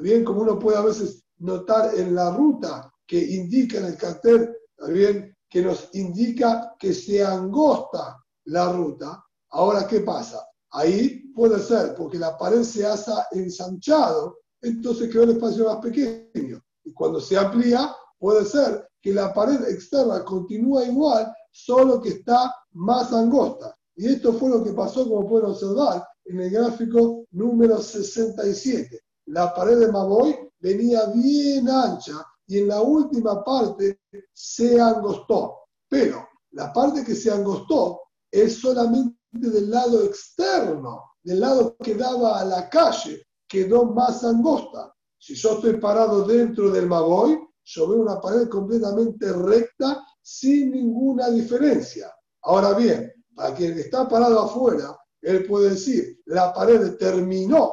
Bien, 0.00 0.24
como 0.24 0.42
uno 0.42 0.58
puede 0.58 0.76
a 0.76 0.82
veces 0.82 1.24
notar 1.38 1.94
en 1.94 2.14
la 2.14 2.30
ruta 2.34 2.92
que 3.06 3.18
indica 3.18 3.78
en 3.78 3.86
el 3.86 3.96
cartel, 3.96 4.56
bien, 4.88 5.36
que 5.48 5.62
nos 5.62 5.94
indica 5.94 6.74
que 6.78 6.92
se 6.92 7.24
angosta 7.24 8.20
la 8.46 8.72
ruta. 8.72 9.24
Ahora, 9.50 9.86
¿qué 9.86 10.00
pasa? 10.00 10.44
Ahí 10.70 11.30
puede 11.32 11.60
ser 11.60 11.94
porque 11.94 12.18
la 12.18 12.36
pared 12.36 12.64
se 12.64 12.84
hace 12.84 13.12
ensanchado, 13.32 14.38
entonces 14.60 15.10
quedó 15.12 15.22
el 15.22 15.30
espacio 15.30 15.66
más 15.66 15.76
pequeño. 15.76 16.60
Y 16.84 16.92
cuando 16.92 17.20
se 17.20 17.36
amplía, 17.36 17.94
puede 18.18 18.44
ser 18.44 18.88
que 19.00 19.12
la 19.12 19.32
pared 19.32 19.62
externa 19.68 20.24
continúa 20.24 20.84
igual, 20.84 21.32
solo 21.50 22.00
que 22.00 22.10
está 22.10 22.54
más 22.72 23.12
angosta. 23.12 23.74
Y 23.96 24.06
esto 24.06 24.32
fue 24.32 24.50
lo 24.50 24.64
que 24.64 24.72
pasó, 24.72 25.08
como 25.08 25.28
pueden 25.28 25.50
observar, 25.50 26.06
en 26.24 26.40
el 26.40 26.50
gráfico 26.50 27.26
número 27.32 27.78
67. 27.78 29.00
La 29.26 29.54
pared 29.54 29.78
de 29.78 29.92
Maboy 29.92 30.36
venía 30.58 31.06
bien 31.06 31.68
ancha 31.68 32.24
y 32.46 32.58
en 32.58 32.68
la 32.68 32.80
última 32.80 33.44
parte 33.44 34.00
se 34.32 34.80
angostó. 34.80 35.58
Pero 35.88 36.26
la 36.52 36.72
parte 36.72 37.04
que 37.04 37.14
se 37.14 37.30
angostó 37.30 38.00
es 38.30 38.60
solamente 38.60 39.16
del 39.32 39.70
lado 39.70 40.02
externo, 40.04 41.12
del 41.22 41.40
lado 41.40 41.76
que 41.76 41.94
daba 41.94 42.40
a 42.40 42.44
la 42.44 42.68
calle, 42.68 43.22
quedó 43.48 43.84
más 43.86 44.24
angosta. 44.24 44.93
Si 45.24 45.34
yo 45.36 45.52
estoy 45.52 45.78
parado 45.78 46.26
dentro 46.26 46.70
del 46.70 46.86
Maboy, 46.86 47.38
yo 47.62 47.88
veo 47.88 48.02
una 48.02 48.20
pared 48.20 48.46
completamente 48.46 49.32
recta 49.32 50.04
sin 50.20 50.70
ninguna 50.70 51.30
diferencia. 51.30 52.12
Ahora 52.42 52.74
bien, 52.74 53.10
para 53.34 53.54
quien 53.54 53.78
está 53.78 54.06
parado 54.06 54.38
afuera, 54.38 54.94
él 55.22 55.46
puede 55.46 55.70
decir, 55.70 56.20
la 56.26 56.52
pared 56.52 56.98
terminó 56.98 57.72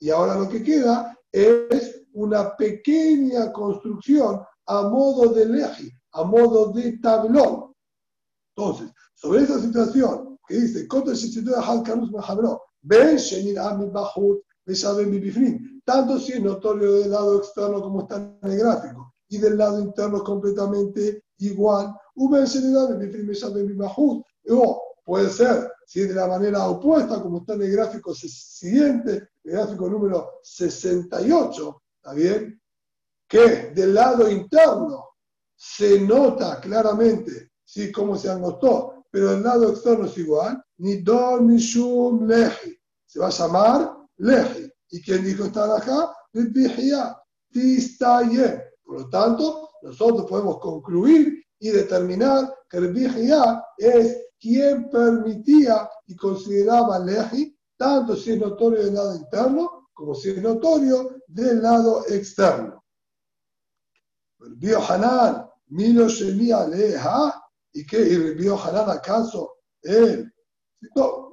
y 0.00 0.08
ahora 0.08 0.36
lo 0.36 0.48
que 0.48 0.62
queda 0.62 1.14
es 1.30 2.06
una 2.14 2.56
pequeña 2.56 3.52
construcción 3.52 4.40
a 4.64 4.88
modo 4.88 5.34
de 5.34 5.44
leji, 5.44 5.90
a 6.12 6.24
modo 6.24 6.72
de 6.72 6.96
tablón. 6.96 7.74
Entonces, 8.56 8.90
sobre 9.12 9.42
esa 9.42 9.60
situación 9.60 10.38
que 10.48 10.54
dice, 10.54 10.88
tanto 15.84 16.18
si 16.18 16.32
es 16.32 16.42
notorio 16.42 16.94
del 16.94 17.10
lado 17.10 17.38
externo 17.38 17.80
como 17.80 18.02
está 18.02 18.16
en 18.16 18.50
el 18.50 18.58
gráfico 18.58 19.14
y 19.28 19.38
del 19.38 19.58
lado 19.58 19.80
interno 19.80 20.22
completamente 20.22 21.24
igual, 21.38 21.94
o 22.16 22.30
puede 25.04 25.30
ser 25.30 25.72
si 25.86 26.00
de 26.00 26.14
la 26.14 26.26
manera 26.26 26.66
opuesta, 26.66 27.22
como 27.22 27.38
está 27.38 27.54
en 27.54 27.62
el 27.62 27.72
gráfico 27.72 28.14
siguiente, 28.14 29.28
el 29.44 29.52
gráfico 29.52 29.88
número 29.88 30.40
68, 30.42 31.82
¿está 31.96 32.14
bien? 32.14 32.60
Que 33.28 33.70
del 33.74 33.94
lado 33.94 34.30
interno 34.30 35.10
se 35.56 36.00
nota 36.00 36.60
claramente 36.60 37.52
¿sí? 37.64 37.92
cómo 37.92 38.16
se 38.16 38.30
angostó, 38.30 39.04
pero 39.10 39.30
del 39.30 39.42
lado 39.42 39.70
externo 39.70 40.06
es 40.06 40.16
igual, 40.18 40.62
ni 40.78 41.02
don 41.02 41.46
ni 41.46 41.58
shum 41.58 42.26
leji. 42.26 42.76
Se 43.06 43.20
va 43.20 43.28
a 43.28 43.30
llamar 43.30 43.96
leji. 44.16 44.70
¿Y 44.90 45.02
quién 45.02 45.24
dijo 45.24 45.44
acá? 45.44 46.14
Por 48.84 49.00
lo 49.00 49.08
tanto, 49.08 49.70
nosotros 49.82 50.26
podemos 50.28 50.58
concluir 50.58 51.44
y 51.58 51.70
determinar 51.70 52.54
que 52.68 52.76
el 52.78 52.92
Bijia 52.92 53.64
es 53.78 54.18
quien 54.40 54.90
permitía 54.90 55.88
y 56.06 56.16
consideraba 56.16 56.98
leji, 56.98 57.56
tanto 57.76 58.14
si 58.16 58.32
es 58.32 58.40
notorio 58.40 58.84
del 58.84 58.94
lado 58.94 59.16
interno 59.16 59.88
como 59.94 60.14
si 60.14 60.30
es 60.30 60.42
notorio 60.42 61.22
del 61.26 61.62
lado 61.62 62.04
externo. 62.08 62.84
El 64.40 64.56
Bio 64.56 64.80
Hanan, 64.80 65.48
Milo 65.68 66.08
Shemia 66.08 66.66
Leja, 66.66 67.42
¿y 67.72 67.86
qué? 67.86 67.98
¿Y 67.98 68.14
el 68.14 68.34
Bio 68.34 68.58
Hanan 68.58 68.90
acaso? 68.90 69.54
Él. 69.82 70.30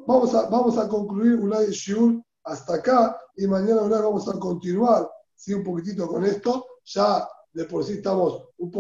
vamos, 0.08 0.34
a, 0.36 0.48
vamos 0.50 0.78
a 0.78 0.88
concluir 0.88 1.40
Ulay 1.40 1.72
Shiur 1.72 2.22
hasta 2.44 2.76
acá 2.76 3.18
y 3.36 3.48
mañana 3.48 3.82
vamos 3.82 4.28
a 4.28 4.40
continuar 4.40 5.10
¿sí? 5.36 5.54
un 5.54 5.64
poquitito 5.64 6.08
con 6.08 6.26
esto. 6.26 6.66
Ya 6.86 7.28
de 7.54 7.66
por 7.66 7.84
sí 7.84 7.94
estamos 7.94 8.50
un 8.58 8.70
poco 8.70 8.70